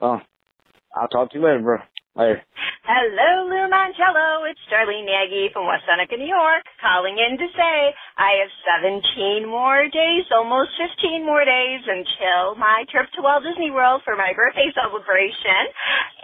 Well, 0.00 0.22
I'll 0.94 1.08
talk 1.08 1.30
to 1.30 1.38
you 1.38 1.44
later, 1.44 1.60
bro. 1.60 1.78
Later. 2.16 2.42
Hello, 2.82 3.46
Lou. 3.46 3.60
It's 4.50 4.66
Darlene 4.66 5.06
Nagy 5.06 5.46
from 5.54 5.70
West 5.70 5.86
Seneca, 5.86 6.18
New 6.18 6.26
York, 6.26 6.66
calling 6.82 7.14
in 7.14 7.38
to 7.38 7.46
say 7.54 7.76
I 8.18 8.42
have 8.42 8.50
17 8.82 9.46
more 9.46 9.86
days, 9.86 10.26
almost 10.34 10.74
15 10.74 11.22
more 11.22 11.46
days 11.46 11.86
until 11.86 12.58
my 12.58 12.82
trip 12.90 13.06
to 13.14 13.22
Walt 13.22 13.46
Disney 13.46 13.70
World 13.70 14.02
for 14.02 14.18
my 14.18 14.34
birthday 14.34 14.74
celebration. 14.74 15.62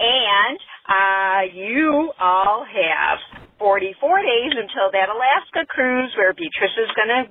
And 0.03 0.59
uh, 0.91 1.43
you 1.55 2.11
all 2.19 2.67
have 2.67 3.47
44 3.63 3.95
days 4.27 4.53
until 4.59 4.91
that 4.91 5.07
Alaska 5.07 5.71
cruise 5.71 6.11
where 6.19 6.35
Beatrice 6.35 6.77
is 6.83 6.91
going 6.99 7.15
to 7.15 7.23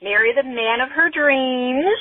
marry 0.00 0.32
the 0.32 0.48
man 0.48 0.80
of 0.80 0.88
her 0.96 1.12
dreams, 1.12 1.92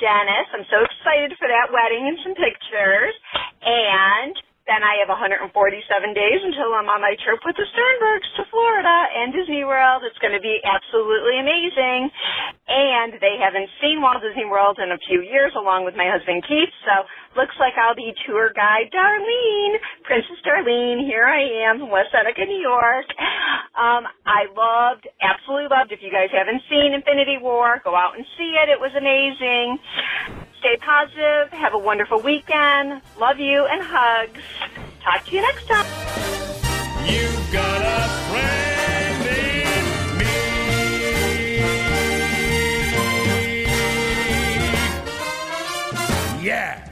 Dennis. 0.00 0.48
I'm 0.56 0.64
so 0.72 0.88
excited 0.88 1.36
for 1.36 1.52
that 1.52 1.68
wedding 1.68 2.08
and 2.08 2.18
some 2.24 2.36
pictures. 2.38 3.12
And 3.60 4.32
then 4.70 4.86
I 4.86 5.02
have 5.02 5.10
147 5.10 5.50
days 5.50 6.40
until 6.46 6.70
I'm 6.78 6.86
on 6.86 7.02
my 7.02 7.18
trip 7.18 7.42
with 7.42 7.58
the 7.58 7.66
Sternbergs 7.74 8.30
to 8.38 8.46
Florida 8.54 8.96
and 9.18 9.34
Disney 9.34 9.66
World. 9.66 10.06
It's 10.06 10.18
going 10.22 10.32
to 10.32 10.38
be 10.38 10.62
absolutely 10.62 11.42
amazing. 11.42 12.06
And 12.70 13.18
they 13.18 13.34
haven't 13.34 13.66
seen 13.82 13.98
Walt 13.98 14.22
Disney 14.22 14.46
World 14.46 14.78
in 14.78 14.94
a 14.94 15.00
few 15.10 15.26
years 15.26 15.50
along 15.58 15.90
with 15.90 15.98
my 15.98 16.06
husband 16.06 16.46
Keith. 16.46 16.70
So 16.86 17.02
looks 17.34 17.58
like 17.58 17.74
I'll 17.82 17.98
be 17.98 18.14
tour 18.22 18.54
guide 18.54 18.94
Darlene, 18.94 19.74
Princess 20.06 20.38
Darlene. 20.46 21.02
Here 21.02 21.26
I 21.26 21.66
am 21.66 21.82
from 21.82 21.90
West 21.90 22.14
Seneca, 22.14 22.46
New 22.46 22.62
York. 22.62 23.10
Um, 23.74 24.06
I 24.22 24.46
loved, 24.54 25.10
absolutely 25.18 25.66
loved. 25.66 25.90
If 25.90 25.98
you 25.98 26.14
guys 26.14 26.30
haven't 26.30 26.62
seen 26.70 26.94
Infinity 26.94 27.42
War, 27.42 27.82
go 27.82 27.98
out 27.98 28.14
and 28.14 28.22
see 28.38 28.54
it. 28.54 28.70
It 28.70 28.78
was 28.78 28.94
amazing. 28.94 29.82
Stay 30.60 30.76
positive. 30.76 31.50
Have 31.52 31.72
a 31.74 31.78
wonderful 31.78 32.20
weekend. 32.20 33.00
Love 33.18 33.40
you 33.40 33.64
and 33.64 33.82
hugs. 33.82 34.40
Talk 35.02 35.24
to 35.24 35.34
you 35.34 35.40
next 35.40 35.66
time. 35.66 35.86
You've 37.06 37.50
got 37.50 37.80
a 37.82 38.08
friend 38.28 39.26
in 39.26 40.18
me. 46.40 46.44
Yeah. 46.46 46.86